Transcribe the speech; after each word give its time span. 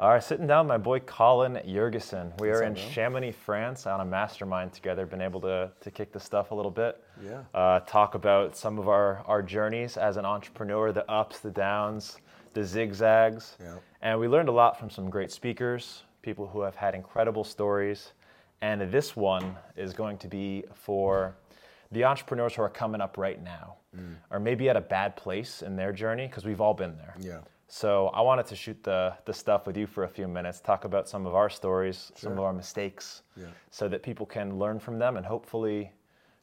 All 0.00 0.10
right, 0.10 0.22
sitting 0.22 0.46
down 0.46 0.68
my 0.68 0.78
boy 0.78 1.00
Colin 1.00 1.54
Yurcisin. 1.66 2.40
We 2.40 2.50
are 2.50 2.62
in? 2.62 2.76
Chamonix, 2.76 3.32
France, 3.32 3.84
on 3.84 4.00
a 4.00 4.04
mastermind 4.04 4.72
together. 4.72 5.04
Been 5.06 5.20
able 5.20 5.40
to, 5.40 5.72
to 5.80 5.90
kick 5.90 6.12
the 6.12 6.20
stuff 6.20 6.52
a 6.52 6.54
little 6.54 6.70
bit. 6.70 7.02
Yeah. 7.20 7.42
Uh, 7.52 7.80
talk 7.80 8.14
about 8.14 8.56
some 8.56 8.78
of 8.78 8.88
our, 8.88 9.24
our 9.26 9.42
journeys 9.42 9.96
as 9.96 10.16
an 10.16 10.24
entrepreneur, 10.24 10.92
the 10.92 11.10
ups, 11.10 11.40
the 11.40 11.50
downs, 11.50 12.18
the 12.54 12.64
zigzags. 12.64 13.56
Yeah. 13.60 13.74
And 14.00 14.20
we 14.20 14.28
learned 14.28 14.48
a 14.48 14.52
lot 14.52 14.78
from 14.78 14.88
some 14.88 15.10
great 15.10 15.32
speakers, 15.32 16.04
people 16.22 16.46
who 16.46 16.60
have 16.60 16.76
had 16.76 16.94
incredible 16.94 17.42
stories. 17.42 18.12
And 18.60 18.80
this 18.92 19.16
one 19.16 19.56
is 19.76 19.94
going 19.94 20.18
to 20.18 20.28
be 20.28 20.62
for 20.74 21.34
the 21.90 22.04
entrepreneurs 22.04 22.54
who 22.54 22.62
are 22.62 22.68
coming 22.70 23.00
up 23.00 23.18
right 23.18 23.42
now, 23.42 23.74
Mm. 23.96 24.16
or 24.30 24.38
maybe 24.38 24.68
at 24.68 24.76
a 24.76 24.82
bad 24.82 25.16
place 25.16 25.62
in 25.62 25.74
their 25.74 25.92
journey, 25.94 26.26
because 26.26 26.44
we've 26.44 26.60
all 26.60 26.74
been 26.74 26.94
there. 26.98 27.14
Yeah. 27.18 27.38
So 27.70 28.08
I 28.08 28.22
wanted 28.22 28.46
to 28.46 28.56
shoot 28.56 28.82
the, 28.82 29.14
the 29.26 29.32
stuff 29.34 29.66
with 29.66 29.76
you 29.76 29.86
for 29.86 30.04
a 30.04 30.08
few 30.08 30.26
minutes, 30.26 30.60
talk 30.60 30.84
about 30.86 31.06
some 31.08 31.26
of 31.26 31.34
our 31.34 31.50
stories, 31.50 32.10
some 32.14 32.32
of 32.32 32.40
our 32.40 32.52
mistakes, 32.54 33.22
Yeah. 33.36 33.46
so 33.70 33.88
that 33.88 34.02
people 34.02 34.24
can 34.24 34.58
learn 34.58 34.78
from 34.80 34.98
them 34.98 35.16
and 35.18 35.26
hopefully 35.26 35.92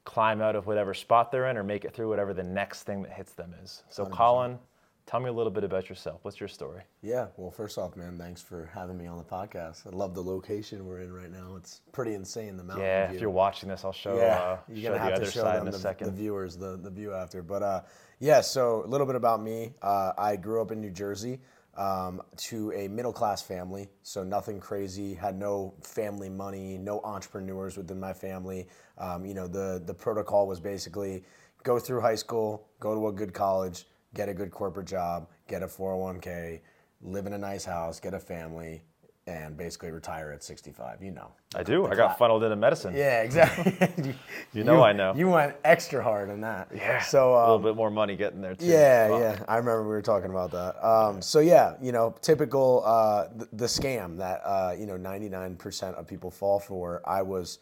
climb 0.03 0.39
out 0.39 0.55
of 0.55 0.67
whatever 0.67 0.93
spot 0.93 1.31
they're 1.31 1.47
in 1.49 1.57
or 1.57 1.63
make 1.63 1.83
it 1.83 1.93
through 1.95 2.07
whatever 2.09 2.31
the 2.31 2.43
next 2.43 2.83
thing 2.83 3.01
that 3.01 3.11
hits 3.11 3.33
them 3.33 3.55
is. 3.63 3.81
So 3.89 4.05
100%. 4.05 4.11
Colin, 4.11 4.59
tell 5.05 5.19
me 5.19 5.29
a 5.29 5.33
little 5.33 5.51
bit 5.51 5.63
about 5.63 5.89
yourself. 5.89 6.19
What's 6.23 6.39
your 6.39 6.49
story? 6.49 6.81
Yeah. 7.01 7.27
Well, 7.37 7.51
first 7.51 7.77
off, 7.77 7.95
man, 7.95 8.17
thanks 8.17 8.41
for 8.41 8.69
having 8.73 8.97
me 8.97 9.05
on 9.05 9.17
the 9.17 9.23
podcast. 9.23 9.85
I 9.85 9.95
love 9.95 10.15
the 10.15 10.23
location 10.23 10.85
we're 10.85 11.01
in 11.01 11.13
right 11.13 11.31
now. 11.31 11.55
It's 11.55 11.81
pretty 11.91 12.15
insane. 12.15 12.57
The 12.57 12.63
mountain 12.63 12.85
yeah, 12.85 13.07
view. 13.07 13.15
if 13.15 13.21
you're 13.21 13.29
watching 13.29 13.69
this, 13.69 13.85
I'll 13.85 13.93
show, 13.93 14.17
yeah, 14.17 14.35
uh, 14.35 14.57
you're 14.67 14.77
show 14.77 14.83
gonna 14.89 14.93
the 14.93 14.99
have 14.99 15.13
other 15.13 15.25
to 15.25 15.31
show 15.31 15.43
them 15.43 15.65
the, 15.65 15.95
the 15.99 16.11
viewers 16.11 16.57
the 16.57 16.77
the 16.77 16.89
view 16.89 17.13
after. 17.13 17.43
But 17.43 17.63
uh, 17.63 17.81
yeah, 18.19 18.41
so 18.41 18.83
a 18.83 18.87
little 18.87 19.07
bit 19.07 19.15
about 19.15 19.41
me. 19.41 19.73
Uh, 19.81 20.13
I 20.17 20.35
grew 20.35 20.61
up 20.61 20.71
in 20.71 20.81
New 20.81 20.91
Jersey 20.91 21.39
um, 21.77 22.21
to 22.37 22.71
a 22.71 22.87
middle 22.87 23.13
class 23.13 23.41
family, 23.41 23.89
so 24.01 24.23
nothing 24.23 24.59
crazy. 24.59 25.13
Had 25.13 25.37
no 25.37 25.75
family 25.81 26.29
money, 26.29 26.77
no 26.77 27.01
entrepreneurs 27.03 27.77
within 27.77 27.99
my 27.99 28.13
family. 28.13 28.67
Um, 28.97 29.25
you 29.25 29.35
know, 29.35 29.47
the 29.47 29.81
the 29.85 29.93
protocol 29.93 30.47
was 30.47 30.59
basically 30.59 31.23
go 31.63 31.79
through 31.79 32.01
high 32.01 32.15
school, 32.15 32.67
go 32.79 32.95
to 32.95 33.07
a 33.07 33.11
good 33.11 33.33
college, 33.33 33.85
get 34.15 34.27
a 34.29 34.33
good 34.33 34.49
corporate 34.49 34.87
job, 34.87 35.27
get 35.47 35.61
a 35.61 35.67
401k, 35.67 36.61
live 37.03 37.27
in 37.27 37.33
a 37.33 37.37
nice 37.37 37.65
house, 37.65 37.99
get 37.99 38.15
a 38.15 38.19
family. 38.19 38.81
And 39.27 39.57
basically 39.57 39.89
retire 39.89 40.31
at 40.31 40.43
65. 40.43 41.01
You 41.01 41.09
know, 41.09 41.31
I 41.55 41.63
do. 41.63 41.87
I 41.87 41.95
got 41.95 42.15
funneled 42.19 42.43
into 42.43 42.55
medicine. 42.55 42.93
yeah, 42.95 43.23
exactly. 43.23 44.13
You 44.53 44.63
know 44.63 44.83
I 44.83 44.93
know. 44.93 45.15
You 45.15 45.29
went 45.29 45.55
extra 45.63 46.03
hard 46.03 46.29
on 46.29 46.41
that. 46.41 46.69
Yeah, 46.71 47.01
So 47.01 47.33
a 47.33 47.39
little 47.39 47.55
um, 47.55 47.63
bit 47.63 47.75
more 47.75 47.89
money 47.89 48.15
getting 48.15 48.39
there 48.39 48.53
too. 48.53 48.67
yeah, 48.67 49.07
Fuck. 49.07 49.19
yeah. 49.19 49.45
I 49.47 49.57
remember 49.57 49.81
we 49.81 49.87
were 49.89 50.03
talking 50.03 50.29
about 50.29 50.51
that. 50.51 50.87
Um, 50.87 51.23
so 51.23 51.39
yeah, 51.39 51.73
you 51.81 51.91
know, 51.91 52.13
typical 52.21 52.83
uh, 52.85 53.29
the, 53.35 53.49
the 53.53 53.65
scam 53.65 54.15
that 54.17 54.41
uh, 54.45 54.75
you 54.77 54.85
know 54.85 54.95
99% 54.95 55.95
of 55.95 56.05
people 56.05 56.29
fall 56.29 56.59
for. 56.59 57.01
I 57.03 57.23
was 57.23 57.57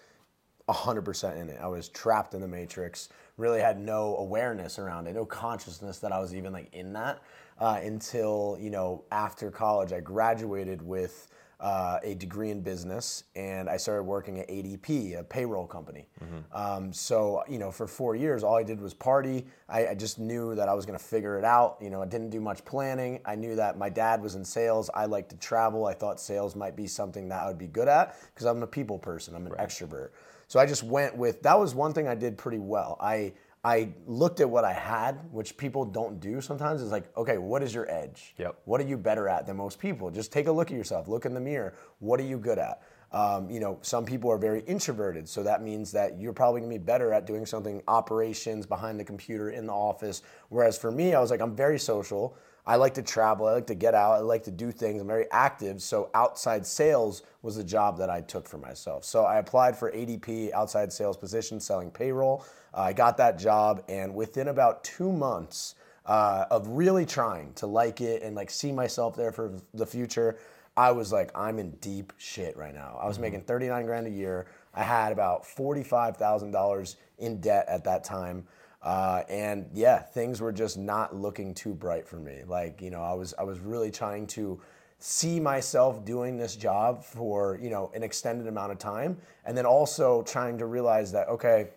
100% 0.68 1.38
in 1.42 1.50
it. 1.50 1.60
I 1.62 1.68
was 1.68 1.88
trapped 1.88 2.34
in 2.34 2.42
the 2.42 2.48
matrix. 2.50 3.08
Really 3.38 3.62
had 3.62 3.80
no 3.80 4.16
awareness 4.18 4.78
around 4.78 5.08
it, 5.08 5.16
no 5.16 5.26
consciousness 5.26 5.98
that 6.00 6.12
I 6.12 6.20
was 6.20 6.36
even 6.36 6.54
like 6.54 6.74
in 6.74 6.94
that 6.94 7.22
uh, 7.60 7.80
until 7.82 8.58
you 8.60 8.70
know 8.70 9.04
after 9.12 9.50
college. 9.50 9.92
I 9.92 10.00
graduated 10.02 10.82
with 10.82 11.30
uh, 11.64 11.98
a 12.04 12.14
degree 12.16 12.50
in 12.50 12.62
business 12.62 13.24
and 13.38 13.70
I 13.70 13.78
started 13.78 14.04
working 14.04 14.40
at 14.40 14.50
ADP, 14.50 15.18
a 15.18 15.24
payroll 15.24 15.66
company. 15.66 16.08
Um, 16.52 16.92
so 16.92 17.42
you 17.48 17.58
know, 17.58 17.72
for 17.72 17.88
four 17.88 18.16
years, 18.16 18.44
all 18.44 18.56
I 18.56 18.64
did 18.64 18.82
was 18.82 18.94
party. 18.94 19.46
I, 19.70 19.88
I 19.88 19.96
just 19.96 20.20
knew 20.20 20.56
that 20.56 20.68
I 20.68 20.74
was 20.74 20.86
going 20.86 21.00
to 21.00 21.04
figure 21.04 21.40
it 21.40 21.46
out. 21.46 21.78
You 21.80 21.90
know, 21.90 22.02
I 22.02 22.06
didn't 22.06 22.32
do 22.32 22.42
much 22.42 22.66
planning. 22.66 23.22
I 23.26 23.36
knew 23.36 23.56
that 23.56 23.78
my 23.78 23.90
dad 23.90 24.22
was 24.22 24.36
in 24.36 24.44
sales. 24.44 24.90
I 24.94 25.06
liked 25.06 25.30
to 25.30 25.38
travel. 25.38 25.86
I 25.86 25.94
thought 25.94 26.20
sales 26.20 26.54
might 26.56 26.76
be 26.76 26.86
something 26.86 27.30
that 27.30 27.44
I 27.44 27.48
would 27.48 27.58
be 27.58 27.68
good 27.68 27.88
at 27.88 28.18
because 28.34 28.46
I'm 28.46 28.62
a 28.62 28.68
people 28.68 29.00
person. 29.00 29.34
I'm 29.34 29.48
an 29.48 29.54
extrovert. 29.54 30.10
So 30.54 30.60
I 30.60 30.68
just 30.68 30.84
went 30.84 31.18
with 31.18 31.42
that 31.42 31.60
was 31.60 31.74
one 31.74 31.94
thing 31.94 32.08
I 32.08 32.14
did 32.14 32.38
pretty 32.38 32.60
well. 32.60 32.96
I 33.02 33.34
I 33.64 33.90
looked 34.06 34.40
at 34.40 34.48
what 34.48 34.64
I 34.64 34.72
had, 34.72 35.14
which 35.32 35.58
people 35.58 35.84
don't 35.84 36.20
do 36.20 36.42
sometimes. 36.42 36.80
Is 36.80 36.92
like, 36.92 37.06
okay, 37.18 37.40
what 37.40 37.64
is 37.64 37.74
your 37.74 37.90
edge? 37.90 38.36
Yep. 38.38 38.60
What 38.66 38.80
are 38.80 38.84
you 38.84 38.96
better 38.96 39.28
at 39.28 39.48
than 39.48 39.58
most 39.58 39.80
people? 39.80 40.12
Just 40.12 40.32
take 40.32 40.46
a 40.46 40.52
look 40.52 40.70
at 40.70 40.78
yourself. 40.78 41.08
Look 41.08 41.26
in 41.26 41.34
the 41.34 41.40
mirror. 41.40 41.74
What 41.98 42.20
are 42.20 42.24
you 42.24 42.38
good 42.38 42.60
at? 42.60 42.84
Um, 43.12 43.50
you 43.50 43.60
know, 43.60 43.80
some 43.82 44.06
people 44.06 44.32
are 44.32 44.38
very 44.38 44.60
introverted, 44.68 45.28
so 45.28 45.42
that 45.42 45.64
means 45.64 45.92
that 45.94 46.20
you're 46.20 46.34
probably 46.34 46.62
gonna 46.62 46.74
be 46.74 46.78
better 46.78 47.14
at 47.14 47.26
doing 47.26 47.48
something 47.48 47.82
operations 47.88 48.68
behind 48.68 49.00
the 49.00 49.04
computer 49.04 49.50
in 49.50 49.66
the 49.66 49.74
office. 49.74 50.22
Whereas 50.50 50.78
for 50.78 50.92
me, 50.92 51.16
I 51.16 51.20
was 51.20 51.32
like, 51.32 51.42
I'm 51.42 51.56
very 51.56 51.80
social. 51.80 52.38
I 52.66 52.78
like 52.78 52.94
to 52.94 53.02
travel. 53.02 53.46
I 53.46 53.54
like 53.54 53.68
to 53.68 53.76
get 53.76 53.94
out. 53.94 54.14
I 54.14 54.20
like 54.20 54.44
to 54.44 54.52
do 54.52 54.72
things. 54.72 55.02
I'm 55.02 55.08
very 55.08 55.30
active. 55.32 55.82
So 55.82 56.10
outside 56.14 56.66
sales 56.66 57.24
was 57.42 57.58
the 57.58 57.64
job 57.64 57.98
that 57.98 58.10
I 58.10 58.22
took 58.22 58.48
for 58.48 58.58
myself. 58.58 59.04
So 59.04 59.26
I 59.26 59.38
applied 59.38 59.78
for 59.78 59.92
ADP 59.92 60.54
outside 60.54 60.94
sales 60.94 61.18
position, 61.18 61.60
selling 61.60 61.92
payroll. 61.92 62.46
Uh, 62.74 62.82
I 62.82 62.94
got 62.94 63.18
that 63.18 63.38
job, 63.38 63.84
and 63.90 64.16
within 64.16 64.48
about 64.48 64.84
two 64.84 65.12
months 65.12 65.76
uh, 66.06 66.46
of 66.50 66.68
really 66.68 67.06
trying 67.06 67.54
to 67.54 67.68
like 67.68 68.02
it 68.02 68.24
and 68.24 68.36
like 68.36 68.50
see 68.50 68.72
myself 68.72 69.16
there 69.16 69.32
for 69.32 69.54
the 69.74 69.86
future, 69.86 70.38
I 70.76 70.92
was 70.92 71.12
like, 71.12 71.32
I'm 71.36 71.60
in 71.60 71.72
deep 71.82 72.14
shit 72.18 72.58
right 72.58 72.74
now. 72.74 72.98
I 73.02 73.08
was 73.08 73.20
making 73.20 73.42
39 73.42 73.86
grand 73.86 74.08
a 74.08 74.10
year. 74.10 74.48
I 74.74 74.84
had 74.84 75.12
about 75.12 75.44
$45,000 75.44 76.96
in 77.20 77.40
debt 77.42 77.66
at 77.68 77.84
that 77.84 78.04
time. 78.04 78.48
Uh, 78.84 79.24
and 79.30 79.66
yeah, 79.74 80.00
things 80.00 80.42
were 80.42 80.52
just 80.52 80.78
not 80.78 81.16
looking 81.16 81.54
too 81.54 81.74
bright 81.74 82.06
for 82.06 82.18
me. 82.18 82.42
Like, 82.46 82.82
you 82.82 82.90
know, 82.90 83.02
I 83.02 83.14
was 83.14 83.34
I 83.40 83.44
was 83.44 83.60
really 83.60 83.90
trying 83.90 84.28
to 84.28 84.60
see 85.00 85.40
myself 85.40 86.06
doing 86.06 86.38
this 86.38 86.56
job 86.56 87.04
for, 87.04 87.60
you 87.62 87.70
know, 87.70 87.92
an 87.94 88.04
extended 88.04 88.48
amount 88.48 88.72
of 88.72 88.80
time. 88.80 89.18
And 89.46 89.58
then 89.58 89.66
also 89.66 90.22
trying 90.24 90.58
to 90.60 90.66
realize 90.66 91.12
that, 91.12 91.28
okay, 91.28 91.68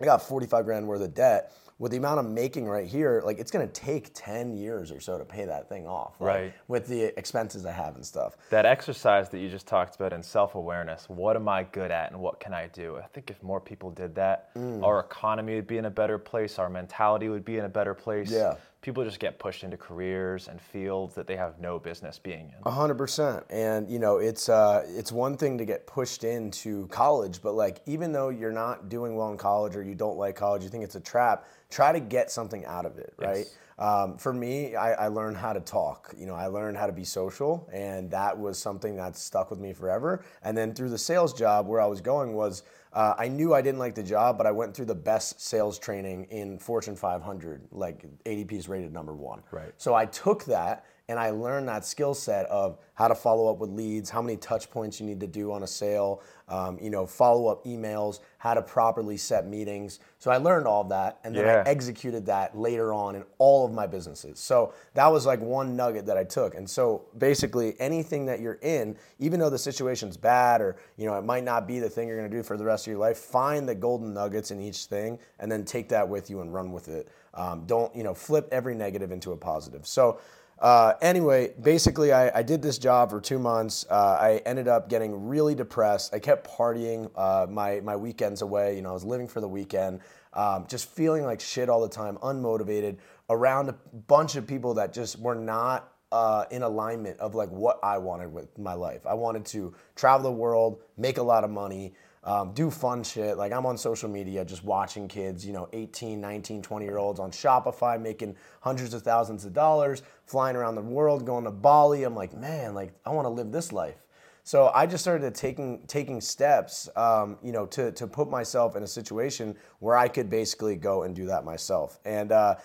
I 0.00 0.04
got 0.04 0.22
45 0.22 0.64
grand 0.64 0.86
worth 0.86 1.02
of 1.02 1.14
debt. 1.14 1.52
With 1.82 1.90
the 1.90 1.98
amount 1.98 2.20
I'm 2.20 2.32
making 2.32 2.66
right 2.68 2.86
here, 2.86 3.20
like 3.24 3.40
it's 3.40 3.50
gonna 3.50 3.66
take 3.66 4.12
10 4.14 4.52
years 4.56 4.92
or 4.92 5.00
so 5.00 5.18
to 5.18 5.24
pay 5.24 5.46
that 5.46 5.68
thing 5.68 5.84
off. 5.84 6.14
like, 6.20 6.28
Right. 6.28 6.54
With 6.68 6.86
the 6.86 7.06
expenses 7.18 7.66
I 7.66 7.72
have 7.72 7.96
and 7.96 8.06
stuff. 8.06 8.36
That 8.50 8.64
exercise 8.64 9.28
that 9.30 9.38
you 9.40 9.48
just 9.50 9.66
talked 9.66 9.96
about 9.96 10.12
in 10.12 10.22
self 10.22 10.54
awareness, 10.54 11.08
what 11.08 11.34
am 11.34 11.48
I 11.48 11.64
good 11.64 11.90
at 11.90 12.12
and 12.12 12.20
what 12.20 12.38
can 12.38 12.54
I 12.54 12.68
do? 12.68 12.98
I 12.98 13.06
think 13.08 13.30
if 13.32 13.42
more 13.42 13.60
people 13.60 13.90
did 13.90 14.14
that, 14.14 14.54
Mm. 14.54 14.84
our 14.84 15.00
economy 15.00 15.56
would 15.56 15.66
be 15.66 15.76
in 15.76 15.86
a 15.86 15.90
better 15.90 16.18
place, 16.18 16.56
our 16.60 16.70
mentality 16.70 17.28
would 17.28 17.44
be 17.44 17.58
in 17.58 17.64
a 17.64 17.68
better 17.68 17.94
place. 17.94 18.30
Yeah. 18.30 18.54
People 18.82 19.04
just 19.04 19.20
get 19.20 19.38
pushed 19.38 19.62
into 19.62 19.76
careers 19.76 20.48
and 20.48 20.60
fields 20.60 21.14
that 21.14 21.28
they 21.28 21.36
have 21.36 21.60
no 21.60 21.78
business 21.78 22.18
being 22.18 22.48
in. 22.48 22.56
A 22.66 22.70
hundred 22.70 22.96
percent. 22.96 23.44
And 23.48 23.88
you 23.88 24.00
know, 24.00 24.18
it's 24.18 24.48
uh, 24.48 24.84
it's 24.88 25.12
one 25.12 25.36
thing 25.36 25.56
to 25.58 25.64
get 25.64 25.86
pushed 25.86 26.24
into 26.24 26.88
college, 26.88 27.40
but 27.40 27.54
like 27.54 27.80
even 27.86 28.10
though 28.12 28.28
you're 28.28 28.52
not 28.52 28.88
doing 28.88 29.14
well 29.14 29.30
in 29.30 29.38
college 29.38 29.76
or 29.76 29.84
you 29.84 29.94
don't 29.94 30.18
like 30.18 30.34
college, 30.34 30.64
you 30.64 30.68
think 30.68 30.82
it's 30.82 30.96
a 30.96 31.00
trap. 31.00 31.46
Try 31.70 31.92
to 31.92 32.00
get 32.00 32.30
something 32.30 32.64
out 32.66 32.84
of 32.84 32.98
it, 32.98 33.14
right? 33.16 33.46
Yes. 33.46 33.56
Um, 33.78 34.16
for 34.18 34.32
me, 34.32 34.76
I, 34.76 34.92
I 34.92 35.08
learned 35.08 35.36
how 35.36 35.52
to 35.52 35.60
talk. 35.60 36.14
You 36.16 36.26
know, 36.26 36.34
I 36.34 36.46
learned 36.46 36.76
how 36.76 36.86
to 36.86 36.92
be 36.92 37.04
social, 37.04 37.68
and 37.72 38.10
that 38.10 38.38
was 38.38 38.58
something 38.58 38.96
that 38.96 39.16
stuck 39.16 39.50
with 39.50 39.58
me 39.58 39.72
forever. 39.72 40.24
And 40.42 40.56
then 40.56 40.74
through 40.74 40.90
the 40.90 40.98
sales 40.98 41.32
job, 41.32 41.66
where 41.66 41.80
I 41.80 41.86
was 41.86 42.00
going 42.00 42.34
was 42.34 42.64
uh, 42.92 43.14
I 43.16 43.28
knew 43.28 43.54
I 43.54 43.62
didn't 43.62 43.78
like 43.78 43.94
the 43.94 44.02
job, 44.02 44.36
but 44.36 44.46
I 44.46 44.50
went 44.50 44.74
through 44.74 44.86
the 44.86 44.94
best 44.94 45.40
sales 45.40 45.78
training 45.78 46.24
in 46.24 46.58
Fortune 46.58 46.94
500. 46.94 47.68
Like 47.70 48.04
ADP 48.24 48.52
is 48.52 48.68
rated 48.68 48.92
number 48.92 49.14
one. 49.14 49.42
Right. 49.50 49.72
So 49.78 49.94
I 49.94 50.06
took 50.06 50.44
that 50.44 50.84
and 51.08 51.18
I 51.18 51.30
learned 51.30 51.68
that 51.68 51.84
skill 51.84 52.14
set 52.14 52.46
of 52.46 52.78
how 52.94 53.08
to 53.08 53.14
follow 53.14 53.50
up 53.50 53.58
with 53.58 53.70
leads, 53.70 54.10
how 54.10 54.22
many 54.22 54.36
touch 54.36 54.70
points 54.70 55.00
you 55.00 55.06
need 55.06 55.20
to 55.20 55.26
do 55.26 55.50
on 55.52 55.62
a 55.62 55.66
sale, 55.66 56.22
um, 56.48 56.78
you 56.80 56.90
know, 56.90 57.06
follow 57.06 57.48
up 57.48 57.64
emails, 57.64 58.20
how 58.38 58.54
to 58.54 58.62
properly 58.62 59.16
set 59.16 59.46
meetings. 59.46 59.98
So 60.18 60.30
I 60.30 60.36
learned 60.36 60.66
all 60.66 60.82
of 60.82 60.90
that, 60.90 61.18
and 61.24 61.34
then 61.34 61.46
Yeah. 61.46 61.62
I 61.66 61.68
executed 61.68 62.26
that 62.26 62.56
later 62.56 62.92
on 62.92 63.16
in 63.16 63.24
all 63.38 63.64
of 63.64 63.72
my 63.72 63.86
businesses. 63.86 64.38
So 64.38 64.72
that 64.94 65.06
was 65.06 65.26
like 65.26 65.40
one 65.40 65.74
nugget 65.74 66.06
that 66.06 66.16
I 66.16 66.24
took. 66.24 66.54
And 66.54 66.68
so 66.68 67.02
basically, 67.18 67.74
anything 67.80 68.26
that 68.26 68.40
you're 68.40 68.58
in, 68.62 68.96
even 69.18 69.40
though 69.40 69.50
the 69.50 69.58
situation's 69.58 70.16
bad 70.16 70.60
or 70.60 70.76
you 70.96 71.06
know 71.06 71.16
it 71.18 71.24
might 71.24 71.44
not 71.44 71.66
be 71.66 71.78
the 71.80 71.90
thing 71.90 72.08
you're 72.08 72.18
going 72.18 72.30
to 72.30 72.36
do 72.36 72.42
for 72.42 72.56
the 72.56 72.64
rest 72.64 72.86
of 72.86 72.90
your 72.90 73.00
life, 73.00 73.18
find 73.18 73.68
the 73.68 73.74
golden 73.74 74.12
nuggets 74.14 74.50
in 74.50 74.60
each 74.60 74.84
thing, 74.84 75.18
and 75.40 75.50
then 75.50 75.64
take 75.64 75.88
that 75.88 76.08
with 76.08 76.30
you 76.30 76.40
and 76.42 76.52
run 76.52 76.72
with 76.72 76.88
it. 76.88 77.08
Um, 77.34 77.64
don't 77.66 77.94
you 77.96 78.02
know 78.04 78.14
flip 78.14 78.48
every 78.52 78.74
negative 78.74 79.10
into 79.10 79.32
a 79.32 79.36
positive. 79.36 79.86
So. 79.86 80.20
Uh, 80.62 80.94
anyway, 81.02 81.52
basically, 81.60 82.12
I, 82.12 82.38
I 82.38 82.42
did 82.44 82.62
this 82.62 82.78
job 82.78 83.10
for 83.10 83.20
two 83.20 83.40
months. 83.40 83.84
Uh, 83.90 84.16
I 84.20 84.40
ended 84.46 84.68
up 84.68 84.88
getting 84.88 85.26
really 85.26 85.56
depressed. 85.56 86.14
I 86.14 86.20
kept 86.20 86.48
partying 86.48 87.10
uh, 87.16 87.48
my 87.50 87.80
my 87.80 87.96
weekends 87.96 88.42
away. 88.42 88.76
You 88.76 88.82
know, 88.82 88.90
I 88.90 88.92
was 88.92 89.04
living 89.04 89.26
for 89.26 89.40
the 89.40 89.48
weekend, 89.48 90.00
um, 90.34 90.66
just 90.68 90.88
feeling 90.88 91.24
like 91.24 91.40
shit 91.40 91.68
all 91.68 91.80
the 91.80 91.88
time, 91.88 92.16
unmotivated, 92.18 92.98
around 93.28 93.70
a 93.70 93.72
bunch 94.06 94.36
of 94.36 94.46
people 94.46 94.74
that 94.74 94.92
just 94.92 95.18
were 95.18 95.34
not 95.34 95.92
uh, 96.12 96.44
in 96.52 96.62
alignment 96.62 97.18
of 97.18 97.34
like 97.34 97.48
what 97.48 97.80
I 97.82 97.98
wanted 97.98 98.32
with 98.32 98.56
my 98.56 98.74
life. 98.74 99.04
I 99.04 99.14
wanted 99.14 99.44
to 99.46 99.74
travel 99.96 100.30
the 100.30 100.36
world, 100.36 100.82
make 100.96 101.18
a 101.18 101.22
lot 101.22 101.42
of 101.42 101.50
money. 101.50 101.94
Um, 102.24 102.52
do 102.52 102.70
fun 102.70 103.02
shit. 103.02 103.36
Like 103.36 103.52
I'm 103.52 103.66
on 103.66 103.76
social 103.76 104.08
media 104.08 104.44
just 104.44 104.64
watching 104.64 105.08
kids, 105.08 105.44
you 105.44 105.52
know, 105.52 105.68
18, 105.72 106.20
19, 106.20 106.62
20 106.62 106.84
year 106.84 106.98
olds 106.98 107.18
on 107.18 107.30
Shopify 107.30 108.00
making 108.00 108.36
hundreds 108.60 108.94
of 108.94 109.02
thousands 109.02 109.44
of 109.44 109.52
dollars, 109.52 110.02
flying 110.26 110.56
around 110.56 110.76
the 110.76 110.82
world, 110.82 111.26
going 111.26 111.44
to 111.44 111.50
Bali. 111.50 112.04
I'm 112.04 112.14
like, 112.14 112.34
man, 112.34 112.74
like 112.74 112.94
I 113.04 113.10
want 113.10 113.26
to 113.26 113.30
live 113.30 113.50
this 113.50 113.72
life. 113.72 113.96
So 114.44 114.72
I 114.74 114.86
just 114.86 115.04
started 115.04 115.34
taking 115.34 115.82
taking 115.86 116.20
steps, 116.20 116.88
um, 116.96 117.38
you 117.42 117.52
know, 117.52 117.66
to 117.66 117.92
to 117.92 118.06
put 118.06 118.28
myself 118.28 118.76
in 118.76 118.82
a 118.82 118.88
situation 118.88 119.56
where 119.78 119.96
I 119.96 120.08
could 120.08 120.28
basically 120.28 120.76
go 120.76 121.04
and 121.04 121.14
do 121.14 121.26
that 121.26 121.44
myself. 121.44 122.00
And 122.04 122.32
uh, 122.32 122.56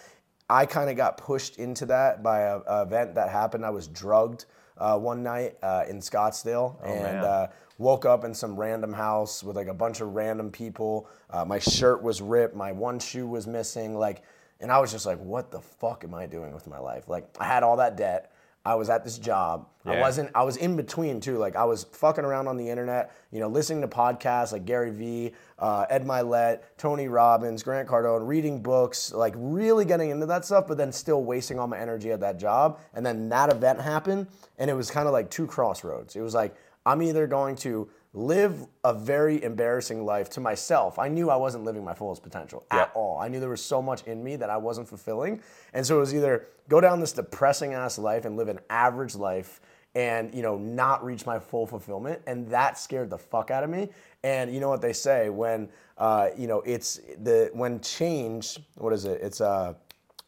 I 0.50 0.66
kind 0.66 0.90
of 0.90 0.98
got 0.98 1.18
pushed 1.18 1.58
into 1.58 1.86
that 1.88 2.24
by 2.24 2.42
a, 2.42 2.60
a, 2.60 2.82
event 2.84 3.16
that 3.16 3.30
happened. 3.30 3.66
I 3.66 3.70
was 3.70 3.88
drugged 3.88 4.46
uh, 4.78 4.98
one 4.98 5.22
night 5.22 5.58
uh, 5.62 5.84
in 5.88 6.00
Scottsdale, 6.00 6.78
Oh, 6.82 6.92
and 6.92 7.18
uh, 7.18 7.48
woke 7.78 8.06
up 8.06 8.24
in 8.24 8.34
some 8.34 8.56
random 8.56 8.94
house 8.94 9.44
with 9.44 9.56
like 9.56 9.68
a 9.68 9.74
bunch 9.74 10.02
of 10.02 10.16
random 10.16 10.52
people. 10.52 11.10
Uh, 11.30 11.46
my 11.46 11.60
shirt 11.60 12.02
was 12.02 12.22
ripped, 12.22 12.56
my 12.56 12.72
one 12.72 13.00
shoe 13.00 13.28
was 13.28 13.48
missing, 13.48 13.96
like, 13.96 14.24
and 14.60 14.72
I 14.72 14.80
was 14.80 14.92
just 14.92 15.06
like, 15.06 15.20
"What 15.20 15.52
the 15.52 15.62
fuck 15.62 16.04
am 16.04 16.16
I 16.16 16.26
doing 16.26 16.54
with 16.54 16.68
my 16.68 16.80
life?" 16.80 17.08
Like, 17.08 17.30
I 17.40 17.46
had 17.46 17.64
all 17.64 17.78
that 17.78 17.96
debt. 17.96 18.32
I 18.68 18.76
was 18.76 18.90
at 18.90 19.06
this 19.06 19.18
job. 19.18 19.70
I 19.86 20.02
wasn't. 20.02 20.30
I 20.36 20.44
was 20.44 20.58
in 20.58 20.76
between 20.76 21.22
too. 21.22 21.38
Like 21.38 21.56
I 21.56 21.64
was 21.64 21.86
fucking 21.86 22.26
around 22.26 22.50
on 22.50 22.58
the 22.58 22.70
internet. 22.70 23.16
You 23.32 23.40
know, 23.40 23.48
listening 23.48 23.80
to 23.80 23.88
podcasts 23.88 24.52
like 24.52 24.66
Gary 24.66 24.92
Vee, 24.92 25.32
uh, 25.58 25.86
Ed 25.90 26.04
Mylett, 26.06 26.64
Tony 26.78 27.08
Robbins, 27.08 27.64
Grant 27.64 27.88
Cardone, 27.88 28.28
reading 28.28 28.62
books. 28.62 29.14
Like 29.14 29.34
really 29.38 29.86
getting 29.86 30.10
into 30.10 30.26
that 30.26 30.44
stuff, 30.44 30.68
but 30.68 30.78
then 30.78 30.92
still 30.92 31.24
wasting 31.24 31.60
all 31.60 31.68
my 31.68 31.80
energy 31.80 32.12
at 32.12 32.20
that 32.20 32.38
job. 32.38 32.82
And 32.94 33.06
then 33.06 33.30
that 33.30 33.50
event 33.50 33.80
happened, 33.80 34.28
and 34.58 34.70
it 34.70 34.74
was 34.74 34.92
kind 34.92 35.08
of 35.08 35.14
like 35.14 35.30
two 35.30 35.48
crossroads. 35.48 36.18
It 36.18 36.22
was 36.22 36.34
like 36.34 36.54
I'm 36.88 37.02
either 37.02 37.28
going 37.28 37.58
to 37.58 37.90
live 38.14 38.66
a 38.86 38.94
very 38.94 39.44
embarrassing 39.44 40.06
life 40.06 40.30
to 40.32 40.40
myself. 40.40 40.98
I 40.98 41.10
knew 41.10 41.30
I 41.30 41.36
wasn't 41.36 41.66
living 41.66 41.84
my 41.84 41.94
fullest 41.94 42.24
potential 42.24 42.66
at 42.72 42.92
all. 42.96 43.20
I 43.20 43.28
knew 43.28 43.42
there 43.42 43.50
was 43.50 43.64
so 43.64 43.82
much 43.82 44.04
in 44.04 44.24
me 44.24 44.38
that 44.38 44.50
I 44.50 44.56
wasn't 44.56 44.88
fulfilling. 44.88 45.42
And 45.74 45.86
so 45.86 45.98
it 45.98 46.00
was 46.00 46.16
either 46.16 46.48
go 46.70 46.80
down 46.80 47.02
this 47.02 47.12
depressing 47.12 47.74
ass 47.74 48.00
life 48.00 48.24
and 48.24 48.38
live 48.38 48.48
an 48.48 48.60
average 48.70 49.16
life 49.16 49.60
and 49.96 50.34
you 50.34 50.42
know 50.42 50.58
not 50.58 51.04
reach 51.04 51.26
my 51.26 51.40
full 51.40 51.66
fulfillment 51.66 52.22
and 52.28 52.48
that 52.50 52.78
scared 52.78 53.10
the 53.10 53.18
fuck 53.18 53.50
out 53.52 53.64
of 53.64 53.70
me 53.70 53.90
and 54.24 54.54
you 54.54 54.60
know 54.60 54.70
what 54.70 54.82
they 54.82 54.92
say 54.92 55.30
when 55.30 55.70
uh, 55.98 56.28
you 56.38 56.46
know 56.46 56.62
it's 56.62 57.00
the 57.24 57.50
when 57.54 57.80
change 57.80 58.60
what 58.76 58.92
is 58.92 59.06
it 59.06 59.20
it's 59.22 59.40
uh 59.40 59.74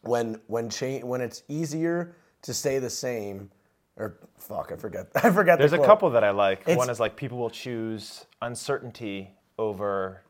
when 0.00 0.40
when 0.46 0.70
change 0.70 1.04
when 1.04 1.20
it's 1.20 1.42
easier 1.48 2.16
to 2.40 2.54
stay 2.54 2.78
the 2.78 2.90
same 2.90 3.50
or 3.96 4.16
fuck 4.38 4.70
i 4.72 4.76
forget 4.76 5.06
i 5.16 5.30
forget 5.30 5.58
There's 5.58 5.72
the 5.72 5.82
a 5.82 5.86
couple 5.86 6.10
that 6.10 6.24
I 6.24 6.30
like. 6.30 6.60
It's- 6.62 6.76
One 6.76 6.90
is 6.90 7.00
like 7.00 7.16
people 7.16 7.38
will 7.38 7.50
choose 7.50 8.26
uncertainty 8.42 9.34
over 9.58 10.22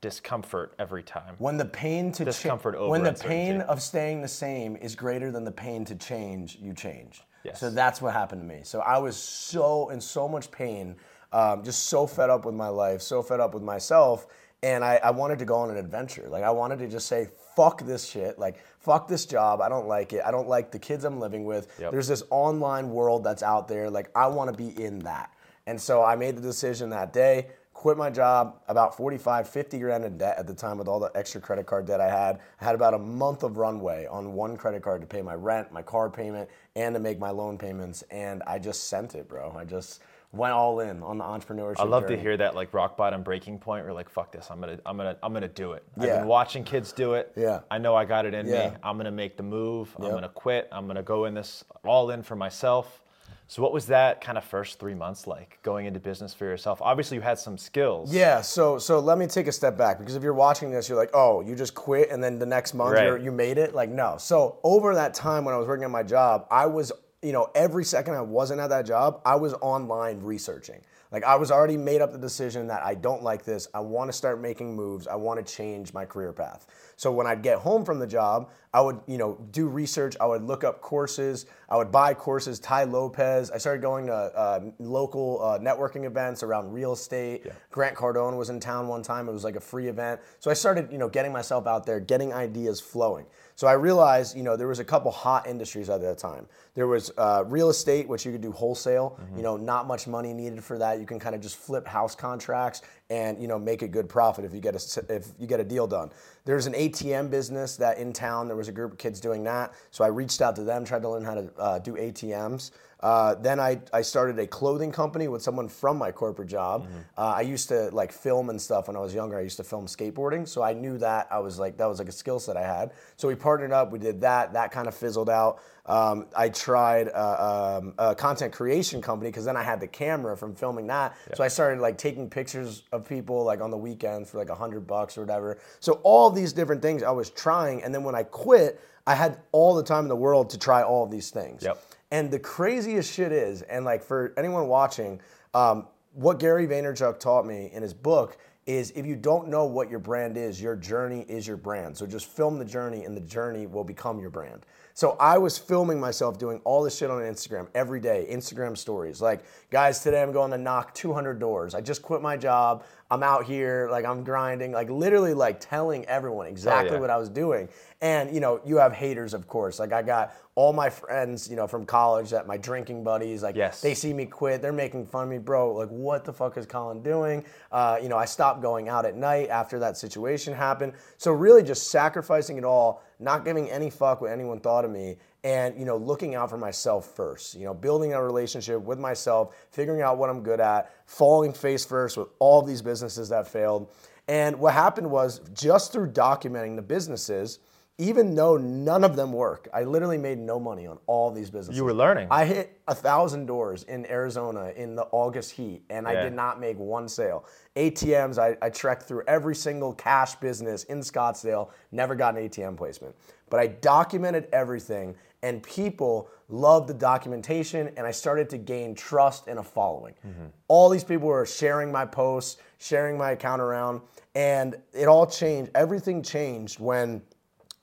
discomfort 0.00 0.74
every 0.78 1.02
time. 1.02 1.34
When 1.38 1.56
the 1.56 1.64
pain 1.64 2.12
to 2.12 2.24
cha- 2.24 2.30
Discomfort 2.30 2.74
over 2.74 2.90
when 2.90 3.02
the 3.02 3.14
pain 3.14 3.62
of 3.62 3.80
staying 3.82 4.20
the 4.20 4.28
same 4.28 4.76
is 4.76 4.94
greater 4.94 5.30
than 5.32 5.44
the 5.44 5.50
pain 5.52 5.84
to 5.86 5.94
change, 5.94 6.56
you 6.60 6.74
change. 6.74 7.22
Yes. 7.42 7.58
So 7.60 7.70
that's 7.70 8.02
what 8.02 8.12
happened 8.12 8.42
to 8.42 8.46
me. 8.46 8.60
So 8.64 8.80
I 8.80 8.98
was 8.98 9.16
so 9.16 9.88
in 9.90 10.00
so 10.00 10.28
much 10.28 10.50
pain, 10.50 10.96
um, 11.32 11.62
just 11.64 11.84
so 11.84 12.06
fed 12.06 12.28
up 12.30 12.44
with 12.44 12.54
my 12.54 12.68
life, 12.68 13.00
so 13.02 13.22
fed 13.22 13.40
up 13.40 13.54
with 13.54 13.62
myself, 13.62 14.26
and 14.62 14.84
I, 14.84 14.96
I 15.02 15.10
wanted 15.10 15.38
to 15.40 15.44
go 15.46 15.56
on 15.56 15.70
an 15.70 15.76
adventure. 15.78 16.26
Like 16.28 16.44
I 16.44 16.50
wanted 16.50 16.78
to 16.80 16.88
just 16.88 17.06
say, 17.06 17.28
"Fuck 17.56 17.82
this 17.82 18.04
shit!" 18.06 18.38
Like 18.38 18.56
fuck 18.84 19.08
this 19.08 19.24
job. 19.24 19.60
I 19.60 19.68
don't 19.68 19.88
like 19.88 20.12
it. 20.12 20.22
I 20.24 20.30
don't 20.30 20.48
like 20.48 20.70
the 20.70 20.78
kids 20.78 21.04
I'm 21.04 21.18
living 21.18 21.44
with. 21.44 21.68
Yep. 21.80 21.92
There's 21.92 22.08
this 22.08 22.22
online 22.30 22.90
world 22.90 23.24
that's 23.24 23.42
out 23.42 23.66
there. 23.66 23.88
Like 23.90 24.10
I 24.14 24.26
want 24.26 24.50
to 24.50 24.56
be 24.56 24.82
in 24.82 25.00
that. 25.00 25.32
And 25.66 25.80
so 25.80 26.04
I 26.04 26.14
made 26.14 26.36
the 26.36 26.42
decision 26.42 26.90
that 26.90 27.12
day 27.12 27.46
quit 27.72 27.96
my 27.98 28.08
job 28.08 28.60
about 28.68 28.96
45 28.96 29.48
50 29.48 29.78
grand 29.80 30.04
in 30.04 30.16
debt 30.16 30.36
at 30.38 30.46
the 30.46 30.54
time 30.54 30.78
with 30.78 30.86
all 30.86 31.00
the 31.00 31.10
extra 31.16 31.40
credit 31.40 31.66
card 31.66 31.86
debt 31.86 32.00
i 32.00 32.08
had 32.08 32.38
i 32.60 32.64
had 32.64 32.74
about 32.76 32.94
a 32.94 32.98
month 32.98 33.42
of 33.42 33.56
runway 33.58 34.06
on 34.06 34.32
one 34.32 34.56
credit 34.56 34.80
card 34.80 35.00
to 35.00 35.06
pay 35.08 35.20
my 35.20 35.34
rent 35.34 35.72
my 35.72 35.82
car 35.82 36.08
payment 36.08 36.48
and 36.76 36.94
to 36.94 37.00
make 37.00 37.18
my 37.18 37.30
loan 37.30 37.58
payments 37.58 38.02
and 38.12 38.44
i 38.46 38.60
just 38.60 38.84
sent 38.84 39.16
it 39.16 39.28
bro 39.28 39.52
i 39.58 39.64
just 39.64 40.00
went 40.34 40.52
all 40.52 40.80
in 40.80 41.02
on 41.02 41.18
the 41.18 41.24
entrepreneurship 41.24 41.80
I 41.80 41.84
love 41.84 42.04
journey. 42.04 42.16
to 42.16 42.22
hear 42.22 42.36
that 42.36 42.54
like 42.54 42.72
rock 42.74 42.96
bottom 42.96 43.22
breaking 43.22 43.58
point. 43.58 43.84
Where 43.84 43.92
like, 43.94 44.08
fuck 44.08 44.32
this, 44.32 44.48
I'm 44.50 44.60
gonna, 44.60 44.78
I'm 44.86 44.96
gonna, 44.96 45.16
I'm 45.22 45.32
gonna 45.32 45.48
do 45.48 45.72
it. 45.72 45.84
I've 45.98 46.06
Yeah. 46.06 46.18
been 46.18 46.26
watching 46.26 46.64
kids 46.64 46.92
do 46.92 47.14
it. 47.14 47.32
Yeah. 47.36 47.60
I 47.70 47.78
know 47.78 47.94
I 47.94 48.04
got 48.04 48.26
it 48.26 48.34
in 48.34 48.46
Yeah. 48.46 48.70
me. 48.70 48.76
I'm 48.82 48.96
gonna 48.96 49.10
make 49.10 49.36
the 49.36 49.42
move. 49.42 49.94
I'm 49.96 50.02
gonna 50.12 50.28
quit. 50.28 50.68
I'm 50.72 50.86
gonna 50.86 51.02
go 51.02 51.24
in 51.26 51.34
this 51.34 51.64
all 51.84 52.10
in 52.10 52.22
for 52.22 52.36
myself. 52.36 53.00
So 53.46 53.62
what 53.62 53.74
was 53.74 53.86
that 53.88 54.22
kind 54.22 54.38
of 54.38 54.44
first 54.44 54.80
three 54.80 54.94
months 54.94 55.26
like 55.26 55.58
going 55.62 55.84
into 55.84 56.00
business 56.00 56.32
for 56.32 56.46
yourself? 56.46 56.80
Obviously, 56.80 57.16
you 57.18 57.20
had 57.20 57.38
some 57.38 57.58
skills. 57.58 58.12
Yeah, 58.12 58.40
so 58.40 58.78
so 58.78 59.00
let 59.00 59.18
me 59.18 59.26
take 59.26 59.46
a 59.48 59.52
step 59.52 59.76
back 59.76 59.98
because 59.98 60.16
if 60.16 60.22
you're 60.22 60.32
watching 60.32 60.70
this, 60.70 60.88
you're 60.88 60.96
like, 60.96 61.10
oh, 61.12 61.42
you 61.42 61.54
just 61.54 61.74
quit 61.74 62.10
and 62.10 62.24
then 62.24 62.38
the 62.38 62.46
next 62.46 62.72
month 62.72 62.94
Right. 62.94 63.04
you're, 63.04 63.18
you 63.18 63.30
made 63.30 63.58
it. 63.58 63.74
Like, 63.74 63.90
no. 63.90 64.16
So 64.18 64.58
over 64.64 64.94
that 64.94 65.12
time 65.12 65.44
when 65.44 65.54
I 65.54 65.58
was 65.58 65.68
working 65.68 65.84
at 65.84 65.90
my 65.90 66.02
job, 66.02 66.46
I 66.50 66.64
was, 66.64 66.90
you 67.24 67.32
know, 67.32 67.50
every 67.54 67.84
second 67.84 68.14
I 68.14 68.20
wasn't 68.20 68.60
at 68.60 68.68
that 68.68 68.84
job, 68.84 69.22
I 69.24 69.36
was 69.36 69.54
online 69.54 70.20
researching. 70.20 70.82
Like 71.10 71.24
I 71.24 71.36
was 71.36 71.50
already 71.50 71.76
made 71.76 72.02
up 72.02 72.12
the 72.12 72.18
decision 72.18 72.66
that 72.66 72.84
I 72.84 72.94
don't 72.94 73.22
like 73.22 73.44
this. 73.44 73.66
I 73.72 73.80
want 73.80 74.08
to 74.08 74.12
start 74.12 74.40
making 74.40 74.76
moves. 74.76 75.06
I 75.06 75.14
want 75.14 75.44
to 75.44 75.52
change 75.54 75.94
my 75.94 76.04
career 76.04 76.32
path. 76.32 76.66
So 76.96 77.12
when 77.12 77.26
I'd 77.26 77.42
get 77.42 77.58
home 77.58 77.84
from 77.84 77.98
the 77.98 78.06
job, 78.06 78.50
I 78.72 78.80
would, 78.80 79.00
you 79.06 79.18
know, 79.18 79.38
do 79.52 79.68
research. 79.68 80.16
I 80.20 80.26
would 80.26 80.42
look 80.42 80.64
up 80.64 80.80
courses. 80.80 81.46
I 81.68 81.76
would 81.76 81.92
buy 81.92 82.12
courses. 82.12 82.58
Tai 82.58 82.84
Lopez. 82.84 83.50
I 83.52 83.58
started 83.58 83.82
going 83.82 84.06
to 84.06 84.12
uh, 84.12 84.60
local 84.80 85.40
uh, 85.42 85.58
networking 85.60 86.04
events 86.04 86.42
around 86.42 86.72
real 86.72 86.92
estate. 86.92 87.46
Grant 87.70 87.96
Cardone 87.96 88.36
was 88.36 88.50
in 88.50 88.58
town 88.58 88.88
one 88.88 89.02
time. 89.02 89.28
It 89.28 89.32
was 89.32 89.44
like 89.44 89.54
a 89.54 89.60
free 89.60 89.86
event. 89.86 90.20
So 90.40 90.50
I 90.50 90.54
started, 90.54 90.90
you 90.90 90.98
know, 90.98 91.08
getting 91.08 91.32
myself 91.32 91.68
out 91.68 91.86
there, 91.86 92.00
getting 92.00 92.32
ideas 92.32 92.80
flowing. 92.80 93.26
So 93.54 93.68
I 93.68 93.74
realized, 93.74 94.36
you 94.36 94.42
know, 94.42 94.56
there 94.56 94.66
was 94.66 94.80
a 94.80 94.84
couple 94.84 95.12
hot 95.12 95.46
industries 95.46 95.88
at 95.88 96.00
that 96.00 96.18
time. 96.18 96.48
There 96.74 96.88
was 96.88 97.12
uh, 97.16 97.44
real 97.46 97.70
estate, 97.70 98.08
which 98.08 98.26
you 98.26 98.32
could 98.32 98.40
do 98.40 98.50
wholesale. 98.50 99.16
You 99.36 99.42
know, 99.42 99.56
not 99.56 99.86
much 99.86 100.08
money 100.08 100.32
needed 100.32 100.64
for 100.64 100.78
that. 100.78 100.98
You 100.98 101.06
can 101.06 101.20
kind 101.20 101.36
of 101.36 101.40
just 101.40 101.56
flip 101.56 101.86
house 101.86 102.16
contracts 102.16 102.82
and 103.14 103.40
you 103.40 103.46
know 103.46 103.58
make 103.58 103.82
a 103.82 103.88
good 103.88 104.08
profit 104.08 104.44
if 104.44 104.52
you 104.52 104.60
get 104.60 104.74
a 104.74 105.04
if 105.14 105.28
you 105.38 105.46
get 105.46 105.60
a 105.60 105.64
deal 105.64 105.86
done. 105.86 106.10
There's 106.44 106.66
an 106.66 106.74
ATM 106.74 107.30
business 107.30 107.76
that 107.76 107.98
in 107.98 108.12
town 108.12 108.48
there 108.48 108.56
was 108.56 108.68
a 108.68 108.72
group 108.72 108.92
of 108.92 108.98
kids 108.98 109.20
doing 109.20 109.44
that. 109.44 109.72
So 109.92 110.04
I 110.04 110.08
reached 110.08 110.42
out 110.42 110.56
to 110.56 110.64
them, 110.64 110.84
tried 110.84 111.02
to 111.02 111.08
learn 111.08 111.24
how 111.24 111.34
to 111.34 111.50
uh, 111.58 111.78
do 111.78 111.92
ATMs. 111.94 112.72
Uh, 113.04 113.34
then 113.34 113.60
I, 113.60 113.82
I 113.92 114.00
started 114.00 114.38
a 114.38 114.46
clothing 114.46 114.90
company 114.90 115.28
with 115.28 115.42
someone 115.42 115.68
from 115.68 115.98
my 115.98 116.10
corporate 116.10 116.48
job. 116.48 116.88
Uh, 117.18 117.34
I 117.36 117.42
used 117.42 117.68
to 117.68 117.90
like 117.90 118.10
film 118.10 118.48
and 118.48 118.58
stuff 118.58 118.88
when 118.88 118.96
I 118.96 119.00
was 119.00 119.14
younger. 119.14 119.38
I 119.38 119.42
used 119.42 119.58
to 119.58 119.64
film 119.64 119.84
skateboarding, 119.86 120.48
so 120.48 120.62
I 120.62 120.72
knew 120.72 120.96
that 120.96 121.28
I 121.30 121.38
was 121.38 121.58
like 121.58 121.76
that 121.76 121.84
was 121.84 121.98
like 121.98 122.08
a 122.08 122.12
skill 122.12 122.40
set 122.40 122.56
I 122.56 122.62
had. 122.62 122.92
So 123.16 123.28
we 123.28 123.34
partnered 123.34 123.72
up. 123.72 123.92
We 123.92 123.98
did 123.98 124.22
that. 124.22 124.54
That 124.54 124.72
kind 124.72 124.88
of 124.88 124.94
fizzled 124.94 125.28
out. 125.28 125.60
Um, 125.84 126.28
I 126.34 126.48
tried 126.48 127.10
uh, 127.10 127.80
um, 127.82 127.92
a 127.98 128.14
content 128.14 128.54
creation 128.54 129.02
company 129.02 129.30
because 129.30 129.44
then 129.44 129.58
I 129.58 129.62
had 129.62 129.80
the 129.80 129.86
camera 129.86 130.34
from 130.34 130.54
filming 130.54 130.86
that. 130.86 131.14
So 131.34 131.44
I 131.44 131.48
started 131.48 131.82
like 131.82 131.98
taking 131.98 132.30
pictures 132.30 132.84
of 132.90 133.06
people 133.06 133.44
like 133.44 133.60
on 133.60 133.70
the 133.70 133.76
weekends 133.76 134.30
for 134.30 134.38
like 134.38 134.48
a 134.48 134.54
hundred 134.54 134.86
bucks 134.86 135.18
or 135.18 135.20
whatever. 135.20 135.58
So 135.80 136.00
all 136.04 136.30
these 136.30 136.54
different 136.54 136.80
things 136.80 137.02
I 137.02 137.10
was 137.10 137.28
trying, 137.28 137.82
and 137.82 137.94
then 137.94 138.02
when 138.02 138.14
I 138.14 138.22
quit, 138.22 138.80
I 139.06 139.14
had 139.14 139.40
all 139.52 139.74
the 139.74 139.82
time 139.82 140.04
in 140.06 140.08
the 140.08 140.16
world 140.16 140.48
to 140.50 140.58
try 140.58 140.82
all 140.82 141.04
of 141.04 141.10
these 141.10 141.28
things. 141.28 141.62
Yep. 141.62 141.78
And 142.14 142.30
the 142.30 142.38
craziest 142.38 143.12
shit 143.12 143.32
is, 143.32 143.62
and 143.62 143.84
like 143.84 144.00
for 144.00 144.32
anyone 144.36 144.68
watching, 144.68 145.20
um, 145.52 145.88
what 146.12 146.38
Gary 146.38 146.64
Vaynerchuk 146.64 147.18
taught 147.18 147.44
me 147.44 147.70
in 147.72 147.82
his 147.82 147.92
book 147.92 148.36
is 148.66 148.92
if 148.92 149.04
you 149.04 149.16
don't 149.16 149.48
know 149.48 149.64
what 149.64 149.90
your 149.90 149.98
brand 149.98 150.36
is, 150.36 150.62
your 150.62 150.76
journey 150.76 151.26
is 151.28 151.44
your 151.44 151.56
brand. 151.56 151.96
So 151.96 152.06
just 152.06 152.26
film 152.26 152.56
the 152.56 152.64
journey, 152.64 153.04
and 153.04 153.16
the 153.16 153.20
journey 153.20 153.66
will 153.66 153.82
become 153.82 154.20
your 154.20 154.30
brand. 154.30 154.64
So 154.94 155.16
I 155.18 155.38
was 155.38 155.58
filming 155.58 155.98
myself 155.98 156.38
doing 156.38 156.60
all 156.62 156.84
this 156.84 156.96
shit 156.96 157.10
on 157.10 157.20
Instagram 157.20 157.66
every 157.74 157.98
day, 157.98 158.28
Instagram 158.30 158.78
stories. 158.78 159.20
Like, 159.20 159.44
guys, 159.70 159.98
today 159.98 160.22
I'm 160.22 160.30
going 160.30 160.52
to 160.52 160.58
knock 160.58 160.94
200 160.94 161.40
doors. 161.40 161.74
I 161.74 161.80
just 161.80 162.00
quit 162.00 162.22
my 162.22 162.36
job. 162.36 162.84
I'm 163.14 163.22
out 163.22 163.44
here, 163.44 163.88
like 163.90 164.04
I'm 164.04 164.24
grinding, 164.24 164.72
like 164.72 164.90
literally 164.90 165.34
like 165.34 165.60
telling 165.60 166.04
everyone 166.06 166.48
exactly 166.48 166.94
yeah. 166.96 167.00
what 167.00 167.10
I 167.10 167.16
was 167.16 167.28
doing. 167.28 167.68
And 168.00 168.34
you 168.34 168.40
know, 168.40 168.60
you 168.66 168.76
have 168.78 168.92
haters, 168.92 169.34
of 169.34 169.46
course. 169.46 169.78
Like 169.78 169.92
I 169.92 170.02
got 170.02 170.34
all 170.56 170.72
my 170.72 170.90
friends, 170.90 171.48
you 171.48 171.54
know, 171.54 171.68
from 171.68 171.86
college 171.86 172.30
that 172.30 172.48
my 172.48 172.56
drinking 172.56 173.04
buddies, 173.04 173.42
like 173.42 173.54
Yes. 173.54 173.80
they 173.80 173.94
see 173.94 174.12
me 174.12 174.26
quit, 174.26 174.60
they're 174.60 174.72
making 174.72 175.06
fun 175.06 175.24
of 175.24 175.30
me, 175.30 175.38
bro. 175.38 175.72
Like, 175.74 175.88
what 175.88 176.24
the 176.24 176.32
fuck 176.32 176.56
is 176.56 176.66
Colin 176.66 177.02
doing? 177.02 177.44
Uh, 177.70 177.98
you 178.02 178.08
know, 178.08 178.16
I 178.16 178.24
stopped 178.24 178.60
going 178.60 178.88
out 178.88 179.04
at 179.04 179.16
night 179.16 179.48
after 179.48 179.78
that 179.78 179.96
situation 179.96 180.52
happened. 180.52 180.94
So 181.16 181.30
really, 181.30 181.62
just 181.62 181.90
sacrificing 181.90 182.58
it 182.58 182.64
all, 182.64 183.02
not 183.20 183.44
giving 183.44 183.70
any 183.70 183.90
fuck 183.90 184.20
what 184.20 184.30
anyone 184.32 184.58
thought 184.58 184.84
of 184.84 184.90
me, 184.90 185.18
and 185.44 185.78
you 185.78 185.84
know, 185.84 185.96
looking 185.96 186.34
out 186.34 186.50
for 186.50 186.56
myself 186.56 187.14
first. 187.14 187.54
You 187.54 187.66
know, 187.66 187.74
building 187.74 188.14
a 188.14 188.22
relationship 188.22 188.80
with 188.80 188.98
myself, 188.98 189.54
figuring 189.70 190.02
out 190.02 190.18
what 190.18 190.30
I'm 190.30 190.42
good 190.42 190.58
at, 190.58 190.90
falling 191.06 191.52
face 191.52 191.84
first 191.84 192.16
with 192.16 192.28
all 192.38 192.62
these 192.62 192.82
businesses 192.82 193.28
that 193.28 193.46
failed. 193.46 193.90
And 194.26 194.58
what 194.58 194.72
happened 194.72 195.10
was 195.10 195.42
just 195.52 195.92
through 195.92 196.12
documenting 196.12 196.76
the 196.76 196.82
businesses 196.82 197.60
even 197.98 198.34
though 198.34 198.56
none 198.56 199.04
of 199.04 199.14
them 199.14 199.32
work, 199.32 199.68
I 199.72 199.84
literally 199.84 200.18
made 200.18 200.38
no 200.38 200.58
money 200.58 200.86
on 200.86 200.98
all 201.06 201.30
these 201.30 201.48
businesses. 201.48 201.76
You 201.76 201.84
were 201.84 201.94
learning. 201.94 202.26
I 202.28 202.44
hit 202.44 202.80
a 202.88 202.94
thousand 202.94 203.46
doors 203.46 203.84
in 203.84 204.04
Arizona 204.06 204.72
in 204.74 204.96
the 204.96 205.04
August 205.12 205.52
heat, 205.52 205.82
and 205.90 206.08
I 206.08 206.20
did 206.20 206.32
not 206.32 206.58
make 206.58 206.76
one 206.76 207.08
sale. 207.08 207.44
ATMs, 207.76 208.36
I, 208.36 208.56
I 208.60 208.70
trekked 208.70 209.04
through 209.04 209.22
every 209.28 209.54
single 209.54 209.94
cash 209.94 210.34
business 210.36 210.84
in 210.84 211.00
Scottsdale, 211.00 211.70
never 211.92 212.16
got 212.16 212.36
an 212.36 212.48
ATM 212.48 212.76
placement. 212.76 213.14
But 213.48 213.60
I 213.60 213.68
documented 213.68 214.48
everything, 214.52 215.14
and 215.44 215.62
people 215.62 216.30
loved 216.48 216.88
the 216.88 216.94
documentation, 216.94 217.90
and 217.98 218.06
I 218.06 218.12
started 218.12 218.48
to 218.50 218.58
gain 218.58 218.94
trust 218.94 219.46
and 219.46 219.58
a 219.58 219.62
following. 219.62 220.14
Mm-hmm. 220.26 220.46
All 220.68 220.88
these 220.88 221.04
people 221.04 221.28
were 221.28 221.44
sharing 221.44 221.92
my 221.92 222.06
posts, 222.06 222.56
sharing 222.78 223.18
my 223.18 223.32
account 223.32 223.60
around, 223.60 224.00
and 224.34 224.74
it 224.94 225.06
all 225.06 225.26
changed. 225.26 225.70
Everything 225.74 226.22
changed 226.22 226.80
when 226.80 227.20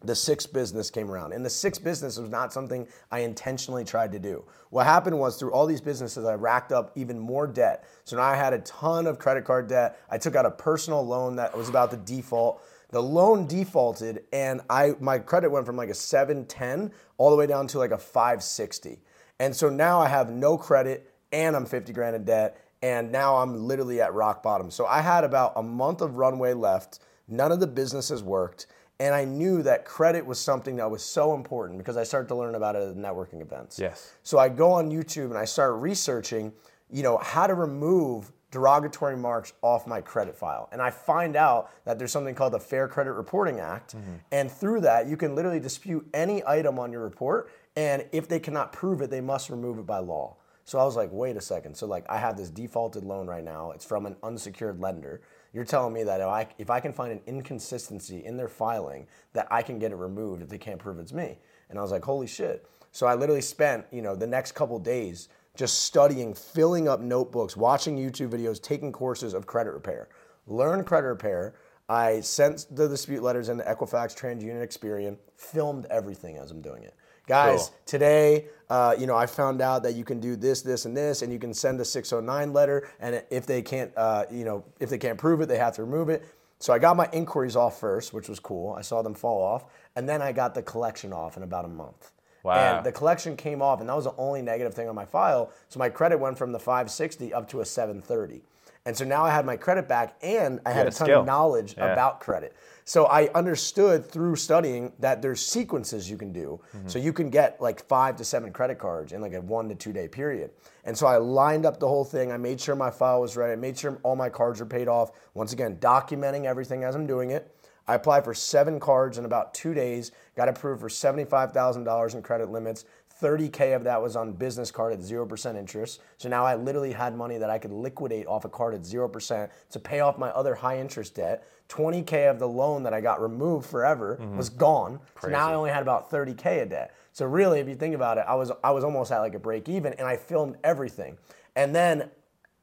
the 0.04 0.16
six 0.16 0.48
business 0.48 0.90
came 0.90 1.12
around. 1.12 1.34
And 1.34 1.46
the 1.46 1.50
six 1.52 1.78
business 1.78 2.18
was 2.18 2.32
not 2.32 2.52
something 2.52 2.88
I 3.12 3.20
intentionally 3.20 3.86
tried 3.86 4.12
to 4.14 4.20
do. 4.20 4.44
What 4.72 4.88
happened 4.88 5.20
was 5.20 5.38
through 5.38 5.54
all 5.54 5.68
these 5.68 5.82
businesses, 5.82 6.26
I 6.26 6.34
racked 6.34 6.72
up 6.72 6.92
even 6.96 7.20
more 7.20 7.46
debt. 7.46 7.86
So 8.06 8.16
now 8.18 8.24
I 8.24 8.36
had 8.36 8.54
a 8.54 8.60
ton 8.60 9.06
of 9.06 9.20
credit 9.20 9.46
card 9.46 9.68
debt. 9.68 10.00
I 10.10 10.18
took 10.18 10.36
out 10.36 10.48
a 10.48 10.52
personal 10.52 11.06
loan 11.06 11.36
that 11.36 11.56
was 11.56 11.70
about 11.70 11.92
to 11.92 11.98
default. 11.98 12.64
The 12.92 13.02
loan 13.02 13.48
defaulted 13.48 14.26
and 14.32 14.62
I 14.70 14.94
my 15.00 15.20
credit 15.20 15.50
went 15.50 15.66
from 15.66 15.78
like 15.78 15.90
a 15.90 15.94
710 15.94 16.92
all 17.18 17.30
the 17.30 17.36
way 17.36 17.48
down 17.48 17.68
to 17.68 17.80
like 17.80 17.92
a 17.92 17.98
560. 17.98 19.00
And 19.40 19.56
so 19.56 19.70
now 19.70 20.00
I 20.00 20.08
have 20.08 20.30
no 20.30 20.58
credit 20.58 21.12
and 21.32 21.56
I'm 21.56 21.66
50 21.66 21.94
grand 21.94 22.16
in 22.16 22.26
debt. 22.26 22.58
And 22.84 23.12
now 23.12 23.38
I'm 23.38 23.68
literally 23.68 24.02
at 24.02 24.14
rock 24.14 24.44
bottom. 24.44 24.72
So 24.72 24.86
I 24.86 25.02
had 25.02 25.24
about 25.24 25.54
a 25.56 25.64
month 25.64 26.02
of 26.02 26.18
runway 26.18 26.54
left. 26.54 27.00
None 27.28 27.52
of 27.52 27.60
the 27.60 27.68
businesses 27.68 28.24
worked. 28.24 28.68
And 29.00 29.16
I 29.16 29.26
knew 29.26 29.64
that 29.64 29.86
credit 29.86 30.26
was 30.26 30.40
something 30.40 30.76
that 30.76 30.90
was 30.90 31.04
so 31.04 31.34
important 31.34 31.80
because 31.80 31.98
I 31.98 32.04
started 32.04 32.28
to 32.28 32.36
learn 32.36 32.54
about 32.56 32.76
it 32.76 32.88
at 32.88 32.96
networking 32.96 33.42
events. 33.42 33.80
Yes. 33.80 34.14
So 34.22 34.38
I 34.38 34.50
go 34.50 34.72
on 34.72 34.92
YouTube 34.92 35.26
and 35.26 35.38
I 35.38 35.46
start 35.46 35.76
researching, 35.76 36.54
you 36.92 37.02
know, 37.02 37.18
how 37.18 37.48
to 37.48 37.56
remove 37.56 38.32
derogatory 38.52 39.18
marks 39.18 39.54
off 39.62 39.88
my 39.88 40.02
credit 40.02 40.36
file. 40.36 40.70
And 40.72 40.82
I 40.82 40.92
find 40.92 41.36
out 41.36 41.72
that 41.86 41.98
there's 41.98 42.12
something 42.12 42.36
called 42.36 42.54
the 42.54 42.60
Fair 42.60 42.88
Credit 42.88 43.14
Reporting 43.14 43.60
Act. 43.60 43.96
Mm-hmm. 43.96 44.14
And 44.32 44.52
through 44.52 44.82
that, 44.82 45.08
you 45.08 45.18
can 45.18 45.36
literally 45.36 45.60
dispute 45.60 46.08
any 46.14 46.44
item 46.46 46.78
on 46.78 46.92
your 46.92 47.02
report. 47.02 47.50
And 47.76 48.06
if 48.12 48.28
they 48.28 48.40
cannot 48.40 48.74
prove 48.74 49.02
it, 49.02 49.10
they 49.10 49.22
must 49.22 49.50
remove 49.50 49.80
it 49.80 49.88
by 49.88 50.00
law. 50.00 50.36
So 50.66 50.80
I 50.80 50.84
was 50.84 50.96
like, 50.96 51.10
wait 51.12 51.38
a 51.38 51.42
second. 51.42 51.76
So 51.76 51.88
like 51.88 52.06
I 52.10 52.18
have 52.18 52.38
this 52.38 52.50
defaulted 52.50 53.04
loan 53.04 53.28
right 53.28 53.44
now. 53.44 53.72
It's 53.72 53.86
from 53.86 54.06
an 54.06 54.16
unsecured 54.22 54.80
lender. 54.80 55.22
You're 55.54 55.66
telling 55.66 55.94
me 55.94 56.04
that 56.04 56.22
if 56.22 56.28
I, 56.28 56.48
if 56.58 56.70
I 56.70 56.80
can 56.80 56.94
find 56.94 57.12
an 57.12 57.22
inconsistency 57.26 58.24
in 58.24 58.38
their 58.38 58.48
filing, 58.48 59.08
that 59.34 59.48
I 59.50 59.64
can 59.64 59.80
get 59.80 59.92
it 59.92 59.96
removed 59.96 60.42
if 60.42 60.50
they 60.50 60.58
can't 60.58 60.80
prove 60.80 61.00
it's 61.00 61.14
me. 61.14 61.40
And 61.70 61.80
I 61.80 61.82
was 61.82 61.92
like, 61.92 62.06
holy 62.06 62.28
shit. 62.28 62.66
So 62.92 63.08
I 63.08 63.16
literally 63.16 63.42
spent, 63.42 63.86
you 63.92 64.02
know, 64.02 64.16
the 64.16 64.28
next 64.28 64.52
couple 64.52 64.78
days 64.80 65.30
just 65.56 65.84
studying, 65.84 66.34
filling 66.34 66.88
up 66.88 67.02
notebooks, 67.02 67.58
watching 67.58 67.98
YouTube 67.98 68.30
videos, 68.30 68.62
taking 68.62 68.92
courses 68.92 69.34
of 69.34 69.46
credit 69.46 69.72
repair. 69.74 70.10
Learn 70.48 70.84
credit 70.84 71.08
repair. 71.08 71.56
I 71.90 72.22
sent 72.22 72.68
the 72.72 72.88
dispute 72.88 73.22
letters 73.22 73.50
into 73.50 73.64
Equifax, 73.66 74.18
TransUnion, 74.18 74.66
Experian, 74.66 75.18
filmed 75.36 75.86
everything 75.90 76.38
as 76.38 76.52
I'm 76.52 76.62
doing 76.62 76.84
it. 76.84 76.96
Guys, 77.28 77.68
Cool. 77.70 77.78
today, 77.86 78.46
uh, 78.70 78.96
you 78.98 79.06
know, 79.08 79.16
I 79.16 79.26
found 79.26 79.62
out 79.62 79.84
that 79.84 79.94
you 79.96 80.04
can 80.04 80.20
do 80.20 80.36
this, 80.36 80.62
this, 80.62 80.86
and 80.86 80.96
this, 80.96 81.22
and 81.22 81.32
you 81.32 81.38
can 81.38 81.54
send 81.54 81.80
a 81.82 81.86
609 81.86 82.54
letter, 82.54 82.88
and 83.00 83.24
if 83.30 83.46
they 83.46 83.62
can't, 83.62 83.92
uh, 83.96 84.26
you 84.32 84.44
know, 84.46 84.64
if 84.80 84.90
they 84.90 84.98
can't 84.98 85.18
prove 85.18 85.42
it, 85.42 85.48
they 85.48 85.58
have 85.58 85.76
to 85.76 85.84
remove 85.84 86.10
it. 86.10 86.26
So 86.60 86.74
I 86.74 86.80
got 86.80 86.96
my 86.96 87.10
inquiries 87.12 87.56
off 87.56 87.80
first, 87.80 88.14
which 88.14 88.30
was 88.30 88.40
cool. 88.40 88.74
I 88.74 88.82
saw 88.82 89.02
them 89.02 89.14
fall 89.14 89.42
off, 89.42 89.66
and 89.96 90.08
then 90.08 90.22
I 90.22 90.32
got 90.32 90.56
the 90.56 90.62
collection 90.62 91.12
off 91.14 91.36
in 91.38 91.44
about 91.44 91.66
a 91.66 91.70
month. 91.70 92.12
Wow. 92.44 92.78
And 92.78 92.86
the 92.86 92.92
collection 92.92 93.36
came 93.36 93.62
off, 93.62 93.80
and 93.80 93.90
that 93.90 93.96
was 93.96 94.06
the 94.06 94.16
only 94.18 94.42
negative 94.42 94.74
thing 94.74 94.90
on 94.90 94.96
my 94.96 95.06
file. 95.06 95.52
So 95.70 95.80
my 95.80 95.90
credit 95.90 96.20
went 96.20 96.38
from 96.38 96.52
the 96.52 96.60
560 96.60 97.34
up 97.34 97.48
to 97.50 97.62
a 97.62 97.66
730. 97.66 98.42
And 98.84 98.98
so 98.98 99.06
now 99.06 99.24
I 99.24 99.30
had 99.30 99.46
my 99.46 99.58
credit 99.58 99.88
back, 99.88 100.16
and 100.24 100.60
I 100.66 100.72
had 100.72 100.88
a 100.88 100.92
ton 100.92 101.06
skill. 101.06 101.20
of 101.20 101.26
knowledge 101.28 101.76
Yeah. 101.78 101.94
about 101.94 102.20
credit. 102.20 102.56
So 102.84 103.06
I 103.06 103.30
understood 103.36 104.04
through 104.10 104.38
studying 104.38 104.92
that 104.98 105.22
there's 105.22 105.40
sequences 105.46 106.10
you 106.10 106.18
can 106.18 106.34
do. 106.34 106.60
Mm-hmm. 106.76 106.88
So 106.88 106.98
you 106.98 107.14
can 107.14 107.30
get 107.30 107.62
like 107.62 107.86
five 107.88 108.16
to 108.16 108.26
seven 108.26 108.52
credit 108.52 108.80
cards 108.80 109.14
in 109.14 109.22
like 109.22 109.34
a 109.34 109.42
one 109.42 109.70
to 109.70 109.76
two 109.76 109.94
day 109.94 110.08
period. 110.08 110.50
And 110.84 110.98
so 110.98 111.06
I 111.06 111.18
lined 111.18 111.64
up 111.68 111.80
the 111.80 111.88
whole 111.88 112.04
thing. 112.04 112.32
I 112.32 112.38
made 112.38 112.60
sure 112.60 112.76
my 112.76 112.90
file 112.90 113.22
was 113.22 113.38
right. 113.38 113.52
I 113.52 113.56
made 113.56 113.78
sure 113.78 114.00
all 114.02 114.16
my 114.16 114.30
cards 114.30 114.60
were 114.60 114.66
paid 114.66 114.88
off. 114.88 115.12
Once 115.36 115.54
again, 115.54 115.76
documenting 115.78 116.46
everything 116.46 116.84
as 116.84 116.96
I'm 116.96 117.06
doing 117.06 117.30
it. 117.30 117.56
I 117.88 117.96
applied 117.96 118.24
for 118.24 118.34
seven 118.34 118.80
cards 118.80 119.18
in 119.18 119.26
about 119.26 119.54
two 119.54 119.74
days, 119.74 120.12
got 120.36 120.48
approved 120.48 120.82
for 120.82 120.90
$75,000 120.90 122.16
in 122.16 122.22
credit 122.22 122.52
limits. 122.52 122.86
30K 123.22 123.76
of 123.76 123.84
that 123.84 124.02
was 124.02 124.16
on 124.16 124.34
business 124.34 124.72
card 124.72 124.94
at 124.94 125.00
0% 125.00 125.56
interest. 125.56 126.02
So 126.18 126.28
now 126.28 126.44
I 126.44 126.56
literally 126.56 126.92
had 126.92 127.16
money 127.16 127.38
that 127.38 127.50
I 127.50 127.60
could 127.60 127.72
liquidate 127.72 128.26
off 128.26 128.46
a 128.46 128.50
card 128.50 128.74
at 128.74 128.82
0% 128.82 129.50
to 129.72 129.80
pay 129.80 130.00
off 130.00 130.18
my 130.18 130.30
other 130.30 130.56
high 130.56 130.80
interest 130.80 131.16
debt. 131.16 131.48
20K 131.70 132.30
of 132.30 132.40
the 132.40 132.48
loan 132.48 132.84
that 132.84 132.94
I 132.94 133.02
got 133.02 133.22
removed 133.22 133.70
forever 133.70 134.18
mm-hmm. 134.20 134.38
was 134.38 134.50
gone. 134.50 135.00
So 135.22 135.30
now 135.30 135.50
I 135.50 135.54
only 135.54 135.70
had 135.70 135.82
about 135.82 136.10
30K 136.10 136.64
of 136.64 136.70
debt. 136.70 136.96
So 137.14 137.26
really, 137.26 137.60
if 137.60 137.68
you 137.68 137.76
think 137.76 137.94
about 137.94 138.18
it, 138.18 138.26
I 138.28 138.34
was, 138.36 138.52
I 138.64 138.72
was 138.72 138.84
almost 138.84 139.12
at 139.12 139.20
like 139.20 139.36
a 139.36 139.40
break 139.40 139.70
even 139.70 139.94
and 139.94 140.08
I 140.08 140.18
filmed 140.18 140.58
everything. 140.64 141.18
And 141.56 141.76
then 141.76 142.10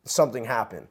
something 0.04 0.44
happened. 0.44 0.88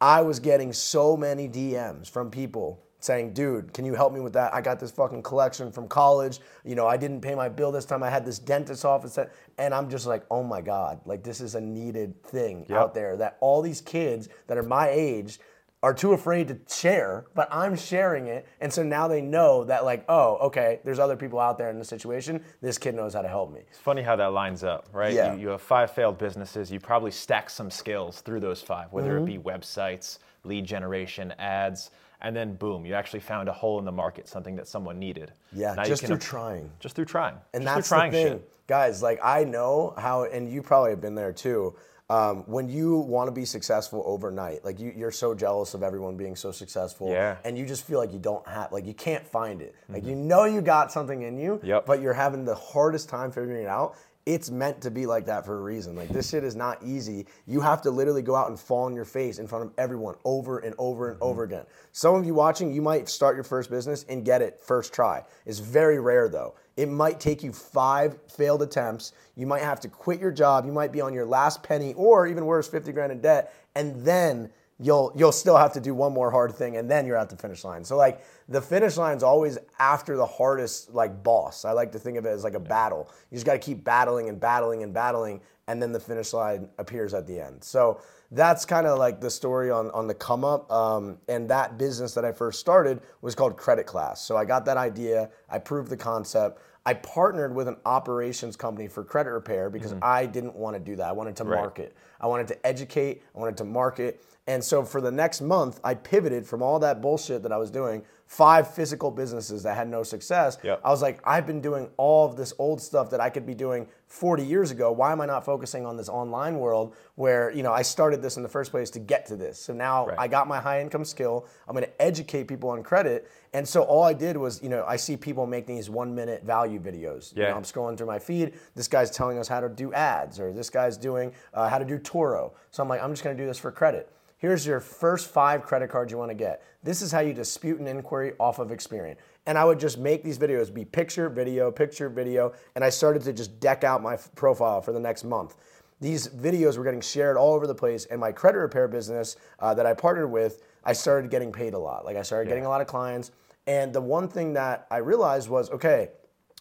I 0.00 0.22
was 0.22 0.40
getting 0.40 0.72
so 0.72 1.16
many 1.16 1.48
DMs 1.48 2.10
from 2.10 2.30
people 2.30 2.82
saying, 3.04 3.34
dude, 3.34 3.72
can 3.72 3.84
you 3.84 3.94
help 3.94 4.12
me 4.12 4.20
with 4.20 4.32
that? 4.32 4.54
I 4.54 4.60
got 4.60 4.80
this 4.80 4.90
fucking 4.90 5.22
collection 5.22 5.70
from 5.70 5.88
college. 5.88 6.40
You 6.64 6.74
know, 6.74 6.86
I 6.86 6.96
didn't 6.96 7.20
pay 7.20 7.34
my 7.34 7.48
bill 7.48 7.70
this 7.70 7.84
time. 7.84 8.02
I 8.02 8.10
had 8.10 8.24
this 8.24 8.38
dentist 8.38 8.84
office. 8.84 9.14
That, 9.14 9.32
and 9.58 9.74
I'm 9.74 9.90
just 9.90 10.06
like, 10.06 10.24
oh 10.30 10.42
my 10.42 10.60
God, 10.60 11.00
like 11.04 11.22
this 11.22 11.40
is 11.40 11.54
a 11.54 11.60
needed 11.60 12.22
thing 12.22 12.66
out 12.70 12.94
there 12.94 13.16
that 13.18 13.36
all 13.40 13.62
these 13.62 13.80
kids 13.80 14.28
that 14.46 14.56
are 14.56 14.62
my 14.62 14.88
age 14.88 15.38
are 15.82 15.92
too 15.92 16.14
afraid 16.14 16.48
to 16.48 16.58
share, 16.74 17.26
but 17.34 17.46
I'm 17.52 17.76
sharing 17.76 18.26
it. 18.26 18.48
And 18.62 18.72
so 18.72 18.82
now 18.82 19.06
they 19.06 19.20
know 19.20 19.64
that, 19.64 19.84
like, 19.84 20.02
oh, 20.08 20.36
okay, 20.46 20.80
there's 20.82 20.98
other 20.98 21.14
people 21.14 21.38
out 21.38 21.58
there 21.58 21.68
in 21.68 21.78
this 21.78 21.88
situation. 21.88 22.42
This 22.62 22.78
kid 22.78 22.94
knows 22.94 23.12
how 23.12 23.20
to 23.20 23.28
help 23.28 23.52
me. 23.52 23.60
It's 23.68 23.78
funny 23.78 24.00
how 24.00 24.16
that 24.16 24.32
lines 24.32 24.64
up, 24.64 24.88
right? 24.94 25.12
Yeah. 25.12 25.34
You, 25.34 25.40
you 25.42 25.48
have 25.48 25.60
five 25.60 25.90
failed 25.90 26.16
businesses. 26.16 26.72
You 26.72 26.80
probably 26.80 27.10
stack 27.10 27.50
some 27.50 27.70
skills 27.70 28.22
through 28.22 28.40
those 28.40 28.62
five, 28.62 28.94
whether 28.94 29.18
it 29.18 29.26
be 29.26 29.34
Mm-hmm. 29.34 29.46
websites, 29.46 30.20
lead 30.44 30.64
generation, 30.64 31.34
ads, 31.38 31.90
and 32.24 32.34
then 32.34 32.54
boom, 32.56 32.84
you 32.84 32.94
actually 32.94 33.20
found 33.20 33.48
a 33.48 33.52
hole 33.52 33.78
in 33.78 33.84
the 33.84 33.92
market, 33.92 34.26
something 34.28 34.56
that 34.56 34.66
someone 34.66 34.98
needed. 34.98 35.32
Yeah, 35.52 35.74
Now 35.74 35.84
just 35.84 36.02
can 36.02 36.08
through 36.08 36.18
trying. 36.18 36.70
Just 36.80 36.96
through 36.96 37.04
trying. 37.04 37.36
And 37.52 37.62
just 37.62 37.74
that's 37.76 37.88
trying 37.88 38.10
the 38.10 38.16
thing, 38.22 38.32
shit. 38.38 38.50
guys. 38.66 39.02
Like 39.02 39.20
I 39.22 39.44
know 39.44 39.94
how, 39.96 40.24
and 40.24 40.50
you 40.50 40.62
probably 40.62 40.90
have 40.90 41.00
been 41.00 41.14
there 41.14 41.32
too. 41.32 41.76
Um, 42.10 42.44
when 42.46 42.68
you 42.68 42.96
want 42.98 43.28
to 43.28 43.32
be 43.32 43.46
successful 43.46 44.02
overnight, 44.04 44.62
like 44.62 44.78
you, 44.78 44.92
you're 44.94 45.10
so 45.10 45.34
jealous 45.34 45.72
of 45.72 45.82
everyone 45.82 46.18
being 46.18 46.36
so 46.36 46.52
successful, 46.52 47.10
Yeah. 47.10 47.36
and 47.46 47.56
you 47.56 47.64
just 47.64 47.86
feel 47.86 47.98
like 47.98 48.12
you 48.12 48.18
don't 48.18 48.46
have, 48.46 48.72
like 48.72 48.84
you 48.84 48.92
can't 48.92 49.26
find 49.26 49.62
it. 49.62 49.74
Like 49.88 50.04
you 50.04 50.14
know 50.14 50.44
you 50.44 50.60
got 50.60 50.92
something 50.92 51.22
in 51.22 51.38
you, 51.38 51.52
Mm-hmm. 51.56 51.66
Yep. 51.66 51.86
but 51.86 52.02
you're 52.02 52.12
having 52.12 52.44
the 52.44 52.54
hardest 52.54 53.08
time 53.08 53.30
figuring 53.32 53.62
it 53.62 53.68
out. 53.68 53.96
It's 54.26 54.50
meant 54.50 54.80
to 54.80 54.90
be 54.90 55.04
like 55.04 55.26
that 55.26 55.44
for 55.44 55.58
a 55.58 55.60
reason. 55.60 55.96
Like 55.96 56.08
this 56.08 56.30
shit 56.30 56.44
is 56.44 56.56
not 56.56 56.82
easy. 56.82 57.26
You 57.46 57.60
have 57.60 57.82
to 57.82 57.90
literally 57.90 58.22
go 58.22 58.34
out 58.34 58.48
and 58.48 58.58
fall 58.58 58.84
on 58.84 58.94
your 58.94 59.04
face 59.04 59.38
in 59.38 59.46
front 59.46 59.66
of 59.66 59.72
everyone 59.76 60.14
over 60.24 60.60
and 60.60 60.74
over 60.78 61.10
and 61.10 61.20
over 61.20 61.44
mm-hmm. 61.44 61.54
again. 61.54 61.66
Some 61.92 62.14
of 62.14 62.24
you 62.24 62.32
watching, 62.32 62.72
you 62.72 62.80
might 62.80 63.08
start 63.08 63.36
your 63.36 63.44
first 63.44 63.70
business 63.70 64.06
and 64.08 64.24
get 64.24 64.40
it 64.40 64.58
first 64.60 64.94
try. 64.94 65.22
It's 65.44 65.58
very 65.58 66.00
rare 66.00 66.30
though. 66.30 66.54
It 66.76 66.88
might 66.88 67.20
take 67.20 67.42
you 67.42 67.52
five 67.52 68.18
failed 68.28 68.62
attempts. 68.62 69.12
You 69.36 69.46
might 69.46 69.62
have 69.62 69.78
to 69.80 69.88
quit 69.88 70.20
your 70.20 70.32
job. 70.32 70.64
You 70.64 70.72
might 70.72 70.90
be 70.90 71.00
on 71.00 71.12
your 71.12 71.26
last 71.26 71.62
penny, 71.62 71.94
or 71.94 72.26
even 72.26 72.46
worse, 72.46 72.66
50 72.66 72.92
grand 72.92 73.12
in 73.12 73.20
debt, 73.20 73.54
and 73.74 74.04
then 74.04 74.50
you'll 74.80 75.12
you'll 75.14 75.32
still 75.32 75.56
have 75.56 75.72
to 75.74 75.80
do 75.80 75.94
one 75.94 76.12
more 76.12 76.30
hard 76.30 76.54
thing, 76.54 76.76
and 76.76 76.90
then 76.90 77.06
you're 77.06 77.16
at 77.16 77.30
the 77.30 77.36
finish 77.36 77.64
line. 77.64 77.84
So 77.84 77.96
like 77.96 78.20
the 78.48 78.60
finish 78.60 78.96
line's 78.96 79.22
always 79.22 79.58
after 79.78 80.16
the 80.16 80.26
hardest 80.26 80.92
like 80.94 81.22
boss. 81.22 81.64
I 81.64 81.72
like 81.72 81.92
to 81.92 81.98
think 81.98 82.18
of 82.18 82.26
it 82.26 82.30
as 82.30 82.44
like 82.44 82.54
a 82.54 82.60
battle. 82.60 83.10
You 83.30 83.36
just 83.36 83.46
got 83.46 83.54
to 83.54 83.58
keep 83.58 83.84
battling 83.84 84.28
and 84.28 84.38
battling 84.40 84.82
and 84.82 84.92
battling, 84.92 85.40
and 85.68 85.80
then 85.80 85.92
the 85.92 86.00
finish 86.00 86.32
line 86.32 86.68
appears 86.78 87.14
at 87.14 87.26
the 87.26 87.40
end. 87.40 87.62
So 87.62 88.00
that's 88.30 88.64
kind 88.64 88.86
of 88.86 88.98
like 88.98 89.20
the 89.20 89.30
story 89.30 89.70
on, 89.70 89.90
on 89.92 90.08
the 90.08 90.14
come 90.14 90.44
up. 90.44 90.70
Um, 90.72 91.18
and 91.28 91.48
that 91.50 91.78
business 91.78 92.14
that 92.14 92.24
I 92.24 92.32
first 92.32 92.58
started 92.58 93.00
was 93.22 93.34
called 93.34 93.56
Credit 93.56 93.86
Class. 93.86 94.20
So 94.22 94.36
I 94.36 94.44
got 94.44 94.64
that 94.64 94.76
idea, 94.76 95.30
I 95.48 95.58
proved 95.58 95.88
the 95.88 95.96
concept. 95.96 96.60
I 96.86 96.92
partnered 96.94 97.54
with 97.54 97.66
an 97.66 97.76
operations 97.86 98.56
company 98.56 98.88
for 98.88 99.04
credit 99.04 99.30
repair 99.30 99.70
because 99.70 99.94
I 100.02 100.26
didn't 100.26 100.54
want 100.54 100.76
to 100.76 100.80
do 100.80 100.96
that. 100.96 101.06
I 101.06 101.12
wanted 101.12 101.34
to 101.36 101.44
Right. 101.44 101.58
market, 101.58 101.96
I 102.20 102.26
wanted 102.26 102.48
to 102.48 102.66
educate, 102.66 103.22
I 103.34 103.38
wanted 103.38 103.56
to 103.58 103.64
market. 103.64 104.22
And 104.46 104.62
so 104.62 104.84
for 104.84 105.00
the 105.00 105.10
next 105.10 105.40
month, 105.40 105.80
I 105.82 105.94
pivoted 105.94 106.46
from 106.46 106.62
all 106.62 106.78
that 106.80 107.00
bullshit 107.00 107.42
that 107.44 107.52
I 107.52 107.56
was 107.56 107.70
doing, 107.70 108.02
five 108.26 108.68
physical 108.74 109.10
businesses 109.10 109.62
that 109.62 109.74
had 109.74 109.88
no 109.88 110.02
success. 110.02 110.58
Yep. 110.62 110.80
I 110.84 110.90
was 110.90 111.00
like, 111.00 111.20
I've 111.24 111.46
been 111.46 111.62
doing 111.62 111.88
all 111.96 112.26
of 112.26 112.36
this 112.36 112.52
old 112.58 112.80
stuff 112.80 113.08
that 113.10 113.20
I 113.20 113.30
could 113.30 113.46
be 113.46 113.54
doing 113.54 113.86
40 114.08 114.44
years 114.44 114.70
ago. 114.70 114.92
Why 114.92 115.12
am 115.12 115.20
I 115.22 115.26
not 115.26 115.46
focusing 115.46 115.86
on 115.86 115.96
this 115.96 116.10
online 116.10 116.58
world 116.58 116.94
where, 117.14 117.50
you 117.52 117.62
know, 117.62 117.72
I 117.72 117.80
started 117.82 118.20
this 118.20 118.36
in 118.36 118.42
the 118.42 118.48
first 118.48 118.70
place 118.70 118.90
to 118.90 118.98
get 118.98 119.24
to 119.26 119.36
this. 119.36 119.58
So 119.58 119.72
now 119.72 120.06
Right. 120.08 120.18
I 120.18 120.28
got 120.28 120.46
my 120.46 120.60
high 120.60 120.80
income 120.82 121.04
skill. 121.06 121.46
I'm 121.66 121.74
going 121.74 121.86
to 121.86 122.02
educate 122.02 122.44
people 122.44 122.68
on 122.68 122.82
credit. 122.82 123.30
And 123.54 123.66
so 123.66 123.82
all 123.82 124.02
I 124.02 124.12
did 124.12 124.36
was, 124.36 124.62
you 124.62 124.68
know, 124.68 124.84
I 124.86 124.96
see 124.96 125.16
people 125.16 125.46
make 125.46 125.66
these 125.66 125.88
one 125.88 126.14
minute 126.14 126.44
value 126.44 126.80
videos. 126.80 127.34
You 127.34 127.42
Yeah. 127.42 127.50
know, 127.50 127.56
I'm 127.56 127.62
scrolling 127.62 127.96
through 127.96 128.08
my 128.08 128.18
feed. 128.18 128.54
This 128.74 128.88
guy's 128.88 129.10
telling 129.10 129.38
us 129.38 129.48
how 129.48 129.60
to 129.60 129.68
do 129.70 129.92
ads, 129.94 130.38
or 130.38 130.52
this 130.52 130.68
guy's 130.70 130.96
doing 130.98 131.32
uh, 131.54 131.68
how 131.68 131.78
to 131.78 131.84
do 131.84 131.98
Toro. 131.98 132.52
So 132.70 132.82
I'm 132.82 132.88
like, 132.90 133.02
I'm 133.02 133.12
just 133.12 133.22
going 133.24 133.36
to 133.36 133.42
do 133.42 133.46
this 133.46 133.58
for 133.58 133.70
credit. 133.70 134.10
Here's 134.44 134.66
your 134.66 134.78
first 134.78 135.30
five 135.30 135.62
credit 135.62 135.88
cards 135.88 136.12
you 136.12 136.18
want 136.18 136.30
to 136.30 136.34
get. 136.34 136.62
This 136.82 137.00
is 137.00 137.10
how 137.10 137.20
you 137.20 137.32
dispute 137.32 137.80
an 137.80 137.86
inquiry 137.86 138.34
off 138.38 138.58
of 138.58 138.68
Experian. 138.68 139.16
And 139.46 139.56
I 139.56 139.64
would 139.64 139.80
just 139.80 139.96
make 139.96 140.22
these 140.22 140.36
videos 140.38 140.70
be 140.72 140.84
picture, 140.84 141.30
video, 141.30 141.70
picture, 141.70 142.10
video. 142.10 142.52
And 142.74 142.84
I 142.84 142.90
started 142.90 143.22
to 143.22 143.32
just 143.32 143.58
deck 143.58 143.84
out 143.84 144.02
my 144.02 144.12
f- 144.12 144.28
profile 144.34 144.82
for 144.82 144.92
the 144.92 145.00
next 145.00 145.24
month. 145.24 145.56
These 146.02 146.28
videos 146.28 146.76
were 146.76 146.84
getting 146.84 147.00
shared 147.00 147.38
all 147.38 147.54
over 147.54 147.66
the 147.66 147.74
place. 147.74 148.04
And 148.04 148.20
my 148.20 148.32
credit 148.32 148.58
repair 148.58 148.86
business 148.86 149.36
uh, 149.60 149.72
that 149.72 149.86
I 149.86 149.94
partnered 149.94 150.30
with, 150.30 150.60
I 150.84 150.92
started 150.92 151.30
getting 151.30 151.50
paid 151.50 151.72
a 151.72 151.78
lot. 151.78 152.04
Like 152.04 152.18
I 152.18 152.22
started 152.22 152.46
getting 152.46 152.66
a 152.66 152.68
lot 152.68 152.82
of 152.82 152.86
clients. 152.86 153.30
And 153.66 153.94
the 153.94 154.02
one 154.02 154.28
thing 154.28 154.52
that 154.52 154.86
I 154.90 154.98
realized 154.98 155.48
was 155.48 155.70
okay, 155.70 156.10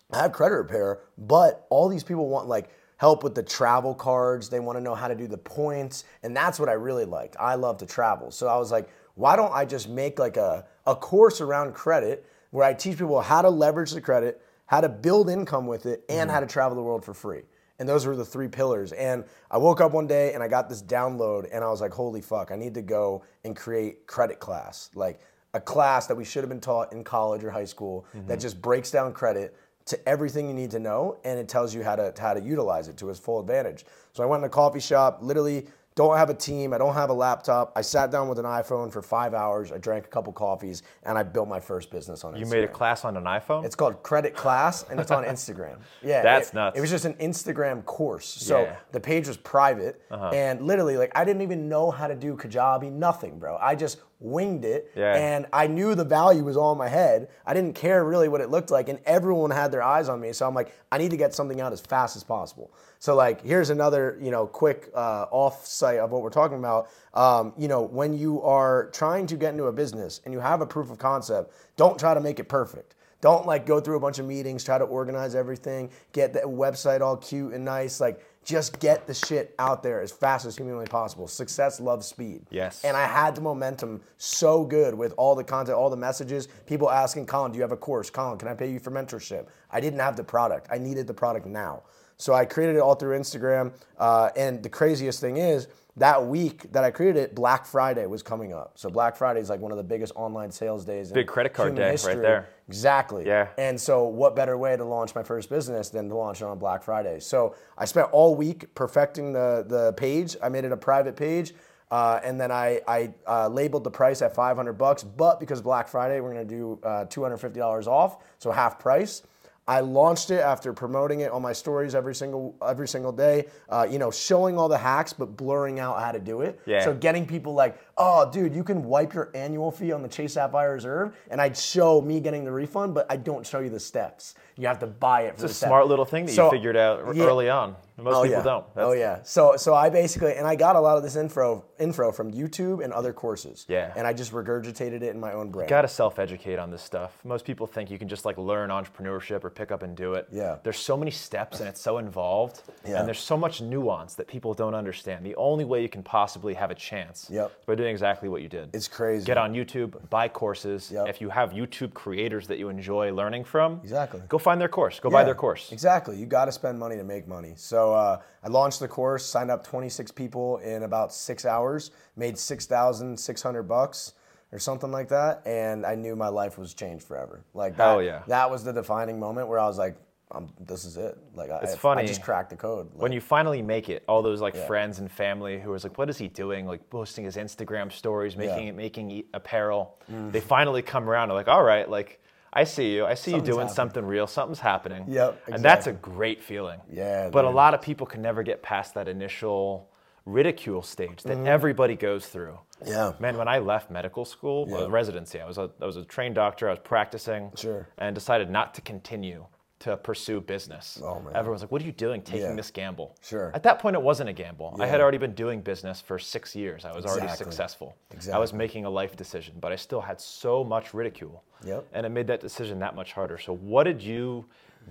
I 0.09 0.21
have 0.21 0.31
credit 0.31 0.55
repair, 0.55 1.01
but 1.17 1.67
all 1.69 1.89
these 1.89 2.05
people 2.05 2.29
want 2.29 2.47
like 2.47 2.69
help 3.03 3.21
with 3.21 3.35
the 3.35 3.43
travel 3.43 3.93
cards. 3.93 4.47
They 4.47 4.61
want 4.61 4.77
to 4.77 4.81
know 4.81 4.95
how 4.95 5.09
to 5.09 5.15
do 5.15 5.27
the 5.27 5.37
points, 5.37 6.05
and 6.23 6.33
that's 6.33 6.57
what 6.57 6.69
I 6.69 6.73
really 6.73 7.03
liked. 7.03 7.35
I 7.37 7.55
love 7.55 7.77
to 7.79 7.85
travel, 7.85 8.31
so 8.31 8.47
I 8.47 8.55
was 8.55 8.71
like, 8.71 8.87
why 9.15 9.35
don't 9.35 9.51
I 9.51 9.65
just 9.65 9.89
make 9.89 10.19
like 10.19 10.37
a 10.37 10.65
a 10.87 10.95
course 10.95 11.41
around 11.41 11.73
credit 11.73 12.25
where 12.51 12.65
I 12.65 12.73
teach 12.73 12.97
people 12.97 13.19
how 13.19 13.41
to 13.41 13.49
leverage 13.49 13.91
the 13.91 13.99
credit, 13.99 14.41
how 14.67 14.79
to 14.79 14.87
build 14.87 15.29
income 15.29 15.67
with 15.67 15.85
it, 15.85 16.05
and 16.07 16.29
mm-hmm. 16.29 16.29
how 16.29 16.39
to 16.39 16.45
travel 16.45 16.77
the 16.77 16.81
world 16.81 17.03
for 17.03 17.13
free. 17.13 17.41
And 17.77 17.89
those 17.89 18.05
were 18.05 18.15
the 18.15 18.23
three 18.23 18.47
pillars. 18.47 18.93
And 18.93 19.25
I 19.51 19.57
woke 19.57 19.81
up 19.81 19.91
one 19.91 20.07
day 20.07 20.33
and 20.33 20.41
I 20.41 20.47
got 20.47 20.69
this 20.69 20.81
download, 20.81 21.49
and 21.51 21.61
I 21.61 21.67
was 21.67 21.81
like, 21.81 21.91
holy 21.91 22.21
fuck, 22.21 22.51
I 22.51 22.55
need 22.55 22.73
to 22.75 22.81
go 22.81 23.25
and 23.43 23.53
create 23.53 24.07
credit 24.07 24.39
class, 24.39 24.89
like 24.95 25.19
a 25.53 25.59
class 25.59 26.07
that 26.07 26.15
we 26.15 26.23
should 26.23 26.41
have 26.41 26.49
been 26.49 26.61
taught 26.61 26.93
in 26.93 27.03
college 27.03 27.43
or 27.43 27.51
high 27.51 27.65
school 27.65 28.05
that 28.13 28.19
mm-hmm. 28.21 28.41
just 28.41 28.61
breaks 28.61 28.91
down 28.91 29.11
credit 29.11 29.57
to 29.85 30.09
everything 30.09 30.47
you 30.47 30.53
need 30.53 30.71
to 30.71 30.79
know 30.79 31.17
and 31.23 31.37
it 31.39 31.47
tells 31.47 31.73
you 31.73 31.83
how 31.83 31.95
to 31.95 32.13
how 32.19 32.33
to 32.33 32.41
utilize 32.41 32.87
it 32.87 32.97
to 32.97 33.09
its 33.09 33.19
full 33.19 33.39
advantage. 33.39 33.85
So 34.13 34.23
I 34.23 34.25
went 34.25 34.41
in 34.41 34.45
a 34.45 34.49
coffee 34.49 34.79
shop, 34.79 35.19
literally 35.21 35.67
don't 35.95 36.17
have 36.17 36.31
a 36.31 36.33
team, 36.33 36.73
I 36.73 36.79
don't 36.79 36.95
have 36.95 37.11
a 37.11 37.13
laptop. 37.13 37.71
I 37.75 37.81
sat 37.81 38.09
down 38.09 38.27
with 38.27 38.39
an 38.39 38.45
iPhone 38.45 38.91
for 38.91 39.03
5 39.03 39.35
hours, 39.35 39.71
I 39.71 39.77
drank 39.77 40.05
a 40.05 40.07
couple 40.07 40.33
coffees 40.33 40.81
and 41.03 41.19
I 41.19 41.23
built 41.23 41.47
my 41.47 41.59
first 41.59 41.91
business 41.91 42.23
on 42.23 42.33
it. 42.35 42.39
You 42.39 42.47
made 42.47 42.63
a 42.63 42.67
class 42.67 43.05
on 43.05 43.15
an 43.15 43.25
iPhone? 43.25 43.63
It's 43.63 43.75
called 43.75 44.01
Credit 44.01 44.33
Class, 44.33 44.85
and 44.89 44.99
it's 44.99 45.11
on 45.11 45.23
Instagram. 45.35 45.77
Yeah, 46.01 46.23
That's 46.23 46.49
it, 46.49 46.55
nuts. 46.55 46.77
It 46.77 46.81
was 46.81 46.89
just 46.89 47.05
an 47.05 47.13
Instagram 47.15 47.85
course, 47.85 48.25
so 48.27 48.61
Yeah. 48.61 48.63
Uh-huh. 48.71 48.79
the 48.91 48.99
page 49.01 49.27
was 49.27 49.37
private, 49.37 50.01
and 50.09 50.61
literally, 50.65 50.97
like, 50.97 51.11
I 51.15 51.25
didn't 51.25 51.43
even 51.43 51.69
know 51.69 51.91
how 51.91 52.07
to 52.07 52.15
do 52.15 52.35
Kajabi, 52.35 52.91
nothing, 52.91 53.37
bro. 53.37 53.57
I 53.61 53.75
just 53.75 53.99
winged 54.23 54.65
it, 54.65 54.91
Yeah. 54.95 55.13
and 55.15 55.45
I 55.51 55.67
knew 55.67 55.93
the 55.95 56.03
value 56.03 56.43
was 56.43 56.57
all 56.57 56.71
in 56.71 56.77
my 56.77 56.87
head. 56.87 57.27
I 57.45 57.53
didn't 57.53 57.73
care 57.75 58.03
really 58.03 58.29
what 58.29 58.41
it 58.41 58.49
looked 58.49 58.71
like, 58.71 58.89
and 58.89 58.99
everyone 59.05 59.51
had 59.51 59.71
their 59.71 59.83
eyes 59.83 60.09
on 60.09 60.19
me. 60.21 60.33
So 60.33 60.47
I'm 60.47 60.55
like, 60.55 60.73
I 60.91 60.97
need 60.97 61.11
to 61.11 61.17
get 61.17 61.33
something 61.33 61.59
out 61.61 61.73
as 61.73 61.81
fast 61.81 62.15
as 62.15 62.23
possible. 62.23 62.71
So 62.99 63.15
like, 63.15 63.43
here's 63.43 63.69
another, 63.69 64.17
you 64.21 64.31
know, 64.31 64.47
quick 64.47 64.89
uh, 64.95 65.25
off-site 65.29 65.99
of 65.99 66.11
what 66.11 66.21
we're 66.21 66.29
talking 66.29 66.57
about. 66.57 66.87
Um, 67.13 67.53
you 67.57 67.67
know, 67.67 67.81
when 67.81 68.17
you 68.17 68.41
are 68.41 68.89
trying 68.91 69.27
to 69.27 69.35
get 69.35 69.51
into 69.51 69.65
a 69.65 69.73
business 69.73 70.21
and 70.23 70.33
you 70.33 70.39
have 70.39 70.61
a 70.61 70.65
proof 70.65 70.89
of 70.89 70.97
concept, 70.99 71.53
don't 71.75 71.99
try 71.99 72.13
to 72.13 72.21
make 72.21 72.39
it 72.39 72.47
perfect. 72.47 72.95
Don't 73.19 73.45
like 73.45 73.65
go 73.65 73.79
through 73.79 73.95
a 73.95 73.99
bunch 74.01 74.19
of 74.19 74.25
meetings, 74.25 74.65
try 74.65 74.77
to 74.77 74.83
organize 74.83 75.33
everything, 75.33 75.89
get 76.11 76.33
the 76.33 76.39
website 76.41 76.99
all 76.99 77.15
cute 77.15 77.53
and 77.53 77.63
nice. 77.63 78.01
Like, 78.01 78.19
just 78.43 78.79
get 78.79 79.07
the 79.07 79.13
shit 79.13 79.55
out 79.59 79.83
there 79.83 80.01
as 80.01 80.11
fast 80.11 80.45
as 80.45 80.57
humanly 80.57 80.85
possible. 80.85 81.27
Success 81.27 81.79
loves 81.79 82.05
speed. 82.05 82.45
Yes. 82.49 82.83
And 82.83 82.97
I 82.97 83.05
had 83.05 83.35
the 83.35 83.41
momentum 83.41 84.01
so 84.17 84.63
good 84.63 84.93
with 84.93 85.13
all 85.17 85.35
the 85.35 85.43
content, 85.43 85.77
all 85.77 85.89
the 85.89 85.97
messages, 85.97 86.47
people 86.65 86.89
asking, 86.89 87.25
Colin, 87.25 87.51
do 87.51 87.57
you 87.57 87.61
have 87.61 87.71
a 87.71 87.77
course? 87.77 88.09
Colin, 88.09 88.37
can 88.37 88.47
I 88.47 88.53
pay 88.53 88.71
you 88.71 88.79
for 88.79 88.91
mentorship? 88.91 89.47
I 89.71 89.79
didn't 89.79 89.99
have 89.99 90.15
the 90.15 90.23
product. 90.23 90.67
I 90.71 90.77
needed 90.77 91.07
the 91.07 91.13
product 91.13 91.45
now. 91.45 91.83
So 92.17 92.33
I 92.33 92.45
created 92.45 92.75
it 92.75 92.79
all 92.79 92.95
through 92.95 93.17
Instagram. 93.17 93.73
Uh, 93.97 94.29
and 94.35 94.61
the 94.61 94.69
craziest 94.69 95.19
thing 95.19 95.37
is, 95.37 95.67
that 95.97 96.25
week 96.25 96.71
that 96.71 96.83
I 96.83 96.89
created 96.89 97.21
it, 97.21 97.35
Black 97.35 97.65
Friday 97.65 98.07
was 98.07 98.23
coming 98.23 98.51
up. 98.51 98.73
So 98.75 98.89
Black 98.89 99.15
Friday 99.15 99.39
is 99.39 99.49
like 99.49 99.59
one 99.59 99.71
of 99.71 99.77
the 99.77 99.83
biggest 99.83 100.13
online 100.15 100.51
sales 100.51 100.85
days. 100.85 101.09
in 101.09 101.13
Big 101.13 101.27
credit 101.27 101.53
card 101.53 101.75
day 101.75 101.95
right 102.03 102.19
there. 102.19 102.49
Exactly. 102.67 103.25
Yeah. 103.25 103.49
And 103.57 103.79
so, 103.79 104.05
what 104.05 104.35
better 104.35 104.57
way 104.57 104.75
to 104.77 104.85
launch 104.85 105.15
my 105.15 105.23
first 105.23 105.49
business 105.49 105.89
than 105.89 106.09
to 106.09 106.15
launch 106.15 106.41
it 106.41 106.45
on 106.45 106.57
Black 106.59 106.83
Friday? 106.83 107.19
So, 107.19 107.55
I 107.77 107.85
spent 107.85 108.09
all 108.11 108.35
week 108.35 108.73
perfecting 108.73 109.33
the, 109.33 109.65
the 109.67 109.93
page. 109.93 110.37
I 110.41 110.49
made 110.49 110.63
it 110.63 110.71
a 110.71 110.77
private 110.77 111.15
page. 111.15 111.53
Uh, 111.91 112.19
and 112.23 112.41
then 112.41 112.51
I, 112.51 112.81
I 112.87 113.13
uh, 113.27 113.47
labeled 113.49 113.83
the 113.83 113.91
price 113.91 114.23
at 114.23 114.33
500 114.33 114.73
bucks, 114.73 115.03
but 115.03 115.39
because 115.39 115.61
Black 115.61 115.87
Friday, 115.87 116.21
we're 116.21 116.33
gonna 116.33 116.43
do 116.43 116.79
uh, 116.81 117.05
$250 117.05 117.85
off, 117.85 118.17
so 118.39 118.49
half 118.49 118.79
price. 118.79 119.21
I 119.67 119.79
launched 119.79 120.29
it 120.29 120.41
after 120.41 120.73
promoting 120.73 121.21
it 121.21 121.31
on 121.31 121.41
my 121.41 121.53
stories 121.53 121.95
every 121.95 122.13
single 122.13 122.55
every 122.67 122.87
single 122.87 123.11
day. 123.13 123.45
Uh, 123.69 123.87
you 123.89 123.97
know, 123.97 124.11
showing 124.11 124.57
all 124.57 124.67
the 124.67 124.77
hacks, 124.77 125.13
but 125.13 125.37
blurring 125.37 125.79
out 125.79 125.99
how 126.01 126.11
to 126.11 126.19
do 126.19 126.41
it. 126.41 126.59
Yeah. 126.65 126.83
So 126.83 126.93
getting 126.93 127.25
people 127.25 127.53
like, 127.53 127.79
oh, 127.97 128.29
dude, 128.29 128.53
you 128.53 128.63
can 128.63 128.83
wipe 128.83 129.13
your 129.13 129.31
annual 129.33 129.71
fee 129.71 129.91
on 129.93 130.01
the 130.01 130.09
Chase 130.09 130.33
Sapphire 130.33 130.73
Reserve, 130.73 131.15
and 131.31 131.39
I'd 131.39 131.55
show 131.55 132.01
me 132.01 132.19
getting 132.19 132.43
the 132.43 132.51
refund, 132.51 132.93
but 132.93 133.05
I 133.09 133.15
don't 133.15 133.45
show 133.47 133.59
you 133.59 133.69
the 133.69 133.79
steps. 133.79 134.35
You 134.57 134.67
have 134.67 134.79
to 134.79 134.87
buy 134.87 135.21
it. 135.23 135.37
For 135.39 135.45
It's 135.45 135.53
a 135.53 135.55
step. 135.55 135.69
smart 135.69 135.87
little 135.87 136.05
thing 136.05 136.25
that 136.25 136.35
you 136.35 136.49
figured 136.51 136.75
out 136.77 137.01
r- 137.05 137.13
yeah. 137.13 137.23
early 137.23 137.49
on. 137.49 137.75
Most 137.97 138.15
Oh 138.15 138.23
people 138.23 138.37
yeah. 138.39 138.43
don't. 138.43 138.65
oh 138.77 138.91
yeah. 138.93 139.19
So 139.23 139.55
so 139.57 139.73
I 139.75 139.89
basically 139.89 140.33
and 140.35 140.47
I 140.47 140.55
got 140.55 140.75
a 140.75 140.79
lot 140.79 140.97
of 140.97 141.03
this 141.03 141.15
info 141.15 141.63
info 141.79 142.11
from 142.11 142.31
YouTube 142.31 142.83
and 142.83 142.91
other 142.93 143.13
courses. 143.13 143.65
Yeah. 143.67 143.93
And 143.95 144.07
I 144.07 144.13
just 144.13 144.31
regurgitated 144.31 145.01
it 145.03 145.13
in 145.13 145.19
my 145.19 145.33
own 145.33 145.51
brain. 145.51 145.65
You 145.65 145.69
Got 145.69 145.81
to 145.83 145.87
self-educate 145.87 146.57
on 146.57 146.71
this 146.71 146.81
stuff. 146.81 147.17
Most 147.23 147.45
people 147.45 147.67
think 147.67 147.91
you 147.91 147.99
can 147.99 148.07
just 148.07 148.25
like 148.25 148.37
learn 148.37 148.69
entrepreneurship 148.69 149.43
or 149.43 149.49
pick 149.49 149.71
up 149.71 149.83
and 149.83 149.95
do 149.95 150.13
it. 150.13 150.27
Yeah. 150.31 150.57
There's 150.63 150.77
so 150.79 150.95
many 150.97 151.11
steps 151.11 151.59
and 151.59 151.69
it's 151.69 151.81
so 151.81 151.97
involved. 151.99 152.61
Yeah. 152.87 152.99
And 152.99 153.07
there's 153.07 153.19
so 153.19 153.37
much 153.37 153.61
nuance 153.61 154.15
that 154.15 154.27
people 154.27 154.53
don't 154.53 154.73
understand. 154.75 155.25
The 155.25 155.35
only 155.35 155.65
way 155.65 155.81
you 155.81 155.89
can 155.89 156.03
possibly 156.03 156.53
have 156.55 156.71
a 156.71 156.75
chance 156.75 157.27
Yep. 157.29 157.51
is 157.59 157.65
by 157.65 157.75
doing 157.75 157.91
exactly 157.91 158.27
what 158.29 158.41
you 158.41 158.49
did. 158.49 158.69
It's 158.73 158.87
crazy. 158.87 159.25
Get 159.25 159.37
on 159.37 159.53
YouTube, 159.53 160.09
buy 160.09 160.27
courses. 160.29 160.89
Yep. 160.91 161.07
If 161.09 161.21
you 161.21 161.29
have 161.29 161.51
YouTube 161.51 161.93
creators 161.93 162.47
that 162.47 162.57
you 162.57 162.69
enjoy 162.69 163.11
learning 163.13 163.43
from, 163.43 163.79
Exactly. 163.83 164.21
go 164.29 164.37
find 164.37 164.59
their 164.59 164.69
course. 164.69 164.99
Go 164.99 165.09
buy 165.09 165.23
their 165.23 165.35
course. 165.35 165.71
Exactly. 165.71 166.17
You 166.17 166.25
got 166.25 166.45
to 166.45 166.51
spend 166.51 166.79
money 166.79 166.95
to 166.95 167.03
make 167.03 167.27
money. 167.27 167.53
So 167.57 167.82
uh, 167.91 168.21
I 168.43 168.47
launched 168.47 168.79
the 168.79 168.87
course, 168.87 169.25
signed 169.25 169.51
up 169.51 169.65
26 169.65 170.11
people 170.11 170.57
in 170.59 170.83
about 170.83 171.11
six 171.13 171.43
hours, 171.45 171.91
made 172.15 172.37
6,600 172.37 173.63
bucks 173.63 174.13
or 174.51 174.59
something 174.59 174.91
like 174.91 175.09
that, 175.09 175.41
and 175.45 175.85
I 175.85 175.95
knew 175.95 176.15
my 176.15 176.27
life 176.29 176.57
was 176.57 176.73
changed 176.73 177.03
forever. 177.05 177.43
Like 177.53 177.75
that, 177.77 177.83
Hell 177.83 178.03
yeah. 178.03 178.21
that 178.27 178.49
was 178.51 178.63
the 178.63 178.71
defining 178.73 179.19
moment 179.19 179.47
where 179.47 179.59
I 179.59 179.65
was 179.65 179.77
like, 179.77 179.97
I'm, 180.31 180.49
this 180.59 180.85
is 180.85 180.97
it. 180.97 181.17
Like 181.35 181.51
I, 181.51 181.57
It's 181.59 181.73
I 181.73 181.77
funny. 181.77 182.07
just 182.07 182.23
cracked 182.23 182.49
the 182.51 182.55
code. 182.55 182.91
Like, 182.93 183.01
when 183.01 183.11
you 183.11 183.21
finally 183.21 183.61
make 183.61 183.89
it, 183.89 184.03
all 184.07 184.21
those 184.23 184.41
like 184.41 184.55
friends 184.55 184.97
and 184.99 185.11
family 185.11 185.59
who 185.59 185.69
was 185.71 185.83
like, 185.83 185.95
"What 185.99 186.09
is 186.09 186.17
he 186.17 186.27
doing?" 186.27 186.65
Like 186.65 186.89
posting 186.89 187.23
his 187.25 187.35
Instagram 187.35 187.91
stories, 187.91 188.35
making 188.35 188.57
Yeah. 188.57 188.63
Mm. 188.63 188.69
it, 188.69 188.75
making 188.75 189.23
apparel. 189.35 189.95
They 190.09 190.39
finally 190.39 190.81
come 190.81 191.07
around. 191.07 191.27
They're 191.27 191.35
like, 191.37 191.47
"All 191.49 191.61
right, 191.63 191.87
like 191.87 192.19
I 192.55 192.63
see 192.65 192.93
you. 192.95 193.05
I 193.05 193.15
see 193.15 193.31
Something's 193.31 193.47
you 193.47 193.53
doing 193.53 193.59
happening." 193.67 193.75
something 193.75 194.05
real. 194.05 194.27
Something's 194.27 194.59
happening." 194.59 195.05
Yep, 195.07 195.31
Exactly. 195.33 195.53
And 195.55 195.63
that's 195.65 195.87
a 195.87 195.93
great 195.93 196.41
feeling. 196.43 196.79
Yeah, 196.91 197.29
But 197.29 197.45
a 197.45 197.49
lot 197.49 197.73
of 197.73 197.81
people 197.81 198.05
can 198.05 198.21
never 198.21 198.43
get 198.43 198.61
past 198.61 198.93
that 198.93 199.07
initial 199.07 199.89
ridicule 200.25 200.81
stage 200.81 201.23
that 201.23 201.37
everybody 201.45 201.95
goes 201.95 202.27
through. 202.27 202.57
Yeah. 202.85 203.13
Man, 203.19 203.37
when 203.37 203.47
I 203.47 203.57
left 203.59 203.89
medical 203.91 204.23
school, 204.23 204.67
Yeah. 204.69 204.77
uh, 204.83 204.87
residency, 204.89 205.41
I 205.41 205.45
was 205.45 205.57
a 205.57 205.69
I 205.81 205.85
was 205.85 205.97
a 205.97 206.05
trained 206.05 206.35
doctor. 206.35 206.67
I 206.67 206.71
was 206.71 206.79
practicing. 206.79 207.51
Sure. 207.55 207.87
And 207.97 208.13
decided 208.15 208.49
not 208.49 208.73
to 208.75 208.81
continue 208.81 209.45
to 209.83 209.97
pursue 209.97 210.39
business. 210.41 210.99
Oh, 211.03 211.19
man. 211.19 211.35
Everyone's 211.35 211.61
like, 211.61 211.71
"What 211.71 211.81
are 211.81 211.85
you 211.85 211.91
doing, 211.91 212.21
taking 212.21 212.41
Yeah. 212.49 212.55
this 212.55 212.71
gamble?" 212.71 213.15
Sure. 213.21 213.51
At 213.53 213.63
that 213.63 213.79
point, 213.79 213.95
it 213.95 214.01
wasn't 214.01 214.29
a 214.29 214.33
gamble. 214.33 214.75
I 214.79 214.87
had 214.87 215.01
already 215.01 215.17
been 215.17 215.33
doing 215.33 215.61
business 215.61 215.99
for 216.01 216.17
six 216.17 216.55
years. 216.55 216.85
I 216.85 216.91
was 216.93 217.05
already 217.05 217.27
successful. 217.33 217.95
Exactly. 218.11 218.33
I 218.33 218.39
was 218.39 218.53
making 218.53 218.85
a 218.85 218.89
life 218.89 219.15
decision, 219.17 219.55
but 219.59 219.71
I 219.71 219.75
still 219.75 220.01
had 220.01 220.19
so 220.21 220.63
much 220.63 220.93
ridicule. 220.93 221.43
Yep. 221.65 221.85
And 221.93 222.05
it 222.05 222.09
made 222.09 222.27
that 222.27 222.39
decision 222.39 222.79
that 222.79 222.95
much 222.95 223.13
harder. 223.13 223.37
So, 223.37 223.53
what 223.55 223.83
did 223.83 224.01
you 224.01 224.45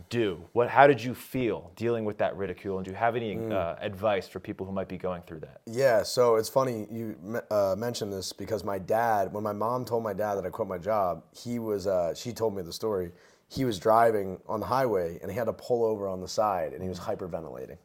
do? 0.08 0.42
What? 0.52 0.68
How 0.70 0.86
did 0.86 1.02
you 1.02 1.14
feel 1.14 1.70
dealing 1.76 2.04
with 2.06 2.16
that 2.18 2.34
ridicule? 2.36 2.76
And 2.78 2.84
do 2.84 2.90
you 2.90 2.96
have 2.96 3.14
any 3.16 3.36
Mm. 3.36 3.52
uh, 3.52 3.76
advice 3.80 4.26
for 4.26 4.40
people 4.40 4.64
who 4.66 4.72
might 4.72 4.88
be 4.88 4.96
going 4.96 5.22
through 5.22 5.40
that? 5.40 5.60
Yeah, 5.66 6.02
so 6.02 6.36
it's 6.36 6.48
funny 6.48 6.86
you 6.90 7.16
uh, 7.50 7.74
mentioned 7.78 8.10
this 8.12 8.32
because 8.32 8.64
my 8.64 8.78
dad, 8.78 9.32
when 9.34 9.42
my 9.44 9.52
mom 9.52 9.84
told 9.84 10.02
my 10.02 10.14
dad 10.14 10.36
that 10.36 10.46
I 10.46 10.50
quit 10.50 10.66
my 10.68 10.78
job, 10.78 11.22
he 11.32 11.58
was, 11.58 11.86
uh, 11.86 12.14
she 12.14 12.32
told 12.32 12.54
me 12.56 12.62
the 12.62 12.72
story. 12.72 13.12
He 13.56 13.64
was 13.64 13.78
driving 13.78 14.28
on 14.46 14.60
the 14.60 14.66
highway 14.66 15.18
and 15.20 15.30
he 15.30 15.36
had 15.36 15.44
to 15.52 15.52
pull 15.52 15.84
over 15.84 16.04
on 16.08 16.20
the 16.20 16.28
side 16.40 16.72
and 16.72 16.82
he 16.82 16.88
was 16.88 16.98
hyperventilating. 17.08 17.78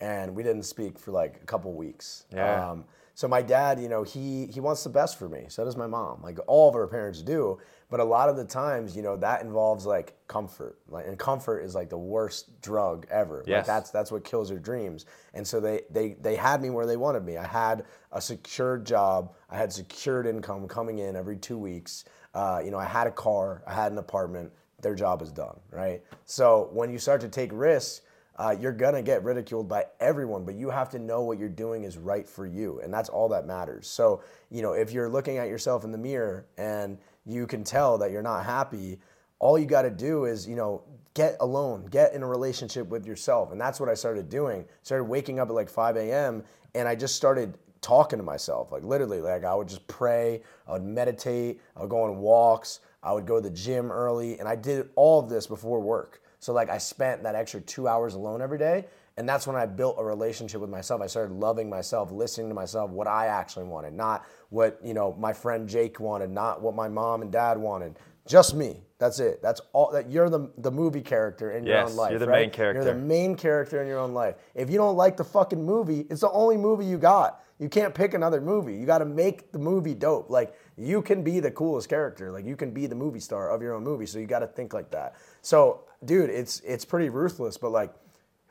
and 0.00 0.34
we 0.34 0.42
didn't 0.42 0.64
speak 0.64 0.98
for 0.98 1.12
like 1.12 1.34
a 1.42 1.46
couple 1.46 1.72
weeks. 1.74 2.24
Yeah. 2.32 2.70
Um, 2.70 2.84
so 3.14 3.28
my 3.28 3.42
dad, 3.42 3.78
you 3.78 3.88
know, 3.88 4.02
he 4.02 4.46
he 4.46 4.58
wants 4.60 4.82
the 4.84 4.90
best 4.90 5.18
for 5.18 5.28
me. 5.28 5.42
So 5.48 5.64
does 5.64 5.76
my 5.76 5.86
mom. 5.86 6.22
Like 6.22 6.38
all 6.46 6.68
of 6.68 6.74
our 6.74 6.86
parents 6.88 7.22
do. 7.22 7.58
But 7.90 8.00
a 8.00 8.04
lot 8.04 8.30
of 8.30 8.36
the 8.36 8.44
times, 8.46 8.96
you 8.96 9.02
know, 9.02 9.16
that 9.18 9.42
involves 9.42 9.84
like 9.84 10.08
comfort. 10.28 10.78
Like 10.88 11.06
and 11.06 11.18
comfort 11.18 11.60
is 11.60 11.74
like 11.74 11.90
the 11.90 11.98
worst 11.98 12.60
drug 12.62 13.06
ever. 13.10 13.44
Like 13.58 13.66
that's 13.66 13.90
that's 13.90 14.10
what 14.10 14.24
kills 14.24 14.50
your 14.50 14.58
dreams. 14.60 15.04
And 15.34 15.46
so 15.46 15.60
they 15.60 15.82
they 15.90 16.14
they 16.20 16.36
had 16.36 16.62
me 16.62 16.70
where 16.70 16.86
they 16.86 16.96
wanted 16.96 17.24
me. 17.24 17.36
I 17.36 17.46
had 17.46 17.84
a 18.12 18.20
secured 18.20 18.86
job. 18.86 19.34
I 19.50 19.56
had 19.58 19.70
secured 19.72 20.26
income 20.26 20.66
coming 20.66 20.98
in 20.98 21.14
every 21.16 21.36
two 21.36 21.58
weeks. 21.58 22.04
Uh, 22.34 22.60
you 22.64 22.70
know, 22.72 22.78
I 22.78 22.86
had 22.86 23.06
a 23.06 23.12
car. 23.12 23.62
I 23.66 23.74
had 23.74 23.92
an 23.92 23.98
apartment. 23.98 24.52
Their 24.82 24.94
job 24.94 25.22
is 25.22 25.32
done, 25.32 25.58
right? 25.70 26.02
So 26.26 26.68
when 26.72 26.90
you 26.90 26.98
start 26.98 27.20
to 27.22 27.28
take 27.28 27.50
risks, 27.52 28.02
uh, 28.36 28.56
you're 28.58 28.72
gonna 28.72 29.02
get 29.02 29.22
ridiculed 29.24 29.68
by 29.68 29.86
everyone, 30.00 30.44
but 30.44 30.54
you 30.54 30.70
have 30.70 30.90
to 30.90 30.98
know 30.98 31.22
what 31.22 31.38
you're 31.38 31.48
doing 31.48 31.84
is 31.84 31.98
right 31.98 32.28
for 32.28 32.46
you, 32.46 32.80
and 32.80 32.92
that's 32.92 33.08
all 33.08 33.28
that 33.28 33.46
matters. 33.46 33.86
So, 33.86 34.22
you 34.50 34.62
know, 34.62 34.72
if 34.72 34.90
you're 34.92 35.08
looking 35.08 35.38
at 35.38 35.48
yourself 35.48 35.84
in 35.84 35.92
the 35.92 35.98
mirror 35.98 36.46
and 36.56 36.98
you 37.24 37.46
can 37.46 37.62
tell 37.62 37.98
that 37.98 38.10
you're 38.10 38.22
not 38.22 38.44
happy, 38.44 38.98
all 39.38 39.58
you 39.58 39.66
got 39.66 39.82
to 39.82 39.90
do 39.90 40.24
is, 40.24 40.48
you 40.48 40.56
know, 40.56 40.82
get 41.14 41.36
alone, 41.40 41.86
get 41.90 42.14
in 42.14 42.22
a 42.22 42.26
relationship 42.26 42.88
with 42.88 43.06
yourself, 43.06 43.52
and 43.52 43.60
that's 43.60 43.78
what 43.78 43.88
I 43.88 43.94
started 43.94 44.28
doing. 44.28 44.64
Started 44.82 45.04
waking 45.04 45.38
up 45.38 45.48
at 45.48 45.54
like 45.54 45.68
5 45.68 45.96
a.m. 45.96 46.42
and 46.74 46.88
I 46.88 46.94
just 46.94 47.16
started 47.16 47.58
talking 47.82 48.18
to 48.18 48.22
myself, 48.22 48.72
like 48.72 48.84
literally, 48.84 49.20
like 49.20 49.44
I 49.44 49.54
would 49.54 49.68
just 49.68 49.86
pray, 49.88 50.42
I 50.66 50.72
would 50.72 50.84
meditate, 50.84 51.60
I 51.76 51.80
would 51.80 51.90
go 51.90 52.02
on 52.04 52.18
walks, 52.18 52.80
I 53.02 53.12
would 53.12 53.26
go 53.26 53.36
to 53.36 53.48
the 53.48 53.54
gym 53.54 53.90
early, 53.90 54.38
and 54.38 54.48
I 54.48 54.56
did 54.56 54.90
all 54.94 55.20
of 55.20 55.28
this 55.28 55.46
before 55.46 55.80
work. 55.80 56.22
So 56.38 56.52
like 56.52 56.70
I 56.70 56.78
spent 56.78 57.22
that 57.22 57.34
extra 57.34 57.60
two 57.60 57.86
hours 57.86 58.14
alone 58.14 58.42
every 58.42 58.58
day. 58.58 58.86
And 59.16 59.28
that's 59.28 59.46
when 59.46 59.56
I 59.56 59.66
built 59.66 59.96
a 59.98 60.04
relationship 60.04 60.60
with 60.60 60.70
myself. 60.70 61.02
I 61.02 61.06
started 61.06 61.34
loving 61.34 61.68
myself, 61.68 62.10
listening 62.10 62.48
to 62.48 62.54
myself, 62.54 62.90
what 62.90 63.06
I 63.06 63.26
actually 63.26 63.66
wanted, 63.66 63.92
not 63.92 64.24
what, 64.48 64.80
you 64.82 64.94
know, 64.94 65.14
my 65.18 65.34
friend 65.34 65.68
Jake 65.68 66.00
wanted, 66.00 66.30
not 66.30 66.62
what 66.62 66.74
my 66.74 66.88
mom 66.88 67.20
and 67.20 67.30
dad 67.30 67.58
wanted. 67.58 67.98
Just 68.26 68.54
me. 68.54 68.80
That's 68.98 69.20
it. 69.20 69.42
That's 69.42 69.60
all 69.72 69.90
that 69.92 70.10
you're 70.10 70.30
the 70.30 70.50
the 70.58 70.70
movie 70.70 71.00
character 71.00 71.50
in 71.52 71.66
your 71.66 71.78
own 71.78 71.96
life. 71.96 72.10
you're 72.10 72.20
the 72.20 72.26
right? 72.28 72.42
main 72.42 72.50
character. 72.50 72.82
You're 72.82 72.94
the 72.94 73.00
main 73.00 73.34
character 73.34 73.82
in 73.82 73.88
your 73.88 73.98
own 73.98 74.14
life. 74.14 74.36
If 74.54 74.70
you 74.70 74.78
don't 74.78 74.96
like 74.96 75.16
the 75.16 75.24
fucking 75.24 75.62
movie, 75.62 76.06
it's 76.08 76.20
the 76.20 76.30
only 76.30 76.56
movie 76.56 76.86
you 76.86 76.98
got. 76.98 77.42
You 77.58 77.68
can't 77.68 77.94
pick 77.94 78.14
another 78.14 78.40
movie. 78.40 78.74
You 78.74 78.86
got 78.86 78.98
to 78.98 79.04
make 79.04 79.52
the 79.52 79.58
movie 79.58 79.94
dope. 79.94 80.30
Like 80.30 80.54
you 80.82 81.02
can 81.02 81.22
be 81.22 81.40
the 81.40 81.50
coolest 81.50 81.88
character. 81.88 82.30
Like 82.30 82.44
you 82.44 82.56
can 82.56 82.70
be 82.70 82.86
the 82.86 82.94
movie 82.94 83.20
star 83.20 83.50
of 83.50 83.62
your 83.62 83.74
own 83.74 83.84
movie. 83.84 84.06
So 84.06 84.18
you 84.18 84.26
got 84.26 84.40
to 84.40 84.46
think 84.46 84.72
like 84.72 84.90
that. 84.90 85.14
So, 85.40 85.84
dude, 86.04 86.30
it's 86.30 86.60
it's 86.60 86.84
pretty 86.84 87.08
ruthless, 87.08 87.56
but 87.56 87.70
like 87.70 87.94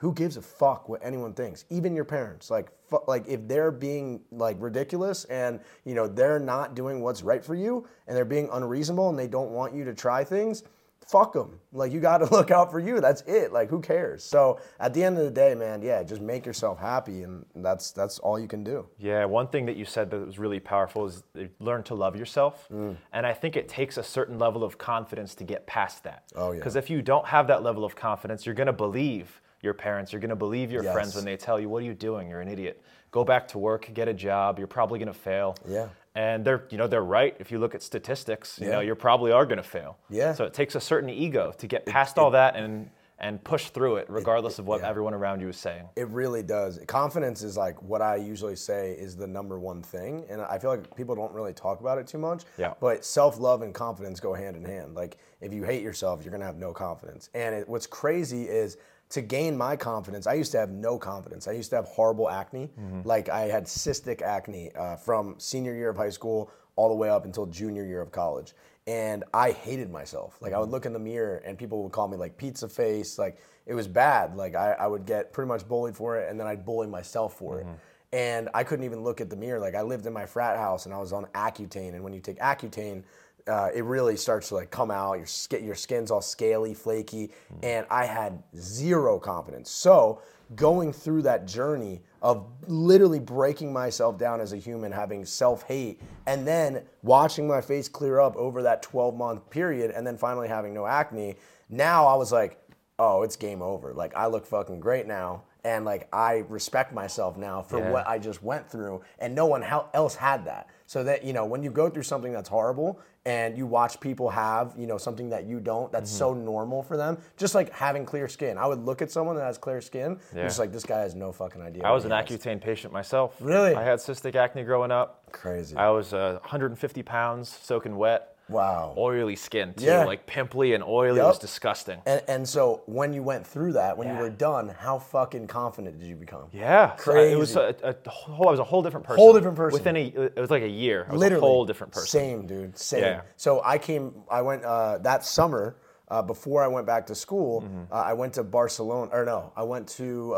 who 0.01 0.11
gives 0.13 0.35
a 0.35 0.41
fuck 0.41 0.89
what 0.89 0.99
anyone 1.03 1.31
thinks? 1.31 1.65
Even 1.69 1.95
your 1.95 2.05
parents. 2.05 2.49
Like 2.49 2.71
fu- 2.89 3.03
like 3.07 3.27
if 3.27 3.47
they're 3.47 3.69
being 3.69 4.19
like 4.31 4.57
ridiculous 4.59 5.25
and, 5.25 5.59
you 5.85 5.93
know, 5.93 6.07
they're 6.07 6.39
not 6.39 6.73
doing 6.73 7.01
what's 7.01 7.21
right 7.21 7.45
for 7.45 7.53
you 7.53 7.87
and 8.07 8.17
they're 8.17 8.25
being 8.25 8.49
unreasonable 8.51 9.09
and 9.09 9.19
they 9.19 9.27
don't 9.27 9.51
want 9.51 9.75
you 9.75 9.85
to 9.85 9.93
try 9.93 10.23
things, 10.23 10.63
fuck 11.07 11.33
them. 11.33 11.59
Like 11.71 11.91
you 11.91 11.99
got 11.99 12.19
to 12.19 12.25
look 12.31 12.51
out 12.51 12.71
for 12.71 12.79
you. 12.79 13.01
That's 13.01 13.21
it. 13.23 13.51
Like 13.51 13.69
who 13.69 13.79
cares? 13.81 14.23
So 14.23 14.59
at 14.79 14.93
the 14.93 15.03
end 15.03 15.17
of 15.17 15.25
the 15.25 15.31
day, 15.31 15.55
man, 15.55 15.81
yeah, 15.81 16.03
just 16.03 16.21
make 16.21 16.45
yourself 16.45 16.79
happy, 16.79 17.23
and 17.23 17.45
that's 17.55 17.91
that's 17.91 18.19
all 18.19 18.39
you 18.39 18.47
can 18.47 18.63
do. 18.63 18.87
Yeah, 18.97 19.25
one 19.25 19.47
thing 19.47 19.65
that 19.65 19.75
you 19.75 19.85
said 19.85 20.09
that 20.11 20.25
was 20.25 20.39
really 20.39 20.59
powerful 20.59 21.05
is 21.05 21.23
uh, 21.37 21.43
learn 21.59 21.83
to 21.83 21.95
love 21.95 22.15
yourself. 22.15 22.67
Mm. 22.71 22.97
And 23.13 23.25
I 23.25 23.33
think 23.33 23.55
it 23.55 23.67
takes 23.67 23.97
a 23.97 24.03
certain 24.03 24.39
level 24.39 24.63
of 24.63 24.77
confidence 24.77 25.35
to 25.35 25.43
get 25.43 25.67
past 25.67 26.03
that. 26.03 26.23
Oh, 26.35 26.51
yeah. 26.51 26.59
Because 26.59 26.75
if 26.75 26.89
you 26.89 27.01
don't 27.01 27.25
have 27.25 27.47
that 27.47 27.63
level 27.63 27.83
of 27.83 27.95
confidence, 27.95 28.45
you're 28.45 28.55
going 28.55 28.67
to 28.67 28.73
believe 28.73 29.41
your 29.61 29.73
parents, 29.73 30.11
you're 30.11 30.21
going 30.21 30.29
to 30.29 30.35
believe 30.35 30.71
your 30.71 30.83
friends 30.83 31.15
when 31.15 31.25
they 31.25 31.37
tell 31.37 31.59
you, 31.59 31.69
What 31.69 31.83
are 31.83 31.85
you 31.85 31.93
doing? 31.93 32.29
You're 32.29 32.41
an 32.41 32.47
idiot. 32.47 32.81
Go 33.11 33.23
back 33.25 33.47
to 33.49 33.57
work, 33.59 33.89
get 33.93 34.07
a 34.07 34.13
job, 34.13 34.57
you're 34.57 34.67
probably 34.67 34.97
going 34.97 35.11
to 35.11 35.13
fail. 35.13 35.55
Yeah. 35.67 35.89
And 36.15 36.43
they're, 36.43 36.65
you 36.69 36.77
know, 36.77 36.87
they're 36.87 37.03
right. 37.03 37.35
If 37.39 37.51
you 37.51 37.59
look 37.59 37.73
at 37.73 37.81
statistics, 37.81 38.59
you 38.59 38.67
know, 38.67 38.79
Yeah. 38.81 38.87
you 38.87 38.95
probably 38.95 39.31
are 39.31 39.45
going 39.45 39.57
to 39.57 39.63
fail. 39.63 39.97
Yeah. 40.09 40.33
So 40.33 40.43
it 40.43 40.53
takes 40.53 40.75
a 40.75 40.81
certain 40.81 41.09
ego 41.09 41.53
to 41.57 41.67
get 41.67 41.85
past 41.85 42.17
all 42.17 42.31
that 42.31 42.55
and 42.55 42.89
and 43.23 43.41
push 43.43 43.69
through 43.69 43.97
it, 43.97 44.07
regardless 44.09 44.57
of 44.57 44.65
what 44.65 44.81
everyone 44.81 45.13
around 45.13 45.41
you 45.41 45.47
is 45.49 45.55
saying. 45.55 45.87
It 45.95 46.07
really 46.07 46.41
does. 46.41 46.79
Confidence 46.87 47.43
is 47.43 47.55
like 47.55 47.79
what 47.83 48.01
I 48.01 48.15
usually 48.15 48.55
say 48.55 48.93
is 48.93 49.15
the 49.15 49.27
number 49.27 49.59
one 49.59 49.83
thing, 49.83 50.25
and 50.27 50.41
I 50.41 50.57
feel 50.57 50.71
like 50.71 50.95
people 50.95 51.13
don't 51.13 51.31
really 51.31 51.53
talk 51.53 51.81
about 51.81 51.99
it 51.99 52.07
too 52.07 52.17
much. 52.17 52.45
Yeah. 52.57 52.73
But 52.79 53.05
self 53.05 53.39
love 53.39 53.61
and 53.61 53.75
confidence 53.75 54.19
go 54.19 54.33
hand 54.33 54.55
in 54.55 54.65
hand. 54.65 54.95
Like 54.95 55.17
if 55.39 55.53
you 55.53 55.63
hate 55.63 55.83
yourself, 55.83 56.23
you're 56.23 56.31
gonna 56.31 56.45
have 56.47 56.57
no 56.57 56.73
confidence. 56.73 57.29
And 57.35 57.53
it, 57.53 57.69
what's 57.69 57.85
crazy 57.85 58.45
is 58.45 58.77
to 59.11 59.21
gain 59.21 59.57
my 59.57 59.75
confidence. 59.75 60.25
I 60.25 60.33
used 60.33 60.51
to 60.53 60.57
have 60.57 60.71
no 60.71 60.97
confidence. 60.97 61.47
I 61.47 61.51
used 61.51 61.69
to 61.71 61.75
have 61.75 61.85
horrible 61.85 62.29
acne. 62.29 62.69
Mm-hmm. 62.79 63.01
Like 63.03 63.29
I 63.29 63.41
had 63.41 63.65
cystic 63.65 64.21
acne 64.21 64.71
uh, 64.75 64.95
from 64.95 65.35
senior 65.37 65.75
year 65.75 65.89
of 65.89 65.97
high 65.97 66.09
school 66.09 66.51
all 66.77 66.89
the 66.89 66.95
way 66.95 67.09
up 67.09 67.25
until 67.25 67.45
junior 67.45 67.85
year 67.85 68.01
of 68.01 68.11
college. 68.11 68.53
And 68.87 69.23
I 69.33 69.51
hated 69.51 69.91
myself. 69.91 70.37
Like 70.41 70.53
I 70.53 70.59
would 70.59 70.65
mm-hmm. 70.65 70.73
look 70.73 70.85
in 70.85 70.93
the 70.93 70.99
mirror 70.99 71.41
and 71.45 71.57
people 71.57 71.83
would 71.83 71.91
call 71.91 72.07
me 72.07 72.17
like 72.17 72.37
pizza 72.37 72.67
face. 72.67 73.19
Like 73.19 73.37
it 73.65 73.73
was 73.73 73.87
bad. 73.87 74.35
Like 74.35 74.55
I, 74.55 74.71
I 74.73 74.87
would 74.87 75.05
get 75.05 75.33
pretty 75.33 75.49
much 75.49 75.67
bullied 75.67 75.95
for 75.95 76.17
it 76.17 76.29
and 76.29 76.39
then 76.39 76.47
I'd 76.47 76.65
bully 76.65 76.87
myself 76.87 77.37
for 77.37 77.59
it. 77.59 77.65
Mm-hmm. 77.65 77.75
And 78.13 78.49
I 78.53 78.63
couldn't 78.63 78.85
even 78.85 79.03
look 79.03 79.21
at 79.21 79.29
the 79.29 79.35
mirror. 79.35 79.59
Like 79.59 79.75
I 79.75 79.81
lived 79.81 80.05
in 80.05 80.13
my 80.13 80.25
frat 80.25 80.57
house 80.57 80.85
and 80.85 80.95
I 80.95 80.97
was 80.97 81.13
on 81.13 81.25
Accutane. 81.27 81.93
And 81.93 82.03
when 82.03 82.13
you 82.13 82.19
take 82.19 82.39
Accutane, 82.39 83.03
uh, 83.47 83.69
it 83.73 83.83
really 83.83 84.15
starts 84.17 84.49
to 84.49 84.55
like 84.55 84.71
come 84.71 84.91
out. 84.91 85.13
Your 85.17 85.25
skin, 85.25 85.65
your 85.65 85.75
skin's 85.75 86.11
all 86.11 86.21
scaly, 86.21 86.73
flaky, 86.73 87.31
and 87.63 87.85
I 87.89 88.05
had 88.05 88.41
zero 88.57 89.19
confidence. 89.19 89.69
So 89.71 90.21
going 90.55 90.91
through 90.91 91.21
that 91.21 91.47
journey 91.47 92.01
of 92.21 92.45
literally 92.67 93.19
breaking 93.19 93.71
myself 93.71 94.17
down 94.17 94.41
as 94.41 94.51
a 94.53 94.57
human, 94.57 94.91
having 94.91 95.23
self-hate, 95.25 96.01
and 96.27 96.45
then 96.45 96.83
watching 97.03 97.47
my 97.47 97.61
face 97.61 97.87
clear 97.87 98.19
up 98.19 98.35
over 98.35 98.61
that 98.63 98.83
12-month 98.83 99.49
period, 99.49 99.91
and 99.91 100.05
then 100.05 100.17
finally 100.17 100.47
having 100.49 100.73
no 100.73 100.85
acne. 100.85 101.35
Now 101.69 102.05
I 102.05 102.15
was 102.15 102.31
like, 102.31 102.59
oh, 102.99 103.23
it's 103.23 103.35
game 103.37 103.61
over. 103.61 103.93
Like 103.93 104.15
I 104.15 104.27
look 104.27 104.45
fucking 104.45 104.79
great 104.81 105.07
now. 105.07 105.43
And 105.63 105.85
like 105.85 106.07
I 106.11 106.43
respect 106.49 106.91
myself 106.91 107.37
now 107.37 107.61
for 107.61 107.77
Yeah. 107.79 107.91
what 107.91 108.07
I 108.07 108.17
just 108.17 108.41
went 108.43 108.67
through, 108.69 109.01
and 109.19 109.33
no 109.35 109.45
one 109.45 109.63
else 109.93 110.15
had 110.15 110.45
that. 110.45 110.67
So 110.91 111.05
that 111.05 111.23
you 111.23 111.31
know, 111.31 111.45
when 111.45 111.63
you 111.63 111.71
go 111.71 111.89
through 111.89 112.03
something 112.03 112.33
that's 112.33 112.49
horrible, 112.49 112.99
and 113.25 113.57
you 113.57 113.65
watch 113.65 114.01
people 114.01 114.29
have 114.29 114.73
you 114.77 114.87
know 114.87 114.97
something 114.97 115.29
that 115.29 115.45
you 115.45 115.61
don't, 115.61 115.89
that's 115.89 116.11
so 116.11 116.33
Mm-hmm. 116.33 116.43
normal 116.43 116.83
for 116.83 116.97
them. 116.97 117.17
Just 117.37 117.55
like 117.55 117.71
having 117.71 118.05
clear 118.05 118.27
skin, 118.27 118.57
I 118.57 118.65
would 118.67 118.79
look 118.83 119.01
at 119.01 119.09
someone 119.09 119.37
that 119.37 119.43
has 119.45 119.57
clear 119.57 119.79
skin, 119.79 120.19
Yeah. 120.33 120.41
and 120.41 120.49
just 120.49 120.59
like 120.59 120.73
this 120.73 120.83
guy 120.83 120.99
has 120.99 121.15
no 121.15 121.31
fucking 121.31 121.61
idea. 121.61 121.83
I 121.85 121.91
was 121.91 122.03
an. 122.03 122.11
Accutane 122.11 122.59
patient 122.59 122.91
myself. 122.91 123.37
Really? 123.39 123.73
I 123.73 123.83
had 123.85 123.99
cystic 123.99 124.35
acne 124.35 124.63
growing 124.63 124.91
up. 124.91 125.31
Crazy. 125.31 125.77
I 125.77 125.89
was 125.91 126.13
uh, 126.13 126.39
150 126.41 127.03
pounds, 127.03 127.47
soaking 127.47 127.95
wet. 127.95 128.30
Wow. 128.51 128.93
Oily 128.97 129.35
skin 129.35 129.73
too, 129.73 129.85
Yeah. 129.85 130.05
like 130.05 130.25
pimply 130.27 130.73
and 130.73 130.83
oily. 130.83 131.19
It 131.19 131.23
was 131.23 131.39
disgusting. 131.39 131.99
And, 132.05 132.21
and 132.27 132.47
so 132.47 132.81
when 132.85 133.13
you 133.13 133.23
went 133.23 133.45
through 133.47 133.73
that, 133.73 133.97
when 133.97 134.07
Yeah. 134.07 134.15
you 134.17 134.21
were 134.21 134.29
done, 134.29 134.69
how 134.69 134.99
fucking 134.99 135.47
confident 135.47 135.99
did 135.99 136.07
you 136.07 136.15
become? 136.15 136.47
Yeah, 136.51 136.95
I- 137.07 137.19
it 137.19 137.37
was 137.37 137.55
a, 137.55 137.75
a 137.83 138.09
whole. 138.09 138.47
I 138.47 138.51
was 138.51 138.59
a 138.59 138.63
whole 138.63 138.81
different 138.83 139.05
person. 139.05 139.19
Whole 139.19 139.33
different 139.33 139.57
person. 139.57 139.77
Within 139.79 139.97
a, 139.97 140.05
it 140.35 140.39
was 140.39 140.51
like 140.51 140.63
a 140.63 140.67
year. 140.69 141.05
I 141.09 141.13
was 141.13 141.19
Literally, 141.19 141.43
a 141.43 141.47
whole 141.47 141.65
different 141.65 141.93
person. 141.93 142.07
Same, 142.07 142.47
dude. 142.47 142.77
Same. 142.77 143.03
Yeah. 143.03 143.21
So 143.37 143.61
I 143.63 143.77
came. 143.77 144.13
I 144.29 144.41
went 144.41 144.63
uh, 144.63 144.97
that 144.99 145.23
summer 145.25 145.77
uh, 146.09 146.21
before 146.21 146.63
I 146.63 146.67
went 146.67 146.85
back 146.85 147.05
to 147.07 147.15
school. 147.15 147.61
Mm-hmm. 147.61 147.93
Uh, 147.93 147.95
I 147.95 148.13
went 148.13 148.33
to 148.33 148.43
Barcelona, 148.43 149.09
or 149.13 149.25
no, 149.25 149.51
I 149.55 149.63
went 149.63 149.87
to. 149.99 150.33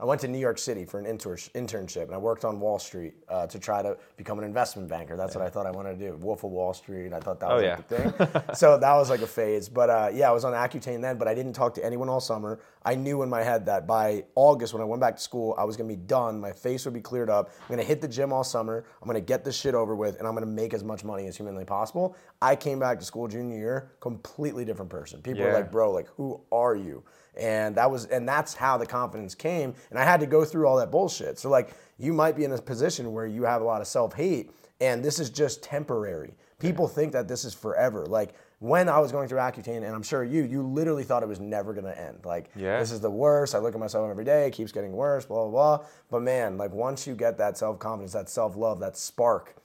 I 0.00 0.04
went 0.06 0.18
to 0.22 0.28
New 0.28 0.38
York 0.38 0.56
City 0.56 0.86
for 0.86 0.98
an 0.98 1.04
inter- 1.04 1.36
internship, 1.36 2.04
and 2.04 2.14
I 2.14 2.16
worked 2.16 2.46
on 2.46 2.58
Wall 2.58 2.78
Street 2.78 3.12
uh, 3.28 3.46
to 3.48 3.58
try 3.58 3.82
to 3.82 3.98
become 4.16 4.38
an 4.38 4.44
investment 4.46 4.88
banker. 4.88 5.14
That's 5.14 5.34
what 5.34 5.44
I 5.44 5.50
thought 5.50 5.66
I 5.66 5.70
wanted 5.70 5.98
to 5.98 6.08
do. 6.08 6.16
Wolf 6.16 6.42
of 6.42 6.52
Wall 6.52 6.72
Street. 6.72 7.12
I 7.12 7.20
thought 7.20 7.38
that 7.40 7.50
Oh, 7.50 7.56
was 7.56 7.62
yeah. 7.64 7.76
like 7.76 7.88
the 7.88 8.26
thing. 8.26 8.42
so 8.54 8.78
that 8.78 8.94
was 8.94 9.10
like 9.10 9.20
a 9.20 9.26
phase. 9.26 9.68
But 9.68 9.90
uh, 9.90 10.08
yeah, 10.14 10.30
I 10.30 10.32
was 10.32 10.46
on 10.46 10.54
Accutane 10.54 11.02
then, 11.02 11.18
but 11.18 11.28
I 11.28 11.34
didn't 11.34 11.52
talk 11.52 11.74
to 11.74 11.84
anyone 11.84 12.08
all 12.08 12.18
summer. 12.20 12.60
I 12.82 12.94
knew 12.94 13.22
in 13.22 13.28
my 13.28 13.42
head 13.42 13.66
that 13.66 13.86
by 13.86 14.24
August, 14.36 14.72
when 14.72 14.80
I 14.80 14.86
went 14.86 15.02
back 15.02 15.16
to 15.16 15.22
school, 15.22 15.54
I 15.58 15.64
was 15.64 15.76
gonna 15.76 15.88
be 15.88 15.96
done. 15.96 16.40
My 16.40 16.52
face 16.52 16.86
would 16.86 16.94
be 16.94 17.02
cleared 17.02 17.28
up. 17.28 17.50
I'm 17.60 17.68
gonna 17.68 17.82
hit 17.82 18.00
the 18.00 18.08
gym 18.08 18.32
all 18.32 18.42
summer. 18.42 18.86
I'm 19.02 19.06
gonna 19.06 19.20
get 19.20 19.44
this 19.44 19.54
shit 19.60 19.74
over 19.74 19.94
with, 19.94 20.18
and 20.18 20.26
I'm 20.26 20.32
gonna 20.32 20.46
make 20.46 20.72
as 20.72 20.82
much 20.82 21.04
money 21.04 21.26
as 21.26 21.36
humanly 21.36 21.66
possible. 21.66 22.16
I 22.40 22.56
came 22.56 22.78
back 22.78 22.98
to 23.00 23.04
school 23.04 23.28
junior 23.28 23.58
year, 23.58 23.90
completely 24.00 24.64
different 24.64 24.90
person. 24.90 25.20
People 25.20 25.44
were 25.44 25.52
like, 25.52 25.70
bro, 25.70 25.92
like, 25.92 26.06
who 26.16 26.40
are 26.50 26.74
you? 26.74 27.02
And 27.36 27.74
that 27.76 27.90
was, 27.90 28.06
and 28.06 28.28
that's 28.28 28.54
how 28.54 28.76
the 28.76 28.86
confidence 28.86 29.34
came. 29.34 29.74
And 29.90 29.98
I 29.98 30.04
had 30.04 30.20
to 30.20 30.26
go 30.26 30.44
through 30.44 30.66
all 30.66 30.76
that 30.78 30.90
bullshit. 30.90 31.38
So 31.38 31.48
like, 31.48 31.70
you 31.98 32.12
might 32.12 32.36
be 32.36 32.44
in 32.44 32.52
a 32.52 32.58
position 32.60 33.12
where 33.12 33.26
you 33.26 33.44
have 33.44 33.60
a 33.62 33.64
lot 33.64 33.80
of 33.80 33.86
self 33.86 34.14
hate, 34.14 34.50
and 34.80 35.04
this 35.04 35.18
is 35.18 35.30
just 35.30 35.62
temporary. 35.62 36.34
People 36.58 36.88
think 36.88 37.12
that 37.12 37.28
this 37.28 37.44
is 37.44 37.54
forever. 37.54 38.04
Like 38.06 38.34
when 38.58 38.88
I 38.90 38.98
was 38.98 39.12
going 39.12 39.28
through 39.28 39.38
Accutane, 39.38 39.78
and 39.78 39.86
I'm 39.94 40.02
sure 40.02 40.22
you, 40.24 40.42
you 40.44 40.62
literally 40.62 41.04
thought 41.04 41.22
it 41.22 41.28
was 41.28 41.40
never 41.40 41.72
gonna 41.72 41.92
end. 41.92 42.18
Like 42.24 42.50
Yeah. 42.54 42.78
this 42.78 42.90
is 42.90 43.00
the 43.00 43.10
worst. 43.10 43.54
I 43.54 43.58
look 43.58 43.74
at 43.74 43.80
myself 43.80 44.10
every 44.10 44.24
day. 44.24 44.46
It 44.46 44.52
keeps 44.52 44.72
getting 44.72 44.92
worse. 44.92 45.24
Blah 45.24 45.46
blah 45.48 45.76
blah. 45.78 45.86
But 46.10 46.22
man, 46.22 46.58
like 46.58 46.72
once 46.72 47.06
you 47.06 47.14
get 47.14 47.38
that 47.38 47.56
self 47.56 47.78
confidence, 47.78 48.12
that 48.12 48.28
self 48.28 48.56
love, 48.56 48.80
that 48.80 48.96
spark, 48.96 49.56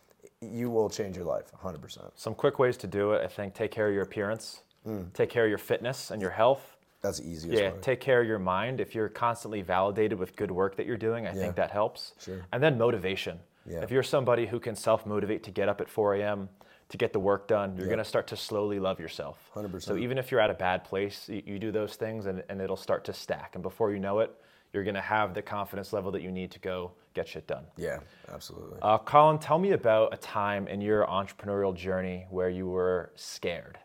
you 0.41 0.69
will 0.69 0.89
change 0.89 1.15
your 1.17 1.25
life 1.25 1.51
100. 1.53 1.81
percent 1.81 2.07
Some 2.15 2.35
quick 2.35 2.59
ways 2.59 2.77
to 2.77 2.87
do 2.87 3.11
it. 3.13 3.21
I 3.23 3.27
think 3.27 3.53
take 3.53 3.71
care 3.71 3.87
of 3.87 3.93
your 3.93 4.03
appearance, 4.03 4.61
Mm. 4.87 5.11
take 5.13 5.29
care 5.29 5.43
of 5.45 5.49
your 5.49 5.57
fitness 5.57 6.11
and 6.11 6.21
your 6.21 6.31
health. 6.31 6.74
That's 7.05 7.21
easiest 7.21 7.61
Yeah, 7.61 7.71
way. 7.71 7.79
take 7.81 7.99
care 7.99 8.21
of 8.21 8.27
your 8.27 8.39
mind. 8.39 8.79
If 8.81 8.95
you're 8.95 9.09
constantly 9.09 9.61
validated 9.61 10.17
with 10.17 10.35
good 10.35 10.49
work 10.51 10.75
that 10.77 10.85
you're 10.87 10.97
doing, 10.97 11.27
I 11.27 11.33
Yeah. 11.33 11.41
think 11.41 11.55
that 11.55 11.71
helps. 11.71 12.13
Sure. 12.19 12.41
And 12.51 12.63
then 12.63 12.77
motivation. 12.77 13.39
Yeah. 13.65 13.81
If 13.81 13.91
you're 13.91 14.03
somebody 14.03 14.47
who 14.47 14.59
can 14.59 14.75
self 14.75 15.05
motivate 15.05 15.43
to 15.43 15.51
get 15.51 15.69
up 15.69 15.81
at 15.81 15.89
4 15.89 16.15
a.m., 16.15 16.49
to 16.89 16.97
get 16.97 17.13
the 17.13 17.19
work 17.19 17.47
done, 17.47 17.75
you're 17.75 17.85
Yeah. 17.87 17.93
going 17.93 18.03
to 18.03 18.11
start 18.13 18.27
to 18.27 18.37
slowly 18.37 18.79
love 18.79 18.99
yourself. 18.99 19.49
100%. 19.55 19.81
So 19.83 19.97
even 19.97 20.17
if 20.19 20.31
you're 20.31 20.39
at 20.39 20.51
a 20.51 20.53
bad 20.55 20.83
place, 20.83 21.27
you, 21.29 21.41
you 21.45 21.59
do 21.59 21.71
those 21.71 21.95
things 21.95 22.25
and, 22.27 22.43
and 22.49 22.61
it'll 22.61 22.75
start 22.75 23.03
to 23.05 23.13
stack. 23.13 23.55
And 23.55 23.63
before 23.63 23.91
you 23.91 23.99
know 23.99 24.19
it, 24.19 24.31
you're 24.71 24.83
going 24.83 24.95
to 24.95 25.01
have 25.01 25.33
the 25.33 25.41
confidence 25.41 25.93
level 25.93 26.11
that 26.11 26.21
you 26.21 26.31
need 26.31 26.51
to 26.51 26.59
go 26.59 26.91
get 27.15 27.27
shit 27.27 27.47
done. 27.47 27.65
Yeah, 27.77 27.99
absolutely. 28.31 28.77
Uh, 28.83 28.97
Colin, 28.99 29.39
tell 29.39 29.57
me 29.57 29.71
about 29.71 30.13
a 30.13 30.17
time 30.17 30.67
in 30.67 30.79
your 30.81 31.05
entrepreneurial 31.07 31.73
journey 31.73 32.27
where 32.29 32.49
you 32.49 32.67
were 32.67 33.11
scared. 33.15 33.79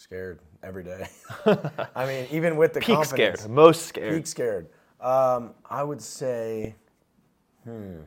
Scared 0.00 0.40
every 0.62 0.82
day. 0.82 1.06
I 1.94 2.06
mean, 2.06 2.26
even 2.30 2.56
with 2.56 2.72
the 2.72 2.80
Peak 2.80 2.96
confidence, 2.96 3.40
scared, 3.40 3.50
most 3.50 3.86
scared. 3.86 4.14
peak 4.14 4.26
scared. 4.26 4.68
Um, 5.00 5.54
I 5.68 5.82
would 5.82 6.00
say, 6.00 6.74
hmm, 7.64 7.98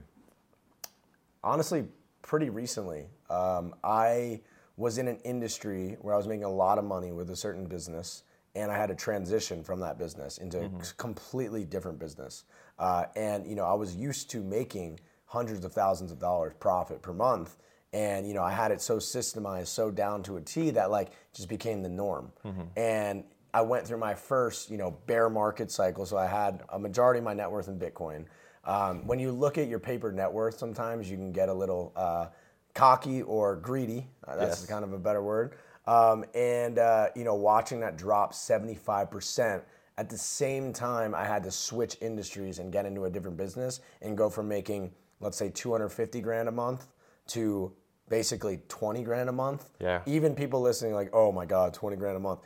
honestly, 1.44 1.86
pretty 2.22 2.50
recently. 2.50 3.06
Um, 3.30 3.76
I 3.84 4.42
was 4.76 4.98
in 4.98 5.08
an 5.08 5.18
industry 5.24 5.98
where 6.02 6.16
I 6.16 6.18
was 6.18 6.28
making 6.28 6.46
a 6.46 6.52
lot 6.52 6.80
of 6.80 6.84
money 6.84 7.12
with 7.12 7.30
a 7.30 7.36
certain 7.36 7.66
business, 7.66 8.24
and 8.56 8.72
I 8.72 8.76
had 8.76 8.88
to 8.88 8.96
transition 8.96 9.64
from 9.64 9.80
that 9.82 10.00
business 10.00 10.40
into 10.40 10.66
a 10.66 10.70
completely 10.98 11.64
different 11.64 12.00
business. 12.00 12.46
Uh, 12.80 13.06
and 13.16 13.46
you 13.46 13.56
know, 13.56 13.66
I 13.66 13.74
was 13.74 13.96
used 13.96 14.32
to 14.32 14.42
making 14.42 15.00
hundreds 15.26 15.64
of 15.64 15.74
thousands 15.74 16.12
of 16.12 16.20
dollars 16.20 16.54
profit 16.60 17.04
per 17.04 17.14
month, 17.14 17.58
and 17.94 18.28
you 18.28 18.34
know, 18.34 18.44
I 18.44 18.52
had 18.52 18.72
it 18.72 18.82
so 18.82 18.98
systemized, 18.98 19.68
so 19.68 19.92
down 19.92 20.24
to 20.24 20.38
a 20.38 20.42
T 20.42 20.72
that 20.72 20.90
like 20.92 21.12
just 21.34 21.48
became 21.48 21.82
the 21.84 21.90
norm. 21.90 22.32
And 22.76 23.24
I 23.54 23.62
went 23.62 23.86
through 23.88 24.00
my 24.00 24.16
first, 24.16 24.70
you 24.72 24.78
know, 24.78 24.92
bear 25.06 25.30
market 25.30 25.70
cycle. 25.72 26.06
So 26.06 26.18
I 26.18 26.26
had 26.26 26.64
a 26.70 26.80
majority 26.80 27.20
of 27.20 27.24
my 27.24 27.34
net 27.36 27.50
worth 27.52 27.68
in 27.68 27.78
Bitcoin. 27.80 28.26
Um, 28.66 29.06
when 29.06 29.20
you 29.20 29.32
look 29.32 29.58
at 29.58 29.68
your 29.68 29.80
paper 29.80 30.12
net 30.12 30.32
worth, 30.32 30.58
sometimes 30.58 31.10
you 31.12 31.18
can 31.18 31.32
get 31.32 31.50
a 31.50 31.54
little 31.54 31.92
uh, 31.96 32.28
cocky 32.74 33.22
or 33.22 33.56
greedy. 33.58 34.08
Uh, 34.28 34.36
that's 34.38 34.62
Yes. 34.62 34.66
kind 34.66 34.84
of 34.84 34.94
a 34.94 34.98
better 34.98 35.22
word. 35.22 35.54
Um, 35.86 36.24
and 36.34 36.80
uh, 36.80 37.08
you 37.16 37.24
know, 37.26 37.36
watching 37.36 37.80
that 37.82 37.98
drop 37.98 38.34
75%. 38.34 39.62
At 39.98 40.10
the 40.10 40.18
same 40.18 40.74
time, 40.74 41.14
I 41.14 41.24
had 41.26 41.44
to 41.44 41.52
switch 41.52 41.98
industries 42.02 42.58
and 42.58 42.72
get 42.74 42.86
into 42.88 43.06
a 43.06 43.10
different 43.12 43.38
business 43.38 43.80
and 44.02 44.18
go 44.18 44.28
from 44.30 44.48
making, 44.48 44.92
let's 45.20 45.38
say, 45.38 45.50
250 45.50 46.20
grand 46.22 46.48
a 46.50 46.52
month 46.52 46.88
to 47.28 47.72
basically 48.14 48.60
20 48.68 49.02
grand 49.02 49.28
a 49.28 49.32
month. 49.32 49.72
Yeah. 49.80 50.02
Even 50.06 50.36
people 50.36 50.62
listening, 50.62 50.94
like, 50.94 51.10
oh 51.14 51.32
my 51.32 51.48
God, 51.48 51.74
20 51.74 51.96
grand 51.96 52.16
a 52.16 52.20
month. 52.20 52.42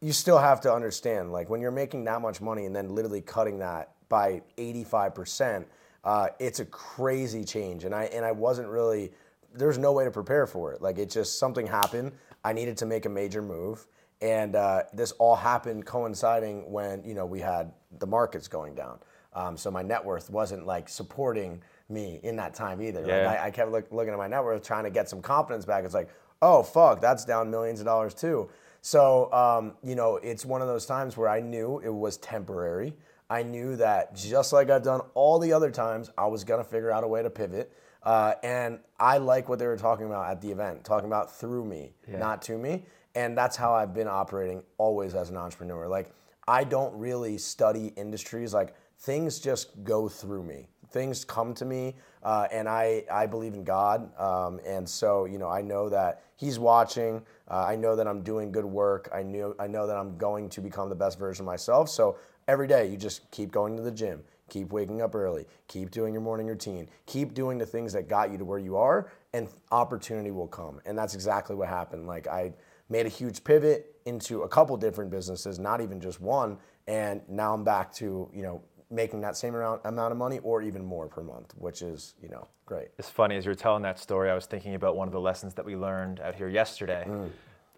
You 0.00 0.14
still 0.14 0.38
have 0.38 0.62
to 0.62 0.72
understand 0.72 1.32
like 1.32 1.50
when 1.50 1.60
you're 1.60 1.70
making 1.70 2.04
that 2.04 2.22
much 2.22 2.40
money 2.40 2.64
and 2.64 2.74
then 2.74 2.94
literally 2.94 3.20
cutting 3.20 3.58
that 3.58 3.92
by 4.08 4.40
85% 4.56 5.66
uh, 6.02 6.28
it's 6.38 6.60
a 6.60 6.64
crazy 6.64 7.44
change. 7.44 7.84
And 7.84 7.94
i 7.94 8.04
and 8.04 8.24
i 8.24 8.32
wasn't 8.32 8.68
really 8.68 9.12
there's 9.52 9.76
no 9.76 9.92
way 9.92 10.04
to 10.04 10.10
prepare 10.10 10.46
for 10.46 10.72
it. 10.72 10.80
Like 10.80 10.96
it 10.98 11.10
just 11.10 11.38
something 11.38 11.66
happened. 11.66 12.12
I 12.42 12.54
needed 12.54 12.76
to 12.78 12.86
make 12.86 13.04
a 13.04 13.10
major 13.10 13.42
move. 13.42 13.86
And 14.22 14.56
uh, 14.56 14.84
this 14.94 15.12
all 15.12 15.36
happened 15.36 15.84
coinciding 15.84 16.70
when 16.72 17.04
you 17.04 17.14
know 17.14 17.26
we 17.26 17.40
had 17.40 17.72
the 17.98 18.06
markets 18.06 18.48
going 18.48 18.74
down. 18.74 18.98
Um, 19.34 19.58
so 19.58 19.70
my 19.70 19.82
net 19.82 20.02
worth 20.02 20.30
wasn't 20.30 20.64
like 20.64 20.88
supporting 20.88 21.60
me 21.88 22.20
in 22.22 22.36
that 22.36 22.54
time 22.54 22.82
either 22.82 23.06
Like, 23.26 23.38
I, 23.40 23.46
I 23.46 23.50
kept 23.50 23.70
look, 23.70 23.86
looking 23.92 24.12
at 24.12 24.18
my 24.18 24.28
net 24.28 24.42
worth 24.42 24.62
trying 24.62 24.84
to 24.84 24.90
get 24.90 25.08
some 25.08 25.22
confidence 25.22 25.64
back 25.64 25.84
it's 25.84 25.94
like 25.94 26.08
oh 26.42 26.62
fuck 26.62 27.00
that's 27.00 27.24
down 27.24 27.50
millions 27.50 27.80
of 27.80 27.86
dollars 27.86 28.12
too 28.12 28.48
so, 28.86 29.32
um, 29.32 29.72
you 29.82 29.96
know, 29.96 30.18
it's 30.18 30.44
one 30.44 30.62
of 30.62 30.68
those 30.68 30.86
times 30.86 31.16
where 31.16 31.28
I 31.28 31.40
knew 31.40 31.80
it 31.80 31.92
was 31.92 32.18
temporary. 32.18 32.94
I 33.28 33.42
knew 33.42 33.74
that 33.74 34.14
just 34.14 34.52
like 34.52 34.70
I've 34.70 34.84
done 34.84 35.00
all 35.14 35.40
the 35.40 35.52
other 35.52 35.72
times, 35.72 36.12
I 36.16 36.26
was 36.26 36.44
going 36.44 36.62
to 36.62 36.70
figure 36.70 36.92
out 36.92 37.02
a 37.02 37.08
way 37.08 37.20
to 37.20 37.28
pivot. 37.28 37.72
Uh, 38.04 38.34
and 38.44 38.78
I 39.00 39.18
like 39.18 39.48
what 39.48 39.58
they 39.58 39.66
were 39.66 39.76
talking 39.76 40.06
about 40.06 40.30
at 40.30 40.40
the 40.40 40.52
event, 40.52 40.84
talking 40.84 41.08
about 41.08 41.34
through 41.34 41.64
me, 41.64 41.94
not 42.06 42.42
to 42.42 42.56
me. 42.56 42.84
And 43.16 43.36
that's 43.36 43.56
how 43.56 43.74
I've 43.74 43.92
been 43.92 44.06
operating 44.06 44.62
always 44.78 45.16
as 45.16 45.30
an 45.30 45.36
entrepreneur. 45.36 45.88
Like, 45.88 46.12
I 46.46 46.62
don't 46.62 46.96
really 46.96 47.38
study 47.38 47.92
industries, 47.96 48.54
like, 48.54 48.76
things 49.00 49.40
just 49.40 49.82
go 49.82 50.08
through 50.08 50.44
me. 50.44 50.68
Things 50.96 51.26
come 51.26 51.52
to 51.52 51.66
me, 51.66 51.94
uh, 52.22 52.48
and 52.50 52.66
I, 52.66 53.04
I 53.12 53.26
believe 53.26 53.52
in 53.52 53.64
God. 53.64 54.18
Um, 54.18 54.60
and 54.64 54.88
so, 54.88 55.26
you 55.26 55.36
know, 55.36 55.50
I 55.50 55.60
know 55.60 55.90
that 55.90 56.22
He's 56.36 56.58
watching. 56.58 57.20
Uh, 57.50 57.66
I 57.68 57.76
know 57.76 57.94
that 57.96 58.08
I'm 58.08 58.22
doing 58.22 58.50
good 58.50 58.64
work. 58.64 59.10
I 59.12 59.22
knew 59.22 59.54
I 59.58 59.66
know 59.66 59.86
that 59.86 59.98
I'm 59.98 60.16
going 60.16 60.48
to 60.48 60.62
become 60.62 60.88
the 60.88 60.94
best 60.94 61.18
version 61.18 61.42
of 61.42 61.46
myself. 61.48 61.90
So 61.90 62.16
every 62.48 62.66
day 62.66 62.88
you 62.88 62.96
just 62.96 63.30
keep 63.30 63.50
going 63.50 63.76
to 63.76 63.82
the 63.82 63.90
gym, 63.90 64.22
keep 64.48 64.72
waking 64.72 65.02
up 65.02 65.14
early, 65.14 65.44
keep 65.68 65.90
doing 65.90 66.14
your 66.14 66.22
morning 66.22 66.46
routine, 66.46 66.88
keep 67.04 67.34
doing 67.34 67.58
the 67.58 67.66
things 67.66 67.92
that 67.92 68.08
got 68.08 68.32
you 68.32 68.38
to 68.38 68.46
where 68.46 68.58
you 68.58 68.78
are, 68.78 69.12
and 69.34 69.48
opportunity 69.72 70.30
will 70.30 70.48
come. 70.48 70.80
And 70.86 70.96
that's 70.96 71.14
exactly 71.14 71.54
what 71.54 71.68
happened. 71.68 72.06
Like 72.06 72.26
I 72.26 72.54
made 72.88 73.04
a 73.04 73.10
huge 73.10 73.44
pivot 73.44 73.96
into 74.06 74.44
a 74.44 74.48
couple 74.48 74.74
different 74.78 75.10
businesses, 75.10 75.58
not 75.58 75.82
even 75.82 76.00
just 76.00 76.22
one, 76.22 76.56
and 76.86 77.20
now 77.28 77.52
I'm 77.52 77.64
back 77.64 77.92
to 77.96 78.30
you 78.32 78.42
know 78.42 78.62
making 78.90 79.20
that 79.20 79.36
same 79.36 79.54
amount 79.54 79.82
amount 79.84 80.12
of 80.12 80.18
money 80.18 80.38
or 80.42 80.62
even 80.62 80.84
more 80.84 81.08
per 81.08 81.22
month, 81.22 81.54
which 81.56 81.82
is 81.82 82.14
you 82.22 82.28
know 82.28 82.48
great. 82.64 82.88
It's 82.98 83.10
funny 83.10 83.36
as 83.36 83.44
you're 83.44 83.54
telling 83.54 83.82
that 83.82 83.98
story. 83.98 84.30
I 84.30 84.34
was 84.34 84.46
thinking 84.46 84.74
about 84.74 84.96
one 84.96 85.08
of 85.08 85.12
the 85.12 85.20
lessons 85.20 85.54
that 85.54 85.64
we 85.64 85.76
learned 85.76 86.20
out 86.20 86.34
here 86.34 86.48
yesterday. 86.48 87.04
Mm. 87.08 87.30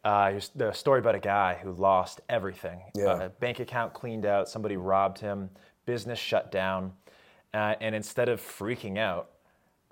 Uh, 0.04 0.40
the 0.54 0.72
story 0.72 1.00
about 1.00 1.14
a 1.14 1.20
guy 1.20 1.58
who 1.62 1.72
lost 1.72 2.20
everything. 2.28 2.80
Yeah. 2.94 3.06
Uh, 3.06 3.28
bank 3.40 3.60
account 3.60 3.94
cleaned 3.94 4.26
out. 4.26 4.48
Somebody 4.48 4.76
robbed 4.76 5.18
him. 5.18 5.50
Business 5.86 6.18
shut 6.18 6.52
down. 6.52 6.92
Uh, 7.52 7.74
and 7.80 7.94
instead 7.94 8.28
of 8.28 8.40
freaking 8.40 8.98
out 8.98 9.30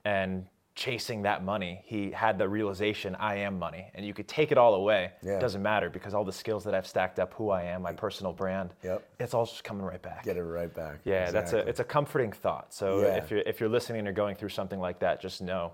and 0.04 0.46
chasing 0.76 1.22
that 1.22 1.42
money, 1.42 1.80
he 1.86 2.10
had 2.10 2.36
the 2.38 2.46
realization, 2.48 3.16
I 3.16 3.36
am 3.36 3.58
money, 3.58 3.90
and 3.94 4.04
you 4.06 4.12
could 4.12 4.28
take 4.28 4.52
it 4.52 4.58
all 4.58 4.74
away. 4.74 5.10
Yeah. 5.22 5.32
It 5.36 5.40
doesn't 5.40 5.62
matter 5.62 5.88
because 5.88 6.12
all 6.12 6.22
the 6.24 6.32
skills 6.32 6.62
that 6.64 6.74
I've 6.74 6.86
stacked 6.86 7.18
up, 7.18 7.32
who 7.34 7.48
I 7.50 7.62
am, 7.64 7.82
my 7.82 7.92
personal 7.94 8.32
brand, 8.34 8.74
Yep. 8.84 9.02
it's 9.18 9.32
all 9.34 9.46
just 9.46 9.64
coming 9.64 9.84
right 9.84 10.00
back. 10.02 10.22
Get 10.24 10.36
it 10.36 10.42
right 10.42 10.72
back. 10.72 10.98
Yeah, 11.04 11.30
that's 11.30 11.54
a 11.54 11.58
it's 11.66 11.80
a 11.80 11.84
comforting 11.84 12.30
thought. 12.30 12.72
So 12.74 13.00
Yeah. 13.00 13.16
if 13.16 13.30
you're 13.30 13.40
if 13.40 13.58
you're 13.58 13.70
listening 13.70 14.00
and 14.00 14.06
you're 14.06 14.14
going 14.14 14.36
through 14.36 14.50
something 14.50 14.78
like 14.78 14.98
that, 15.00 15.18
just 15.20 15.40
know 15.40 15.72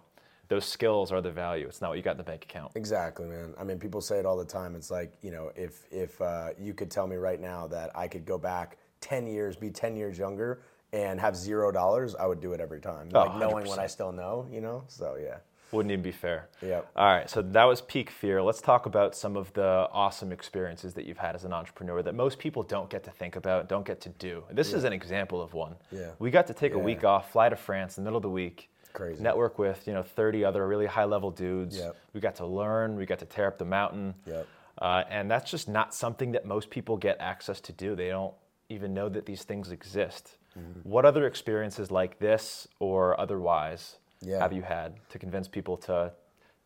those 0.48 0.64
skills 0.64 1.10
are 1.10 1.20
the 1.20 1.32
value. 1.32 1.66
It's 1.66 1.80
not 1.80 1.88
what 1.90 1.96
you 1.96 2.02
got 2.02 2.12
in 2.12 2.18
the 2.18 2.24
bank 2.24 2.44
account. 2.44 2.72
Exactly, 2.76 3.26
man. 3.26 3.54
I 3.58 3.64
mean, 3.64 3.78
people 3.78 4.00
say 4.00 4.18
it 4.18 4.26
all 4.26 4.36
the 4.36 4.44
time. 4.44 4.76
It's 4.76 4.90
like, 4.90 5.12
you 5.20 5.32
know, 5.32 5.50
if 5.56 5.84
if 5.90 6.20
uh, 6.22 6.50
you 6.58 6.74
could 6.74 6.90
tell 6.92 7.08
me 7.08 7.16
right 7.16 7.40
now 7.40 7.66
that 7.68 7.90
I 7.96 8.06
could 8.06 8.24
go 8.24 8.38
back 8.38 8.78
ten 9.00 9.26
years, 9.26 9.56
be 9.56 9.70
ten 9.70 9.96
years 9.96 10.16
younger, 10.16 10.60
and 10.92 11.18
have 11.20 11.34
zero 11.36 11.72
dollars, 11.72 12.14
I 12.14 12.26
would 12.26 12.40
do 12.40 12.52
it 12.52 12.60
every 12.60 12.80
time. 12.80 13.08
Oh, 13.14 13.20
like 13.20 13.36
knowing 13.36 13.66
what 13.66 13.78
100%. 13.78 13.82
I 13.82 13.86
still 13.86 14.12
know, 14.12 14.46
you 14.50 14.60
know. 14.60 14.84
So 14.88 15.16
yeah, 15.20 15.38
Wouldn't 15.70 15.90
even 15.90 16.02
be 16.02 16.12
fair. 16.12 16.48
Yep. 16.60 16.90
All 16.94 17.06
right, 17.06 17.28
so 17.30 17.40
that 17.40 17.64
was 17.64 17.80
peak 17.80 18.10
fear. 18.10 18.42
Let's 18.42 18.60
talk 18.60 18.84
about 18.84 19.16
some 19.16 19.36
of 19.36 19.52
the 19.54 19.88
awesome 19.90 20.32
experiences 20.32 20.92
that 20.94 21.06
you've 21.06 21.18
had 21.18 21.34
as 21.34 21.44
an 21.44 21.52
entrepreneur 21.52 22.02
that 22.02 22.14
most 22.14 22.38
people 22.38 22.62
don't 22.62 22.90
get 22.90 23.04
to 23.04 23.10
think 23.10 23.36
about, 23.36 23.68
don't 23.68 23.86
get 23.86 24.00
to 24.02 24.10
do. 24.10 24.44
This 24.50 24.72
is 24.74 24.84
an 24.84 24.92
example 24.92 25.40
of 25.40 25.54
one. 25.54 25.76
Yeah. 25.90 26.10
We 26.18 26.30
got 26.30 26.46
to 26.48 26.54
take 26.54 26.74
a 26.74 26.78
week 26.78 27.04
off, 27.04 27.32
fly 27.32 27.48
to 27.48 27.56
France 27.56 27.96
in 27.96 28.04
the 28.04 28.08
middle 28.08 28.18
of 28.18 28.22
the 28.22 28.30
week. 28.30 28.68
Crazy. 28.92 29.22
Network 29.22 29.58
with 29.58 29.86
you 29.86 29.94
know 29.94 30.02
30 30.02 30.44
other 30.44 30.68
really 30.68 30.84
high 30.84 31.04
level 31.04 31.30
dudes. 31.30 31.78
Yep. 31.78 31.96
We 32.12 32.20
got 32.20 32.34
to 32.36 32.46
learn. 32.46 32.96
We 32.96 33.06
got 33.06 33.20
to 33.20 33.24
tear 33.24 33.46
up 33.46 33.56
the 33.56 33.64
mountain. 33.64 34.12
Yep. 34.26 34.46
Uh, 34.76 35.04
and 35.08 35.30
that's 35.30 35.50
just 35.50 35.66
not 35.66 35.94
something 35.94 36.32
that 36.32 36.44
most 36.44 36.68
people 36.68 36.98
get 36.98 37.16
access 37.18 37.58
to 37.62 37.72
do. 37.72 37.94
They 37.96 38.08
don't 38.08 38.34
even 38.68 38.92
know 38.92 39.08
that 39.08 39.24
these 39.24 39.44
things 39.44 39.70
exist. 39.70 40.36
Mm-hmm. 40.58 40.80
What 40.88 41.04
other 41.04 41.26
experiences 41.26 41.90
like 41.90 42.18
this 42.18 42.68
or 42.78 43.18
otherwise 43.20 43.96
Yeah. 44.20 44.38
have 44.40 44.52
you 44.52 44.62
had 44.62 44.94
to 45.10 45.18
convince 45.18 45.48
people 45.48 45.76
to 45.78 46.12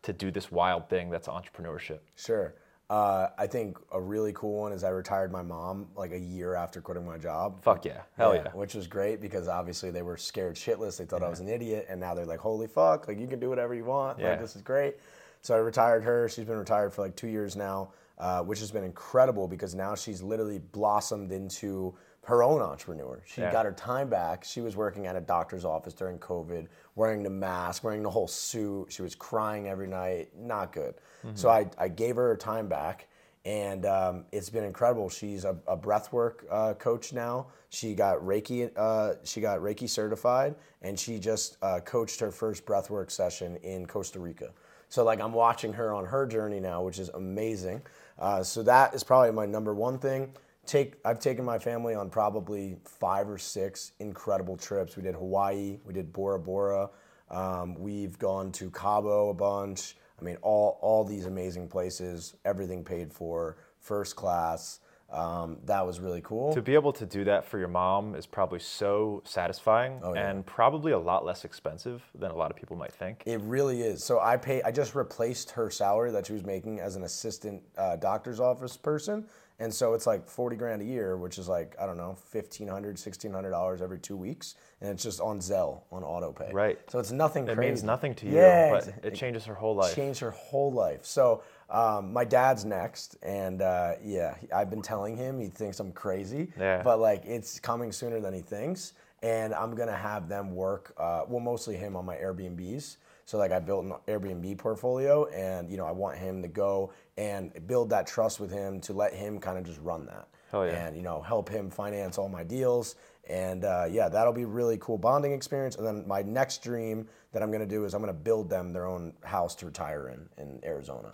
to 0.03 0.13
do 0.13 0.31
this 0.31 0.51
wild 0.51 0.87
thing 0.89 1.09
that's 1.09 1.27
entrepreneurship? 1.27 1.99
sure. 2.15 2.53
Uh, 2.89 3.27
I 3.37 3.47
think 3.47 3.77
a 3.91 3.99
really 3.99 4.31
cool 4.31 4.61
one 4.61 4.71
is 4.71 4.81
I 4.85 4.89
retired 4.89 5.29
my 5.29 5.41
mom 5.41 5.89
like 5.97 6.13
a 6.13 6.17
year 6.19 6.55
after 6.55 6.79
quitting 6.79 7.05
my 7.05 7.17
job. 7.17 7.61
Fuck 7.61 7.83
yeah. 7.83 8.03
Hell 8.15 8.33
yeah. 8.33 8.49
Which 8.53 8.75
was 8.75 8.87
great 8.87 9.19
because 9.19 9.49
obviously 9.49 9.91
they 9.91 10.03
were 10.03 10.15
scared 10.15 10.55
shitless. 10.55 10.97
They 10.97 11.03
thought 11.03 11.21
I 11.21 11.27
was 11.27 11.41
an 11.41 11.49
idiot, 11.49 11.87
and 11.89 11.99
now 11.99 12.13
they're 12.15 12.25
like, 12.25 12.39
"Holy 12.39 12.67
fuck! 12.67 13.09
Like 13.09 13.19
you 13.19 13.27
can 13.27 13.39
do 13.41 13.49
whatever 13.49 13.73
you 13.73 13.83
want. 13.83 14.19
Yeah. 14.19 14.29
Like 14.29 14.39
this 14.39 14.55
is 14.55 14.61
great." 14.61 14.95
So 15.41 15.53
I 15.53 15.57
retired 15.57 16.03
her. 16.03 16.29
She's 16.29 16.45
been 16.45 16.57
retired 16.57 16.93
for 16.93 17.01
like 17.01 17.17
two 17.17 17.27
years 17.27 17.57
now, 17.57 17.89
uh, 18.19 18.41
which 18.43 18.59
has 18.59 18.71
been 18.71 18.85
incredible 18.85 19.49
because 19.49 19.75
now 19.75 19.93
she's 19.93 20.21
literally 20.21 20.59
blossomed 20.59 21.33
into 21.33 21.93
her 22.27 22.43
own 22.43 22.61
entrepreneur. 22.61 23.21
She 23.25 23.39
Yeah. 23.39 23.53
got 23.53 23.65
her 23.65 23.71
time 23.71 24.09
back. 24.09 24.43
She 24.43 24.59
was 24.59 24.75
working 24.75 25.07
at 25.07 25.15
a 25.15 25.21
doctor's 25.21 25.63
office 25.63 25.93
during 25.93 26.19
COVID, 26.19 26.67
wearing 26.95 27.23
the 27.23 27.29
mask, 27.29 27.85
wearing 27.85 28.03
the 28.03 28.09
whole 28.09 28.27
suit. 28.27 28.91
She 28.91 29.01
was 29.01 29.15
crying 29.15 29.69
every 29.69 29.87
night. 29.87 30.29
Not 30.37 30.73
good. 30.73 30.95
So 31.33 31.49
I, 31.49 31.69
I 31.77 31.87
gave 31.87 32.15
her 32.17 32.27
her 32.27 32.35
time 32.35 32.67
back 32.67 33.07
and 33.45 33.85
um, 33.85 34.25
it's 34.33 34.49
been 34.49 34.65
incredible. 34.65 35.07
She's 35.09 35.45
a, 35.45 35.57
a 35.67 35.77
breathwork 35.77 36.43
uh, 36.51 36.73
coach 36.73 37.13
now. 37.13 37.47
She 37.69 37.95
got 37.95 38.17
Reiki. 38.19 38.69
Uh, 38.75 39.13
she 39.23 39.39
got 39.39 39.59
Reiki 39.59 39.89
certified, 39.89 40.55
and 40.81 40.99
she 40.99 41.17
just 41.17 41.55
uh, 41.61 41.79
coached 41.79 42.19
her 42.19 42.29
first 42.29 42.65
breathwork 42.65 43.09
session 43.09 43.55
in 43.63 43.85
Costa 43.85 44.19
Rica. 44.19 44.51
So 44.89 45.05
like 45.05 45.21
I'm 45.21 45.31
watching 45.31 45.71
her 45.73 45.93
on 45.93 46.05
her 46.05 46.25
journey 46.25 46.59
now, 46.59 46.81
which 46.83 46.99
is 46.99 47.07
amazing. 47.09 47.83
Uh, 48.19 48.43
so 48.43 48.63
that 48.63 48.93
is 48.93 49.03
probably 49.03 49.31
my 49.31 49.45
number 49.45 49.73
one 49.73 49.97
thing. 49.97 50.33
Take 50.67 50.95
I've 51.05 51.19
taken 51.19 51.45
my 51.45 51.57
family 51.57 51.95
on 51.95 52.09
probably 52.09 52.77
five 52.83 53.29
or 53.29 53.37
six 53.37 53.93
incredible 53.99 54.57
trips. 54.57 54.97
We 54.97 55.03
did 55.03 55.15
Hawaii, 55.15 55.79
we 55.85 55.93
did 55.93 56.11
Bora 56.11 56.37
Bora, 56.39 56.89
um, 57.31 57.73
we've 57.75 58.19
gone 58.19 58.51
to 58.53 58.69
Cabo 58.71 59.29
a 59.29 59.33
bunch. 59.33 59.95
I 60.19 60.23
mean, 60.25 60.37
all 60.41 60.77
all 60.81 61.05
these 61.05 61.25
amazing 61.25 61.69
places, 61.69 62.35
everything 62.43 62.83
paid 62.83 63.13
for, 63.13 63.57
first 63.79 64.17
class. 64.17 64.81
Um, 65.09 65.59
that 65.63 65.85
was 65.85 66.01
really 66.01 66.19
cool. 66.21 66.53
To 66.53 66.61
be 66.61 66.73
able 66.73 66.91
to 66.91 67.05
do 67.05 67.23
that 67.23 67.45
for 67.45 67.57
your 67.59 67.69
mom 67.69 68.13
is 68.13 68.25
probably 68.25 68.59
so 68.59 69.21
satisfying 69.23 70.01
Oh, 70.03 70.13
yeah. 70.13 70.29
and 70.29 70.45
probably 70.45 70.91
a 70.91 70.99
lot 70.99 71.23
less 71.23 71.45
expensive 71.45 72.03
than 72.13 72.29
a 72.29 72.35
lot 72.35 72.51
of 72.51 72.57
people 72.57 72.75
might 72.75 72.91
think. 72.91 73.23
It 73.25 73.39
really 73.39 73.83
is. 73.83 74.03
So 74.03 74.19
I 74.19 74.35
pay. 74.35 74.61
I 74.63 74.71
just 74.71 74.95
replaced 74.95 75.51
her 75.51 75.69
salary 75.69 76.11
that 76.11 76.25
she 76.27 76.33
was 76.33 76.43
making 76.43 76.81
as 76.81 76.97
an 76.97 77.03
assistant 77.03 77.63
uh, 77.77 77.95
doctor's 77.95 78.41
office 78.41 78.75
person, 78.75 79.25
and 79.59 79.73
so 79.73 79.93
it's 79.93 80.05
like 80.07 80.27
forty 80.29 80.55
grand 80.55 80.81
a 80.81 80.85
year, 80.85 81.17
which 81.17 81.37
is 81.37 81.47
like 81.47 81.75
I 81.79 81.85
don't 81.85 81.97
know, 81.97 82.15
fifteen 82.29 82.67
hundred, 82.67 82.97
sixteen 82.99 83.31
hundred 83.33 83.51
dollars 83.51 83.81
every 83.81 83.99
two 83.99 84.15
weeks, 84.17 84.55
and 84.81 84.91
it's 84.91 85.03
just 85.03 85.19
on 85.19 85.39
Zelle 85.39 85.81
on 85.91 86.03
auto 86.03 86.31
pay. 86.31 86.51
Right. 86.53 86.79
So 86.89 86.99
it's 86.99 87.11
nothing 87.11 87.47
It 87.47 87.55
crazy. 87.55 87.69
means 87.69 87.83
nothing 87.83 88.13
to 88.15 88.25
you, 88.27 88.33
Yeah, 88.35 88.69
but 88.71 88.87
ex- 88.87 88.97
it 89.03 89.15
changes 89.15 89.45
her 89.45 89.53
whole 89.55 89.75
life. 89.75 89.91
It 89.91 89.95
changed 89.95 90.19
her 90.19 90.31
whole 90.31 90.71
life. 90.71 91.05
So 91.05 91.43
um, 91.69 92.13
my 92.13 92.23
dad's 92.23 92.65
next, 92.65 93.17
and 93.23 93.61
uh, 93.61 93.93
yeah, 94.03 94.35
I've 94.55 94.69
been 94.69 94.81
telling 94.81 95.17
him 95.17 95.39
he 95.39 95.47
thinks 95.47 95.79
I'm 95.79 95.91
crazy, 95.91 96.49
Yeah. 96.59 96.81
but 96.83 96.99
like 96.99 97.25
it's 97.25 97.59
coming 97.59 97.91
sooner 97.91 98.19
than 98.19 98.33
he 98.33 98.41
thinks, 98.41 98.93
and 99.23 99.53
I'm 99.53 99.73
gonna 99.75 99.95
have 99.95 100.29
them 100.29 100.55
work. 100.55 100.93
Uh, 100.97 101.23
well, 101.27 101.39
mostly 101.39 101.75
him 101.75 101.95
on 101.95 102.05
my 102.05 102.15
Airbnbs. 102.15 102.97
So 103.27 103.37
like 103.37 103.51
I 103.51 103.59
built 103.59 103.83
an 103.83 103.93
Airbnb 104.07 104.57
portfolio, 104.57 105.25
and 105.25 105.69
you 105.69 105.75
know 105.75 105.85
I 105.85 105.91
want 105.91 106.17
him 106.17 106.41
to 106.41 106.47
go 106.47 106.93
and 107.17 107.51
build 107.67 107.89
that 107.89 108.07
trust 108.07 108.39
with 108.39 108.49
him 108.49 108.79
to 108.81 108.93
let 108.93 109.13
him 109.13 109.37
kind 109.37 109.57
of 109.57 109.65
just 109.65 109.81
run 109.81 110.05
that, 110.05 110.29
yeah. 110.53 110.87
and 110.87 110.95
you 110.95 111.03
know 111.03 111.21
help 111.21 111.49
him 111.49 111.69
finance 111.69 112.17
all 112.17 112.29
my 112.29 112.45
deals. 112.45 112.95
And 113.29 113.65
uh, 113.65 113.85
yeah, 113.91 114.07
that'll 114.07 114.31
be 114.31 114.45
really 114.45 114.77
cool 114.77 114.97
bonding 114.97 115.33
experience. 115.33 115.75
And 115.75 115.85
then 115.85 116.07
my 116.07 116.21
next 116.21 116.63
dream 116.63 117.05
that 117.33 117.43
I'm 117.43 117.51
gonna 117.51 117.65
do 117.65 117.83
is 117.83 117.93
I'm 117.93 118.01
gonna 118.01 118.13
build 118.13 118.49
them 118.49 118.71
their 118.71 118.85
own 118.85 119.11
house 119.23 119.55
to 119.55 119.65
retire 119.65 120.07
in 120.07 120.29
in 120.41 120.61
Arizona. 120.63 121.13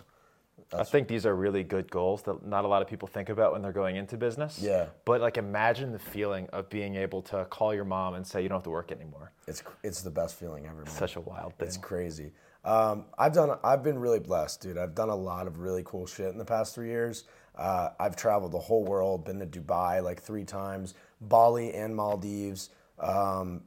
I 0.80 0.84
think 0.84 1.08
these 1.08 1.26
are 1.26 1.34
really 1.34 1.62
good 1.62 1.90
goals 1.90 2.22
that 2.22 2.44
not 2.46 2.64
a 2.64 2.68
lot 2.68 2.82
of 2.82 2.88
people 2.88 3.08
think 3.08 3.28
about 3.28 3.52
when 3.52 3.62
they're 3.62 3.72
going 3.72 3.96
into 3.96 4.16
business. 4.16 4.58
Yeah. 4.60 4.86
But 5.04 5.20
like 5.20 5.36
imagine 5.36 5.92
the 5.92 5.98
feeling 5.98 6.48
of 6.52 6.68
being 6.68 6.96
able 6.96 7.22
to 7.22 7.44
call 7.46 7.74
your 7.74 7.84
mom 7.84 8.14
and 8.14 8.26
say 8.26 8.42
you 8.42 8.48
don't 8.48 8.56
have 8.56 8.64
to 8.64 8.70
work 8.70 8.92
anymore. 8.92 9.32
It's 9.46 9.62
it's 9.82 10.02
the 10.02 10.10
best 10.10 10.38
feeling 10.38 10.66
ever. 10.66 10.76
Man. 10.76 10.86
Such 10.86 11.16
a 11.16 11.20
wild 11.20 11.54
thing. 11.54 11.68
It's 11.68 11.76
crazy. 11.76 12.32
Um, 12.64 13.06
I've 13.18 13.34
done. 13.34 13.58
I've 13.62 13.82
been 13.82 13.98
really 13.98 14.20
blessed, 14.20 14.62
dude. 14.62 14.78
I've 14.78 14.94
done 14.94 15.10
a 15.10 15.16
lot 15.16 15.46
of 15.46 15.58
really 15.58 15.82
cool 15.84 16.06
shit 16.06 16.28
in 16.28 16.38
the 16.38 16.44
past 16.44 16.74
three 16.74 16.88
years. 16.88 17.24
Uh, 17.56 17.90
I've 18.00 18.16
traveled 18.16 18.52
the 18.52 18.58
whole 18.58 18.84
world. 18.84 19.24
Been 19.24 19.38
to 19.38 19.46
Dubai 19.46 20.02
like 20.02 20.20
three 20.20 20.44
times, 20.44 20.94
Bali 21.20 21.72
and 21.74 21.94
Maldives, 21.94 22.70
um, 22.98 23.62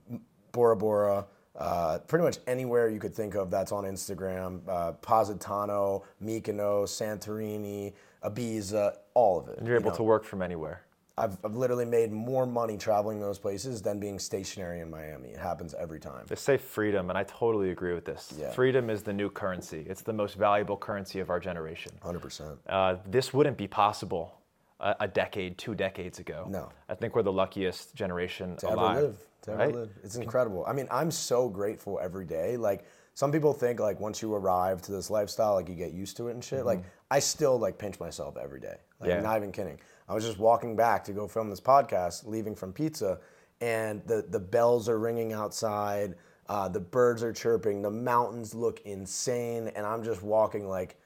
Bora 0.51 0.75
Bora. 0.75 1.27
Uh, 1.57 1.97
pretty 2.07 2.23
much 2.23 2.37
anywhere 2.45 2.89
you 2.89 2.99
could 2.99 3.13
think 3.13 3.35
of 3.35 3.49
that's 3.49 3.71
on 3.71 3.83
Instagram. 3.83 4.61
Uh, 4.67 4.91
Positano, 4.93 6.03
Mykonos, 6.23 6.89
Santorini, 6.89 7.93
Ibiza, 8.23 8.95
all 9.13 9.39
of 9.39 9.47
it. 9.49 9.57
And 9.57 9.67
you're 9.67 9.75
you 9.75 9.81
able 9.81 9.91
know. 9.91 9.97
to 9.97 10.03
work 10.03 10.23
from 10.23 10.41
anywhere. 10.41 10.83
I've, 11.19 11.35
I've 11.43 11.55
literally 11.55 11.85
made 11.85 12.11
more 12.11 12.45
money 12.45 12.77
traveling 12.77 13.19
those 13.19 13.39
places 13.39 13.81
than 13.81 13.99
being 13.99 14.19
stationary 14.19 14.81
in 14.81 14.89
Miami. 14.91 15.29
It 15.29 15.39
happens 15.39 15.73
every 15.73 15.99
time. 15.99 16.25
They 16.27 16.35
say 16.35 16.57
freedom, 16.57 17.09
and 17.09 17.17
I 17.17 17.23
totally 17.23 17.71
agree 17.71 17.95
with 17.95 18.05
this. 18.05 18.35
Yeah. 18.37 18.51
Freedom 18.51 18.91
is 18.91 19.01
the 19.01 19.13
new 19.13 19.29
currency. 19.31 19.83
It's 19.89 20.03
the 20.03 20.13
most 20.13 20.35
valuable 20.35 20.77
currency 20.77 21.19
of 21.19 21.31
our 21.31 21.39
generation. 21.39 21.91
100%. 22.03 22.57
Uh, 22.69 22.97
this 23.07 23.33
wouldn't 23.33 23.57
be 23.57 23.67
possible 23.67 24.37
a, 24.79 24.95
a 25.01 25.07
decade, 25.07 25.57
two 25.57 25.73
decades 25.73 26.19
ago. 26.19 26.45
No. 26.49 26.69
I 26.87 26.93
think 26.93 27.15
we're 27.15 27.23
the 27.23 27.31
luckiest 27.31 27.95
generation 27.95 28.55
to 28.57 28.67
alive. 28.67 28.97
ever 28.97 29.07
live. 29.07 29.17
To 29.43 29.51
right? 29.51 29.73
live. 29.73 29.89
It's 30.03 30.15
incredible. 30.15 30.65
I 30.67 30.73
mean, 30.73 30.87
I'm 30.91 31.11
so 31.11 31.47
grateful 31.49 31.99
every 32.01 32.25
day. 32.25 32.57
Like 32.57 32.85
some 33.13 33.31
people 33.31 33.53
think 33.53 33.79
like 33.79 33.99
once 33.99 34.21
you 34.21 34.33
arrive 34.33 34.81
to 34.83 34.91
this 34.91 35.09
lifestyle, 35.09 35.53
like 35.55 35.69
you 35.69 35.75
get 35.75 35.91
used 35.93 36.17
to 36.17 36.27
it 36.27 36.31
and 36.31 36.43
shit. 36.43 36.65
Like 36.65 36.83
I 37.09 37.19
still 37.19 37.57
like 37.57 37.77
pinch 37.77 37.99
myself 37.99 38.37
every 38.37 38.59
day. 38.59 38.77
Like 38.99 39.09
Mm-hmm. 39.09 39.19
Yeah. 39.19 39.21
not 39.21 39.37
even 39.37 39.51
kidding. 39.51 39.79
I 40.09 40.13
was 40.13 40.23
just 40.25 40.39
walking 40.39 40.75
back 40.75 41.03
to 41.05 41.11
go 41.13 41.27
film 41.27 41.49
this 41.49 41.61
podcast, 41.61 42.25
leaving 42.25 42.55
from 42.55 42.73
pizza, 42.73 43.19
and 43.61 44.01
the 44.05 44.25
the 44.29 44.39
bells 44.39 44.89
are 44.89 44.99
ringing 44.99 45.33
outside. 45.33 46.15
Uh, 46.49 46.67
the 46.69 46.79
birds 46.79 47.23
are 47.23 47.33
chirping. 47.33 47.81
The 47.81 47.91
mountains 47.91 48.55
look 48.55 48.79
insane, 48.85 49.67
and 49.75 49.85
I'm 49.85 50.03
just 50.03 50.23
walking 50.23 50.67
like 50.67 50.97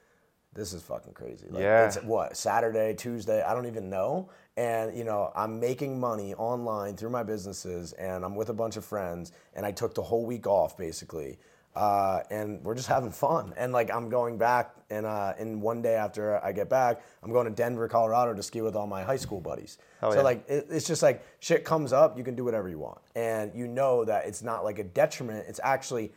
this 0.54 0.74
is 0.74 0.82
fucking 0.84 1.14
crazy. 1.14 1.48
Like, 1.50 1.64
Yeah. 1.64 1.88
It's 1.88 1.98
what 2.04 2.36
Saturday, 2.36 2.94
Tuesday, 2.94 3.42
I 3.42 3.54
don't 3.54 3.68
even 3.68 3.90
know. 3.90 4.30
And 4.58 4.98
you 4.98 5.04
know, 5.04 5.32
I'm 5.36 5.60
making 5.60 6.00
money 6.00 6.34
online 6.36 6.98
through 6.98 7.12
my 7.12 7.24
businesses, 7.24 7.94
and 7.94 8.26
I'm 8.26 8.36
with 8.36 8.50
a 8.50 8.54
bunch 8.54 8.76
of 8.76 8.84
friends, 8.84 9.32
and 9.54 9.66
I 9.66 9.72
took 9.72 9.96
the 9.96 10.04
whole 10.04 10.26
week 10.26 10.48
off 10.48 10.78
basically. 10.78 11.38
Uh, 11.74 12.22
and 12.30 12.62
we're 12.64 12.76
just 12.76 12.90
having 12.90 13.12
fun. 13.12 13.54
And 13.56 13.72
like 13.72 13.90
I'm 13.90 14.10
going 14.10 14.38
back, 14.38 14.76
and 14.90 15.06
uh, 15.06 15.34
and 15.40 15.62
one 15.62 15.82
day 15.82 15.96
after 15.96 16.44
I 16.44 16.52
get 16.52 16.70
back, 16.70 17.02
I'm 17.24 17.32
going 17.32 17.46
to 17.46 17.52
Denver, 17.52 17.88
Colorado 17.88 18.34
to 18.34 18.44
ski 18.44 18.62
with 18.62 18.76
all 18.76 18.88
my 18.88 19.04
high 19.04 19.16
school 19.16 19.40
buddies. 19.40 19.78
Hell 20.02 20.12
so 20.12 20.18
yeah. 20.18 20.24
like 20.24 20.50
it, 20.50 20.68
it's 20.70 20.86
just 20.86 21.02
like 21.02 21.26
shit 21.40 21.64
comes 21.64 21.94
up, 21.94 22.18
you 22.18 22.26
can 22.26 22.36
do 22.36 22.44
whatever 22.44 22.68
you 22.68 22.78
want, 22.80 23.00
and 23.16 23.56
you 23.56 23.68
know 23.68 24.04
that 24.04 24.26
it's 24.26 24.42
not 24.42 24.66
like 24.66 24.80
a 24.80 24.84
detriment. 24.84 25.46
It's 25.48 25.62
actually 25.64 26.12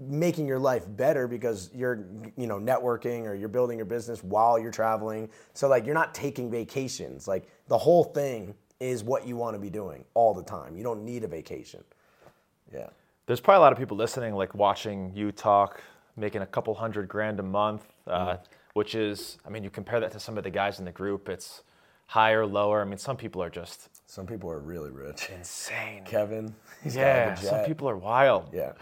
making 0.00 0.46
your 0.46 0.58
life 0.58 0.84
better 0.86 1.26
because 1.26 1.70
you're 1.74 2.06
you 2.36 2.46
know 2.46 2.58
networking 2.58 3.24
or 3.24 3.34
you're 3.34 3.48
building 3.48 3.78
your 3.78 3.86
business 3.86 4.22
while 4.22 4.58
you're 4.58 4.70
traveling. 4.70 5.28
So 5.54 5.68
like 5.68 5.86
you're 5.86 5.94
not 5.94 6.14
taking 6.14 6.50
vacations. 6.50 7.26
Like 7.26 7.48
the 7.68 7.78
whole 7.78 8.04
thing 8.04 8.54
is 8.80 9.02
what 9.02 9.26
you 9.26 9.36
want 9.36 9.54
to 9.54 9.58
be 9.58 9.70
doing 9.70 10.04
all 10.14 10.34
the 10.34 10.42
time. 10.42 10.76
You 10.76 10.84
don't 10.84 11.04
need 11.04 11.24
a 11.24 11.28
vacation. 11.28 11.82
Yeah. 12.72 12.88
There's 13.26 13.40
probably 13.40 13.58
a 13.58 13.60
lot 13.60 13.72
of 13.72 13.78
people 13.78 13.96
listening, 13.96 14.34
like 14.34 14.54
watching 14.54 15.12
you 15.14 15.32
talk, 15.32 15.82
making 16.16 16.42
a 16.42 16.46
couple 16.46 16.74
hundred 16.74 17.08
grand 17.08 17.40
a 17.40 17.42
month, 17.42 17.82
uh, 18.06 18.36
which 18.74 18.94
is, 18.94 19.38
I 19.44 19.50
mean, 19.50 19.64
you 19.64 19.70
compare 19.70 20.00
that 20.00 20.12
to 20.12 20.20
some 20.20 20.38
of 20.38 20.44
the 20.44 20.50
guys 20.50 20.78
in 20.78 20.84
the 20.84 20.92
group, 20.92 21.28
it's 21.28 21.62
higher, 22.06 22.46
lower. 22.46 22.80
I 22.80 22.84
mean, 22.84 22.98
some 22.98 23.16
people 23.16 23.42
are 23.42 23.50
just 23.50 23.97
some 24.08 24.26
people 24.26 24.50
are 24.50 24.58
really 24.58 24.90
rich 24.90 25.28
insane. 25.34 26.02
kevin 26.04 26.54
he's 26.82 26.96
Yeah, 26.96 27.34
some 27.36 27.64
people 27.64 27.88
are 27.88 27.96
wild. 27.96 28.50
yeah 28.52 28.72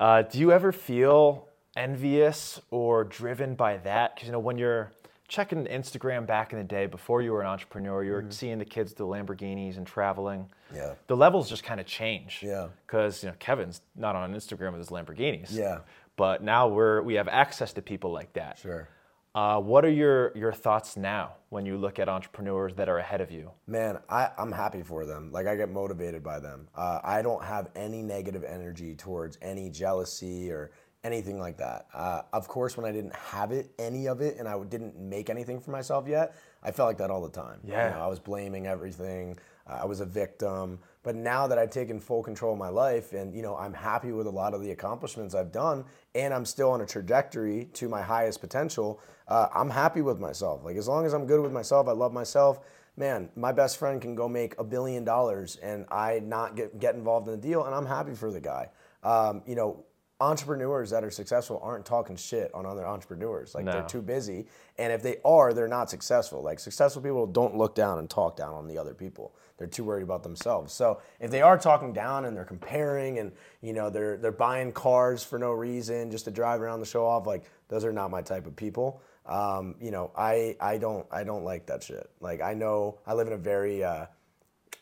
Uh, 0.00 0.22
do 0.22 0.38
you 0.38 0.52
ever 0.52 0.72
feel 0.72 1.48
envious 1.76 2.60
or 2.70 3.04
driven 3.04 3.54
by 3.54 3.76
that? 3.78 4.14
Because 4.14 4.26
you 4.28 4.32
know 4.32 4.38
when 4.38 4.58
you're 4.58 4.92
checking 5.28 5.64
Instagram 5.66 6.26
back 6.26 6.52
in 6.52 6.58
the 6.58 6.64
day 6.64 6.86
before 6.86 7.20
you 7.22 7.32
were 7.32 7.40
an 7.40 7.46
entrepreneur, 7.48 8.04
you 8.04 8.12
were 8.12 8.24
seeing 8.30 8.58
the 8.58 8.64
kids 8.64 8.92
do 8.92 9.04
Lamborghinis 9.04 9.76
and 9.76 9.86
traveling. 9.86 10.40
Mm-hmm. 10.40 10.76
Yeah. 10.76 10.94
The 11.06 11.16
levels 11.16 11.48
just 11.48 11.64
kind 11.64 11.80
of 11.80 11.86
change. 11.86 12.40
Yeah. 12.42 12.68
Because 12.86 13.22
you 13.22 13.28
know 13.30 13.36
Kevin's 13.38 13.80
not 13.94 14.14
on 14.16 14.32
Instagram 14.34 14.72
with 14.72 14.80
his 14.80 14.90
Lamborghinis. 14.90 15.50
Yeah. 15.52 15.78
But 16.16 16.42
now 16.42 16.68
we're 16.68 17.02
we 17.02 17.14
have 17.14 17.28
access 17.28 17.72
to 17.74 17.82
people 17.82 18.10
like 18.12 18.32
that. 18.34 18.58
sure 18.58 18.88
Uh, 19.36 19.60
what 19.60 19.84
are 19.84 19.90
your 19.90 20.32
your 20.34 20.50
thoughts 20.50 20.96
now 20.96 21.34
when 21.50 21.66
you 21.66 21.76
look 21.76 21.98
at 21.98 22.08
entrepreneurs 22.08 22.72
that 22.74 22.88
are 22.88 22.96
ahead 22.96 23.20
of 23.20 23.30
you? 23.30 23.50
Man, 23.66 23.98
I, 24.08 24.30
I'm 24.38 24.50
happy 24.50 24.82
for 24.82 25.04
them. 25.04 25.30
Like, 25.30 25.46
I 25.46 25.54
get 25.56 25.68
motivated 25.68 26.24
by 26.24 26.40
them. 26.40 26.68
Uh, 26.74 27.00
I 27.04 27.20
don't 27.20 27.44
have 27.44 27.68
any 27.76 28.00
negative 28.00 28.44
energy 28.44 28.94
towards 28.94 29.36
any 29.42 29.68
jealousy 29.68 30.50
or 30.50 30.70
anything 31.04 31.38
like 31.38 31.58
that. 31.58 31.86
Uh, 31.92 32.22
of 32.32 32.48
course, 32.48 32.78
when 32.78 32.86
I 32.86 32.92
didn't 32.92 33.14
have 33.14 33.52
it, 33.52 33.72
any 33.78 34.08
of 34.08 34.22
it, 34.22 34.38
and 34.38 34.48
I 34.48 34.58
didn't 34.64 34.98
make 34.98 35.28
anything 35.28 35.60
for 35.60 35.70
myself 35.70 36.08
yet, 36.08 36.34
I 36.62 36.70
felt 36.70 36.86
like 36.88 36.96
that 36.98 37.10
all 37.10 37.20
the 37.20 37.28
time. 37.28 37.60
You 37.62 37.72
Yeah. 37.74 37.90
know, 37.90 38.00
I 38.00 38.06
was 38.06 38.18
blaming 38.18 38.66
everything. 38.66 39.38
Uh, 39.68 39.80
I 39.82 39.84
was 39.84 40.00
a 40.00 40.06
victim. 40.06 40.78
But 41.06 41.14
now 41.14 41.46
that 41.46 41.56
I've 41.56 41.70
taken 41.70 42.00
full 42.00 42.20
control 42.20 42.54
of 42.54 42.58
my 42.58 42.68
life 42.68 43.12
and, 43.12 43.32
you 43.32 43.40
know, 43.40 43.56
I'm 43.56 43.72
happy 43.72 44.10
with 44.10 44.26
a 44.26 44.30
lot 44.30 44.54
of 44.54 44.60
the 44.60 44.72
accomplishments 44.72 45.36
I've 45.36 45.52
done 45.52 45.84
and 46.16 46.34
I'm 46.34 46.44
still 46.44 46.72
on 46.72 46.80
a 46.80 46.86
trajectory 46.86 47.66
to 47.74 47.88
my 47.88 48.02
highest 48.02 48.40
potential, 48.40 49.00
uh, 49.28 49.46
I'm 49.54 49.70
happy 49.70 50.02
with 50.02 50.18
myself. 50.18 50.64
Like, 50.64 50.76
as 50.76 50.88
long 50.88 51.06
as 51.06 51.12
I'm 51.12 51.24
good 51.24 51.40
with 51.40 51.52
myself, 51.52 51.86
I 51.86 51.92
love 51.92 52.12
myself, 52.12 52.58
man, 52.96 53.28
my 53.36 53.52
best 53.52 53.76
friend 53.76 54.02
can 54.02 54.16
go 54.16 54.28
make 54.28 54.58
a 54.58 54.64
billion 54.64 55.04
dollars 55.04 55.54
and 55.62 55.86
I 55.92 56.22
not 56.24 56.56
get, 56.56 56.80
get 56.80 56.96
involved 56.96 57.28
in 57.28 57.40
the 57.40 57.40
deal 57.40 57.66
and 57.66 57.72
I'm 57.72 57.86
happy 57.86 58.16
for 58.16 58.32
the 58.32 58.40
guy. 58.40 58.70
Um, 59.04 59.42
you 59.46 59.54
know, 59.54 59.84
entrepreneurs 60.20 60.90
that 60.90 61.04
are 61.04 61.10
successful 61.10 61.60
aren't 61.62 61.84
talking 61.84 62.16
shit 62.16 62.52
on 62.54 62.64
other 62.64 62.86
entrepreneurs. 62.86 63.54
Like 63.54 63.66
they're 63.66 63.82
too 63.82 64.02
busy. 64.02 64.46
And 64.78 64.92
if 64.92 65.02
they 65.02 65.18
are, 65.24 65.52
they're 65.52 65.68
not 65.68 65.90
successful. 65.90 66.42
Like 66.42 66.58
successful 66.58 67.02
people 67.02 67.26
don't 67.26 67.56
look 67.56 67.74
down 67.74 67.98
and 67.98 68.08
talk 68.08 68.36
down 68.36 68.54
on 68.54 68.66
the 68.66 68.78
other 68.78 68.94
people. 68.94 69.34
They're 69.58 69.66
too 69.66 69.84
worried 69.84 70.02
about 70.02 70.22
themselves. 70.22 70.72
So 70.72 71.00
if 71.18 71.30
they 71.30 71.40
are 71.42 71.56
talking 71.56 71.92
down 71.92 72.24
and 72.26 72.36
they're 72.36 72.44
comparing 72.44 73.18
and 73.18 73.32
you 73.62 73.72
know 73.72 73.88
they're 73.90 74.16
they're 74.18 74.32
buying 74.32 74.72
cars 74.72 75.24
for 75.24 75.38
no 75.38 75.52
reason 75.52 76.10
just 76.10 76.26
to 76.26 76.30
drive 76.30 76.60
around 76.60 76.80
the 76.80 76.86
show 76.86 77.06
off, 77.06 77.26
like 77.26 77.44
those 77.68 77.84
are 77.84 77.92
not 77.92 78.10
my 78.10 78.22
type 78.22 78.46
of 78.46 78.54
people. 78.54 79.00
Um, 79.24 79.74
you 79.80 79.90
know, 79.90 80.10
I 80.16 80.56
I 80.60 80.78
don't 80.78 81.06
I 81.10 81.24
don't 81.24 81.42
like 81.44 81.66
that 81.66 81.82
shit. 81.82 82.10
Like 82.20 82.42
I 82.42 82.54
know 82.54 82.98
I 83.06 83.14
live 83.14 83.26
in 83.28 83.32
a 83.32 83.38
very 83.38 83.82
uh, 83.82 84.06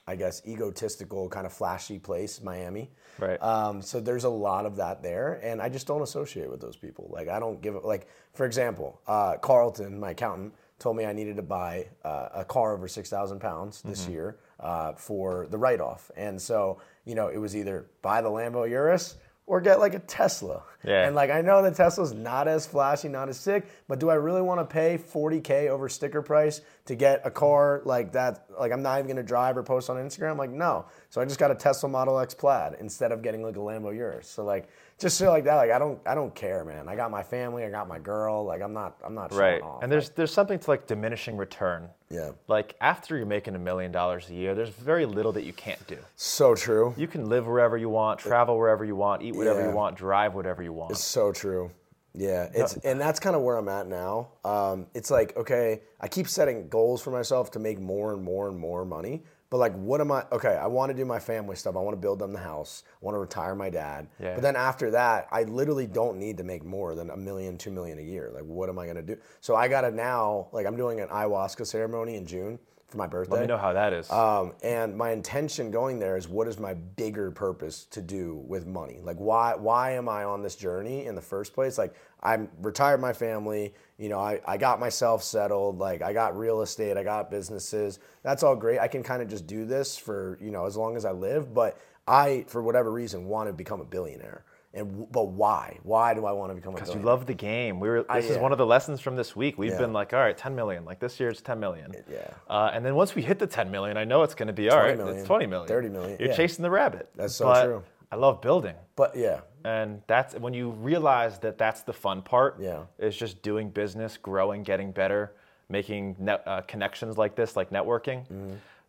I 0.07 0.17
guess, 0.17 0.43
egotistical, 0.47 1.31
kind 1.31 1.47
of 1.47 1.53
flashy 1.53 1.99
place, 1.99 2.43
Miami. 2.43 2.91
Right. 3.19 3.41
Um, 3.43 3.81
so 3.81 4.01
there's 4.01 4.25
a 4.25 4.29
lot 4.29 4.67
of 4.67 4.77
that 4.77 5.03
there, 5.03 5.41
and 5.43 5.63
I 5.63 5.71
just 5.71 5.87
don't 5.87 6.03
associate 6.03 6.51
with 6.51 6.61
those 6.61 6.77
people. 6.77 7.09
Like 7.11 7.29
I 7.29 7.39
don't 7.39 7.63
give 7.63 7.75
it. 7.75 7.85
Like 7.85 8.09
for 8.35 8.45
example, 8.45 9.01
uh, 9.07 9.37
Carlton, 9.39 9.99
my 9.99 10.11
accountant, 10.11 10.53
told 10.79 10.97
me 10.97 11.07
I 11.07 11.13
needed 11.15 11.37
to 11.37 11.43
buy 11.43 11.87
uh, 12.05 12.29
a 12.35 12.45
car 12.45 12.75
over 12.75 12.89
six 12.89 13.09
thousand 13.09 13.39
pounds 13.41 13.81
this 13.83 14.03
Mm-hmm. 14.03 14.13
year 14.13 14.37
uh, 14.65 14.95
for 14.95 15.47
the 15.51 15.59
write-off, 15.59 16.11
and 16.17 16.41
so 16.41 16.81
you 17.05 17.15
know 17.15 17.29
it 17.29 17.39
was 17.39 17.55
either 17.55 17.87
buy 18.03 18.21
the 18.21 18.31
Lambo 18.31 18.69
Urus 18.69 19.17
or 19.47 19.61
get 19.61 19.79
like 19.79 19.95
a 19.95 19.99
Tesla. 19.99 20.63
Yeah. 20.85 21.07
And 21.07 21.15
like 21.15 21.31
I 21.31 21.43
know 21.43 21.63
the 21.63 21.71
Tesla's 21.71 22.15
not 22.15 22.49
as 22.49 22.67
flashy, 22.67 23.09
not 23.09 23.29
as 23.29 23.39
sick, 23.39 23.67
but 23.89 24.01
do 24.01 24.09
I 24.09 24.15
really 24.15 24.41
want 24.41 24.61
to 24.61 24.65
pay 24.65 24.97
40k 24.97 25.69
over 25.69 25.89
sticker 25.89 26.23
price 26.23 26.63
to 26.87 26.95
get 26.95 27.21
a 27.25 27.31
car 27.31 27.83
like 27.85 28.13
that? 28.13 28.47
Like 28.59 28.73
I'm 28.73 28.83
not 28.83 28.99
even 28.99 29.09
gonna 29.09 29.23
drive 29.23 29.57
or 29.57 29.63
post 29.63 29.91
on 29.91 29.97
Instagram. 29.97 30.39
Like 30.39 30.51
no. 30.51 30.87
So 31.11 31.21
I 31.21 31.25
just 31.25 31.39
got 31.39 31.51
a 31.51 31.55
Tesla 31.55 31.89
Model 31.89 32.19
X 32.19 32.33
Plaid 32.33 32.77
instead 32.81 33.13
of 33.13 33.23
getting 33.23 33.43
like 33.43 33.57
a 33.57 33.61
Lambo 33.61 33.95
Urus. 33.95 34.29
So 34.29 34.45
like 34.45 34.69
just 35.05 35.19
shit 35.19 35.29
like 35.29 35.45
that. 35.45 35.57
Like 35.57 35.71
I 35.71 35.79
don't 35.79 36.01
I 36.07 36.15
don't 36.15 36.35
care, 36.35 36.65
man. 36.65 36.89
I 36.89 36.97
got 36.97 37.11
my 37.11 37.23
family. 37.23 37.63
I 37.65 37.71
got 37.71 37.87
my 37.87 37.99
girl. 37.99 38.45
Like 38.45 38.63
I'm 38.63 38.73
not 38.73 38.97
I'm 39.05 39.15
not 39.15 39.33
Right. 39.33 39.61
off. 39.63 39.83
And 39.83 39.93
there's 39.93 40.09
there's 40.11 40.33
something 40.33 40.59
to 40.59 40.71
like 40.71 40.87
diminishing 40.87 41.37
return. 41.37 41.91
yeah. 42.09 42.31
Like 42.49 42.75
after 42.81 43.17
you're 43.17 43.27
making 43.27 43.55
a 43.55 43.59
million 43.59 43.93
dollars 43.93 44.31
a 44.31 44.35
year, 44.35 44.55
there's 44.55 44.71
very 44.71 45.05
little 45.05 45.33
that 45.33 45.45
you 45.45 45.53
can't 45.53 45.87
do. 45.87 45.99
So 46.17 46.55
true. 46.55 46.95
You 46.97 47.07
can 47.07 47.29
live 47.29 47.47
wherever 47.47 47.77
you 47.77 47.91
want, 47.91 48.19
travel 48.19 48.57
wherever 48.57 48.83
you 48.85 48.97
want, 48.97 49.21
eat 49.23 49.37
whatever 49.37 49.61
Yeah. 49.61 49.69
you 49.69 49.75
want, 49.77 49.97
drive 49.97 50.35
whatever 50.35 50.63
you 50.63 50.73
want. 50.73 50.93
It's 50.93 51.05
So 51.05 51.31
true. 51.33 51.71
Yeah, 52.17 52.49
it's 52.55 52.77
and 52.77 52.99
that's 53.01 53.21
kind 53.21 53.37
of 53.37 53.43
where 53.43 53.57
I'm 53.57 53.69
at 53.69 53.87
now. 53.89 54.29
Um, 54.45 54.87
it's 54.95 55.11
like 55.11 55.37
okay, 55.37 55.81
I 56.01 56.09
keep 56.09 56.29
setting 56.29 56.69
goals 56.69 57.03
for 57.03 57.11
myself 57.11 57.51
to 57.53 57.59
make 57.59 57.79
more 57.79 58.13
and 58.15 58.23
more 58.23 58.49
and 58.49 58.59
more 58.59 58.85
money. 58.85 59.25
But 59.55 59.61
like, 59.61 59.75
what 59.75 60.01
am 60.01 60.11
I? 60.11 60.25
Okay, 60.33 60.57
I 60.61 60.67
want 60.67 60.91
to 60.91 60.97
do 60.97 61.05
my 61.05 61.21
family 61.21 61.55
stuff. 61.55 61.77
I 61.77 61.79
want 61.79 61.95
to 61.95 62.01
build 62.01 62.19
them 62.19 62.33
the 62.33 62.41
house. 62.41 62.83
I 63.01 63.05
want 63.05 63.15
to 63.15 63.21
retire 63.21 63.55
my 63.55 63.71
dad. 63.71 64.09
Yeah. 64.19 64.35
But 64.35 64.43
then 64.43 64.57
after 64.57 64.91
that, 64.91 65.29
I 65.31 65.45
literally 65.45 65.87
don't 65.87 66.19
need 66.19 66.37
to 66.39 66.43
make 66.43 66.65
more 66.65 66.97
than 66.97 67.11
a 67.11 67.17
million, 67.17 67.57
two 67.57 67.71
million 67.71 68.01
a 68.01 68.03
year. 68.03 68.33
Like, 68.35 68.43
what 68.43 68.69
am 68.69 68.81
I 68.81 68.87
gonna 68.89 69.01
do? 69.01 69.17
So 69.41 69.55
I 69.55 69.69
gotta 69.69 69.93
now. 69.93 70.49
Like, 70.51 70.67
I'm 70.67 70.77
doing 70.77 70.99
an 70.99 71.07
ayahuasca 71.07 71.69
ceremony 71.69 72.17
in 72.17 72.27
June 72.27 72.59
for 72.95 72.99
my 72.99 73.07
birthday. 73.09 73.35
Let 73.35 73.41
me 73.43 73.47
know 73.49 73.59
how 73.59 73.73
that 73.73 73.93
is. 73.93 74.11
Um, 74.11 74.53
and 74.63 74.97
my 74.97 75.11
intention 75.11 75.71
going 75.71 75.99
there 75.99 76.17
is 76.17 76.29
what 76.29 76.47
is 76.47 76.59
my 76.59 76.75
bigger 76.75 77.31
purpose 77.31 77.85
to 77.87 78.01
do 78.01 78.43
with 78.47 78.67
money? 78.67 79.01
Like 79.03 79.17
why 79.17 79.55
why 79.57 79.93
am 79.93 80.09
I 80.09 80.25
on 80.25 80.43
this 80.43 80.55
journey 80.55 81.07
in 81.07 81.15
the 81.15 81.21
first 81.21 81.53
place? 81.55 81.77
Like 81.77 81.95
I'm 82.23 82.49
retired 82.63 83.01
my 83.01 83.13
family, 83.13 83.75
you 83.99 84.09
know, 84.09 84.21
I, 84.21 84.41
I 84.47 84.57
got 84.57 84.81
myself 84.81 85.23
settled, 85.23 85.79
like 85.79 86.03
I 86.03 86.13
got 86.13 86.39
real 86.39 86.63
estate, 86.63 86.97
I 86.97 87.03
got 87.03 87.31
businesses. 87.31 87.99
That's 88.23 88.43
all 88.43 88.57
great. 88.57 88.79
I 88.79 88.89
can 88.89 89.03
kind 89.03 89.21
of 89.21 89.29
just 89.29 89.47
do 89.47 89.67
this 89.67 89.97
for, 89.97 90.39
you 90.41 90.51
know, 90.51 90.65
as 90.65 90.77
long 90.77 90.97
as 90.97 91.05
I 91.05 91.11
live, 91.11 91.53
but 91.53 91.79
I 92.07 92.45
for 92.47 92.63
whatever 92.63 92.93
reason 92.93 93.27
want 93.27 93.49
to 93.49 93.53
become 93.53 93.81
a 93.81 93.85
billionaire. 93.85 94.45
And 94.75 95.11
but 95.13 95.29
why? 95.29 95.79
Why 95.85 96.15
do 96.15 96.27
I 96.27 96.33
want 96.33 96.51
to 96.51 96.55
become 96.57 96.73
a 96.73 96.77
Because 96.77 96.93
you 96.95 97.01
love 97.01 97.27
the 97.27 97.35
game. 97.35 97.79
We 97.79 97.89
were. 97.89 98.05
This 98.13 98.25
is 98.29 98.37
yeah. 98.37 98.43
one 98.43 98.51
of 98.51 98.59
the 98.59 98.67
lessons 98.67 99.01
from 99.01 99.15
this 99.15 99.37
week. 99.37 99.57
We've 99.57 99.71
Yeah. 99.71 99.79
been 99.79 99.93
like, 99.93 100.13
all 100.13 100.19
right, 100.19 100.37
10 100.37 100.55
million. 100.57 100.85
Like 100.85 100.99
this 100.99 101.21
year, 101.21 101.29
it's 101.31 101.41
10 101.41 101.61
million. 101.61 101.95
Yeah. 102.11 102.27
Uh, 102.51 102.71
and 102.75 102.85
then 102.85 102.97
once 102.97 103.15
we 103.15 103.23
hit 103.23 103.39
the 103.39 103.47
10 103.47 103.71
million, 103.71 103.97
I 103.97 104.05
know 104.05 104.25
it's 104.25 104.35
going 104.35 104.49
to 104.49 104.53
be 104.53 104.69
all 104.71 104.79
right. 104.79 104.97
million, 104.97 105.17
It's 105.19 105.27
20 105.27 105.47
million, 105.47 105.69
30 105.69 105.89
million, 105.91 106.17
You're 106.19 106.31
yeah. 106.31 106.37
chasing 106.37 106.63
the 106.65 106.71
rabbit. 106.71 107.09
That's 107.15 107.37
so 107.37 107.45
But 107.47 107.65
true. 107.65 107.83
I 108.11 108.17
love 108.17 108.41
building, 108.41 108.75
but 108.97 109.17
yeah, 109.17 109.41
and 109.65 110.01
that's 110.07 110.35
when 110.37 110.55
you 110.55 110.71
realize 110.71 111.39
that 111.41 111.59
that's 111.59 111.83
the 111.83 111.93
fun 111.93 112.23
part. 112.23 112.59
Yeah. 112.61 112.85
Is 112.99 113.17
just 113.17 113.43
doing 113.43 113.71
business, 113.71 114.17
growing, 114.17 114.63
getting 114.63 114.93
better, 114.93 115.33
making 115.69 116.15
net, 116.19 116.43
uh, 116.47 116.61
connections 116.63 117.17
like 117.19 117.35
this, 117.35 117.57
like 117.57 117.71
networking. 117.71 118.25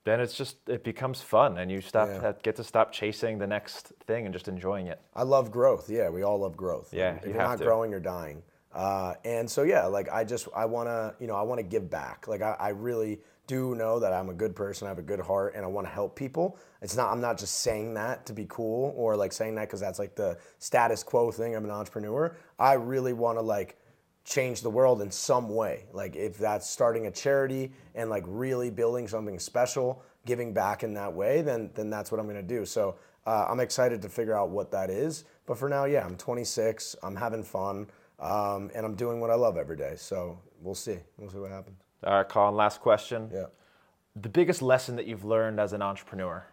Then 0.06 0.20
it's 0.20 0.36
just 0.36 0.58
it 0.70 0.84
becomes 0.84 1.22
fun, 1.22 1.58
and 1.58 1.72
you 1.72 1.82
stop. 1.82 2.08
Yeah. 2.08 2.34
get 2.44 2.56
to 2.58 2.64
stop 2.64 2.92
chasing 2.92 3.40
the 3.40 3.48
next 3.48 3.92
thing 4.06 4.26
and 4.26 4.34
just 4.34 4.48
enjoying 4.48 4.86
it. 4.86 5.02
I 5.16 5.24
love 5.24 5.52
growth. 5.52 5.90
Yeah, 5.90 6.10
we 6.10 6.22
all 6.22 6.40
love 6.40 6.56
growth. 6.56 6.94
Yeah, 6.94 7.16
if 7.16 7.26
you 7.26 7.32
you're 7.32 7.42
have 7.42 7.50
not 7.50 7.58
to. 7.58 7.66
growing, 7.66 7.90
you're 7.90 8.00
dying. 8.00 8.44
Uh, 8.72 9.16
and 9.24 9.50
so 9.50 9.64
yeah, 9.64 9.86
like 9.86 10.08
I 10.12 10.24
just 10.24 10.48
I 10.56 10.66
want 10.66 10.90
to 10.90 11.16
you 11.20 11.26
know 11.26 11.36
I 11.36 11.42
want 11.42 11.58
to 11.58 11.64
give 11.64 11.90
back. 11.90 12.28
Like 12.28 12.44
I, 12.44 12.56
I 12.60 12.70
really 12.70 13.20
do 13.48 13.74
know 13.74 14.00
that 14.00 14.14
I'm 14.14 14.30
a 14.30 14.34
good 14.34 14.56
person. 14.56 14.86
I 14.86 14.90
have 14.90 15.00
a 15.00 15.04
good 15.04 15.22
heart, 15.22 15.56
and 15.56 15.66
I 15.66 15.68
want 15.68 15.88
to 15.88 15.92
help 15.94 16.16
people. 16.16 16.60
It's 16.84 16.96
not 16.96 17.12
I'm 17.12 17.22
not 17.22 17.40
just 17.40 17.62
saying 17.62 17.96
that 17.96 18.28
to 18.28 18.34
be 18.34 18.46
cool 18.48 18.94
or 18.96 19.16
like 19.16 19.34
saying 19.34 19.56
that 19.56 19.70
because 19.70 19.80
that's 19.80 19.98
like 19.98 20.16
the 20.16 20.38
status 20.60 21.02
quo 21.02 21.32
thing. 21.32 21.56
I'm 21.56 21.66
an 21.66 21.72
entrepreneur. 21.72 22.36
I 22.60 22.74
really 22.74 23.14
want 23.14 23.40
to 23.40 23.42
like 23.42 23.80
change 24.26 24.62
the 24.62 24.70
world 24.70 25.02
in 25.02 25.12
some 25.12 25.50
way. 25.50 25.86
Like 25.94 26.16
if 26.16 26.38
that's 26.38 26.70
starting 26.70 27.08
a 27.08 27.12
charity 27.12 27.72
and 27.94 28.10
like 28.10 28.24
really 28.28 28.72
building 28.72 29.08
something 29.08 29.40
special, 29.40 30.04
giving 30.26 30.54
back 30.54 30.84
in 30.84 30.94
that 30.96 31.14
way, 31.14 31.42
then 31.42 31.70
then 31.76 31.90
that's 31.90 32.12
what 32.12 32.20
I'm 32.20 32.28
gonna 32.28 32.42
do. 32.42 32.66
So 32.66 32.96
uh, 33.26 33.46
I'm 33.50 33.60
excited 33.60 34.02
to 34.02 34.10
figure 34.10 34.38
out 34.38 34.50
what 34.50 34.72
that 34.72 34.90
is. 34.90 35.26
But 35.46 35.58
for 35.58 35.70
now, 35.70 35.86
yeah, 35.86 36.06
I'm 36.06 36.18
26. 36.18 36.96
I'm 37.04 37.16
having 37.16 37.44
fun, 37.44 37.88
um, 38.20 38.70
and 38.76 38.86
I'm 38.86 38.96
doing 38.96 39.20
what 39.20 39.30
I 39.30 39.36
love 39.36 39.58
every 39.58 39.78
day. 39.78 39.94
So 39.96 40.40
we'll 40.62 40.76
see. 40.76 40.98
We'll 41.18 41.30
see 41.30 41.38
what 41.38 41.52
happens. 41.52 41.78
All 42.04 42.14
right, 42.18 42.28
Colin. 42.28 42.56
Last 42.56 42.82
question. 42.82 43.30
Yeah. 43.34 43.46
The 44.16 44.30
biggest 44.30 44.62
lesson 44.62 44.96
that 44.96 45.08
you've 45.08 45.26
learned 45.26 45.60
as 45.60 45.74
an 45.74 45.82
entrepreneur. 45.82 46.46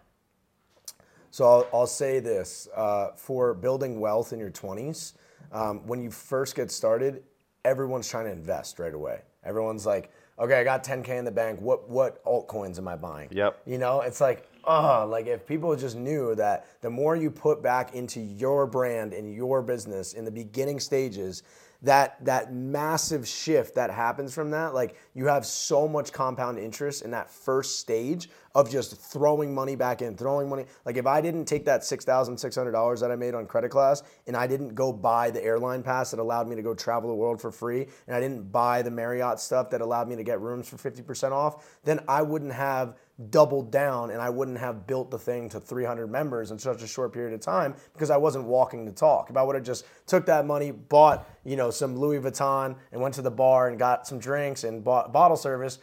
So 1.30 1.46
I'll, 1.46 1.68
I'll 1.72 1.86
say 1.86 2.20
this 2.20 2.68
uh, 2.76 3.12
for 3.16 3.54
building 3.54 4.00
wealth 4.00 4.32
in 4.32 4.38
your 4.38 4.50
20s, 4.50 5.14
um, 5.52 5.86
when 5.86 6.02
you 6.02 6.10
first 6.10 6.54
get 6.54 6.70
started, 6.70 7.22
everyone's 7.64 8.08
trying 8.08 8.26
to 8.26 8.32
invest 8.32 8.78
right 8.78 8.94
away. 8.94 9.20
Everyone's 9.44 9.86
like, 9.86 10.10
okay, 10.38 10.60
I 10.60 10.64
got 10.64 10.84
10K 10.84 11.18
in 11.18 11.24
the 11.24 11.30
bank. 11.30 11.60
What, 11.60 11.88
what 11.88 12.24
altcoins 12.24 12.78
am 12.78 12.88
I 12.88 12.96
buying? 12.96 13.28
Yep. 13.32 13.62
You 13.66 13.78
know, 13.78 14.00
it's 14.00 14.20
like, 14.20 14.48
oh, 14.64 15.06
like 15.08 15.26
if 15.26 15.46
people 15.46 15.74
just 15.76 15.96
knew 15.96 16.34
that 16.36 16.66
the 16.80 16.90
more 16.90 17.16
you 17.16 17.30
put 17.30 17.62
back 17.62 17.94
into 17.94 18.20
your 18.20 18.66
brand 18.66 19.12
and 19.12 19.32
your 19.34 19.62
business 19.62 20.12
in 20.14 20.24
the 20.24 20.30
beginning 20.30 20.80
stages, 20.80 21.42
that 21.82 22.24
that 22.24 22.52
massive 22.52 23.26
shift 23.26 23.74
that 23.74 23.90
happens 23.90 24.32
from 24.32 24.50
that, 24.50 24.72
like 24.72 24.96
you 25.14 25.26
have 25.26 25.44
so 25.44 25.88
much 25.88 26.12
compound 26.12 26.58
interest 26.58 27.02
in 27.02 27.10
that 27.10 27.30
first 27.30 27.80
stage 27.80 28.30
of 28.54 28.70
just 28.70 29.00
throwing 29.00 29.54
money 29.54 29.74
back 29.74 30.02
in, 30.02 30.16
throwing 30.16 30.48
money. 30.48 30.64
Like 30.84 30.96
if 30.96 31.06
I 31.06 31.20
didn't 31.20 31.46
take 31.46 31.64
that 31.64 31.84
six 31.84 32.04
thousand 32.04 32.38
six 32.38 32.54
hundred 32.54 32.72
dollars 32.72 33.00
that 33.00 33.10
I 33.10 33.16
made 33.16 33.34
on 33.34 33.46
credit 33.46 33.70
class 33.70 34.02
and 34.26 34.36
I 34.36 34.46
didn't 34.46 34.74
go 34.74 34.92
buy 34.92 35.30
the 35.30 35.42
airline 35.42 35.82
pass 35.82 36.12
that 36.12 36.20
allowed 36.20 36.48
me 36.48 36.54
to 36.54 36.62
go 36.62 36.74
travel 36.74 37.08
the 37.08 37.16
world 37.16 37.40
for 37.40 37.50
free, 37.50 37.86
and 38.06 38.14
I 38.14 38.20
didn't 38.20 38.52
buy 38.52 38.82
the 38.82 38.90
Marriott 38.90 39.40
stuff 39.40 39.70
that 39.70 39.80
allowed 39.80 40.08
me 40.08 40.16
to 40.16 40.22
get 40.22 40.40
rooms 40.40 40.68
for 40.68 40.78
fifty 40.78 41.02
percent 41.02 41.32
off, 41.32 41.80
then 41.84 42.00
I 42.06 42.22
wouldn't 42.22 42.52
have 42.52 42.96
doubled 43.30 43.70
down 43.70 44.10
and 44.10 44.20
I 44.20 44.30
wouldn't 44.30 44.58
have 44.58 44.86
built 44.86 45.10
the 45.10 45.18
thing 45.18 45.48
to 45.50 45.60
300 45.60 46.06
members 46.06 46.50
in 46.50 46.58
such 46.58 46.82
a 46.82 46.86
short 46.86 47.12
period 47.12 47.34
of 47.34 47.40
time 47.40 47.74
because 47.92 48.10
I 48.10 48.16
wasn't 48.16 48.44
walking 48.44 48.84
the 48.84 48.92
talk. 48.92 49.30
If 49.30 49.36
I 49.36 49.42
would 49.42 49.54
have 49.54 49.64
just 49.64 49.84
took 50.06 50.26
that 50.26 50.46
money, 50.46 50.70
bought, 50.70 51.28
you 51.44 51.56
know, 51.56 51.70
some 51.70 51.96
Louis 51.96 52.18
Vuitton 52.18 52.76
and 52.92 53.00
went 53.00 53.14
to 53.14 53.22
the 53.22 53.30
bar 53.30 53.68
and 53.68 53.78
got 53.78 54.06
some 54.06 54.18
drinks 54.18 54.64
and 54.64 54.82
bought 54.82 55.12
bottle 55.12 55.36
service, 55.36 55.78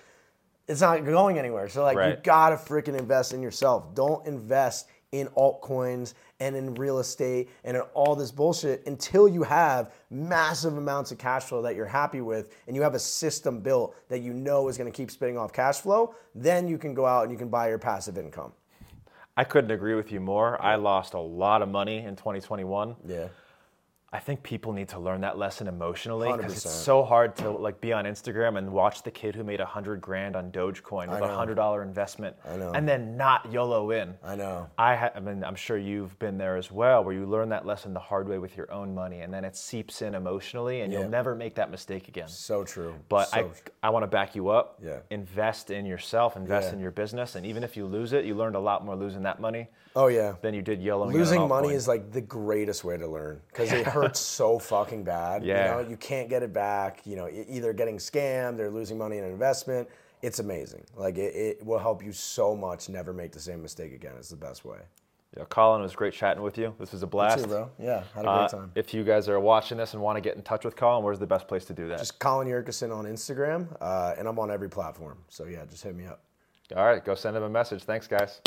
it's 0.68 0.82
not 0.82 1.04
going 1.04 1.40
anywhere. 1.40 1.68
So 1.70 1.84
like 1.84 1.98
you 1.98 2.22
gotta 2.24 2.56
freaking 2.56 2.98
invest 2.98 3.34
in 3.34 3.42
yourself. 3.42 3.94
Don't 3.96 4.26
invest 4.28 4.88
in 5.12 5.28
altcoins 5.30 6.14
and 6.40 6.56
in 6.56 6.74
real 6.76 7.00
estate 7.00 7.50
and 7.64 7.76
in 7.78 7.84
all 7.94 8.16
this 8.16 8.32
bullshit 8.32 8.86
until 8.86 9.28
you 9.28 9.44
have 9.44 9.94
massive 10.10 10.78
amounts 10.78 11.12
of 11.12 11.18
cash 11.18 11.44
flow 11.44 11.62
that 11.62 11.76
you're 11.76 11.86
happy 11.86 12.22
with 12.22 12.56
and 12.68 12.76
you 12.76 12.82
have 12.82 12.96
a 12.96 13.00
system 13.00 13.60
built 13.60 13.96
that 14.10 14.20
you 14.20 14.34
know 14.34 14.68
is 14.68 14.78
going 14.78 14.92
to 14.92 14.96
keep 14.96 15.12
spitting 15.12 15.38
off 15.38 15.52
cash 15.52 15.80
flow. 15.80 16.16
Then 16.36 16.68
you 16.68 16.78
can 16.78 16.94
go 16.94 17.06
out 17.06 17.24
and 17.24 17.32
you 17.32 17.38
can 17.38 17.50
buy 17.50 17.70
your 17.70 17.80
passive 17.80 18.18
income. 18.18 18.54
I 19.38 19.44
couldn't 19.46 19.72
agree 19.72 19.96
with 19.96 20.12
you 20.12 20.20
more. 20.20 20.62
I 20.62 20.76
lost 20.76 21.14
a 21.14 21.20
lot 21.20 21.62
of 21.62 21.70
money 21.70 22.00
in 22.00 22.16
2021. 22.16 22.96
Yeah. 23.06 23.28
I 24.12 24.18
think 24.18 24.42
people 24.42 24.74
need 24.74 24.90
to 24.90 25.00
learn 25.00 25.22
that 25.22 25.38
lesson 25.38 25.68
emotionally 25.68 26.32
because 26.36 26.52
it's 26.66 26.74
so 26.74 27.04
hard 27.04 27.36
to 27.38 27.52
like 27.52 27.80
be 27.80 27.94
on 27.94 28.06
Instagram 28.06 28.58
and 28.58 28.72
watch 28.72 29.04
the 29.04 29.12
kid 29.12 29.36
who 29.36 29.44
made 29.44 29.60
a 29.60 29.66
hundred 29.66 30.02
grand 30.02 30.36
on 30.36 30.52
Dogecoin 30.52 31.10
with 31.12 31.22
a 31.22 31.36
hundred 31.36 31.56
dollar 31.56 31.84
investment, 31.84 32.36
know. 32.44 32.72
and 32.74 32.88
then 32.88 33.18
not 33.18 33.52
YOLO 33.52 33.92
in. 33.92 34.16
I 34.24 34.36
know. 34.36 34.68
I, 34.80 34.96
ha- 34.96 35.12
I 35.16 35.20
mean, 35.20 35.44
I'm 35.44 35.56
sure 35.56 35.78
you've 35.78 36.18
been 36.18 36.40
there 36.40 36.58
as 36.58 36.72
well, 36.72 37.04
where 37.04 37.14
you 37.14 37.28
learn 37.28 37.50
that 37.50 37.68
lesson 37.68 37.94
the 37.94 38.00
hard 38.00 38.28
way 38.28 38.40
with 38.40 38.58
your 38.58 38.72
own 38.72 38.96
money, 38.96 39.20
and 39.20 39.32
then 39.32 39.46
it 39.46 39.56
seeps 39.56 40.02
in 40.02 40.16
emotionally, 40.16 40.82
and 40.82 40.92
Yeah. 40.92 41.02
you'll 41.02 41.10
never 41.10 41.36
make 41.36 41.54
that 41.56 41.70
mistake 41.70 42.08
again. 42.08 42.30
So 42.30 42.64
true. 42.64 42.96
But 43.10 43.26
so 43.30 43.38
I, 43.38 43.42
true. 43.44 43.52
I 43.84 43.90
want 43.92 44.04
to 44.04 44.08
back 44.08 44.34
you 44.34 44.50
up. 44.50 44.80
Yeah. 44.84 45.00
Invest 45.12 45.70
in 45.70 45.86
yourself. 45.86 46.36
Invest 46.36 46.70
Yeah. 46.70 46.74
in 46.74 46.80
your 46.80 46.92
business, 46.92 47.36
and 47.36 47.46
even 47.46 47.64
if 47.64 47.78
you 47.78 47.86
lose 47.86 48.14
it, 48.14 48.26
you 48.26 48.34
learned 48.34 48.56
a 48.56 48.60
lot 48.60 48.84
more 48.84 48.96
losing 48.96 49.22
that 49.24 49.40
money 49.40 49.68
Oh 49.96 50.08
yeah. 50.08 50.36
than 50.42 50.54
you 50.54 50.62
did 50.62 50.80
YOLOing. 50.82 51.12
Losing 51.14 51.48
money 51.48 51.70
altcoin. 51.70 51.74
is 51.74 51.88
like 51.88 52.12
the 52.12 52.22
greatest 52.22 52.84
way 52.84 52.98
to 52.98 53.08
learn 53.08 53.42
because 53.48 53.72
it 53.72 53.86
hurts 53.88 54.20
so 54.20 54.60
fucking 54.60 55.04
bad. 55.04 55.44
Yeah. 55.44 55.78
You 55.78 55.84
know, 55.84 55.90
you 55.90 55.98
can't 55.98 56.30
get 56.30 56.44
it 56.44 56.54
back. 56.54 57.02
You 57.06 57.16
know, 57.16 57.30
either 57.48 57.74
getting 57.74 57.98
scammed 57.98 58.60
or 58.60 58.70
losing 58.70 58.98
money 58.98 59.18
in 59.18 59.24
an 59.24 59.32
investment. 59.32 59.90
It's 60.22 60.40
amazing. 60.40 60.84
Like 60.96 61.18
it, 61.18 61.34
it 61.36 61.66
will 61.66 61.80
help 61.80 62.04
you 62.04 62.12
so 62.12 62.56
much. 62.56 62.90
Never 62.90 63.14
make 63.14 63.32
the 63.32 63.40
same 63.40 63.62
mistake 63.62 63.94
again. 63.94 64.14
It's 64.18 64.30
the 64.30 64.36
best 64.36 64.64
way. 64.66 64.80
Yeah, 65.38 65.44
Colin, 65.46 65.82
it 65.82 65.84
was 65.84 65.96
great 65.96 66.14
chatting 66.14 66.42
with 66.42 66.58
you. 66.58 66.74
This 66.80 66.92
was 66.92 67.04
a 67.04 67.08
blast. 67.08 67.42
See, 67.42 67.46
bro. 67.48 67.70
Yeah, 67.78 68.04
had 68.16 68.22
a 68.22 68.28
great 68.28 68.28
Uh, 68.32 68.48
time. 68.48 68.72
if 68.74 68.96
you 68.96 69.04
guys 69.04 69.30
are 69.30 69.40
watching 69.40 69.78
this 69.78 69.94
and 69.94 70.02
want 70.02 70.18
to 70.18 70.22
get 70.22 70.36
in 70.36 70.42
touch 70.42 70.66
with 70.66 70.76
Colin, 70.76 71.04
where's 71.04 71.20
the 71.20 71.28
best 71.28 71.48
place 71.48 71.66
to 71.66 71.74
do 71.74 71.88
that? 71.88 72.00
Just 72.00 72.18
Colin 72.20 72.48
Yurcisin 72.48 72.92
on 72.96 73.06
Instagram, 73.06 73.68
uh, 73.80 74.16
and 74.18 74.28
I'm 74.28 74.40
on 74.40 74.50
every 74.50 74.70
platform. 74.70 75.20
So 75.30 75.46
yeah, 75.46 75.66
just 75.70 75.84
hit 75.84 75.96
me 75.96 76.06
up. 76.08 76.22
All 76.76 76.84
right, 76.86 77.04
go 77.06 77.14
send 77.14 77.38
him 77.38 77.44
a 77.44 77.50
message. 77.50 77.84
Thanks, 77.84 78.08
guys. 78.08 78.42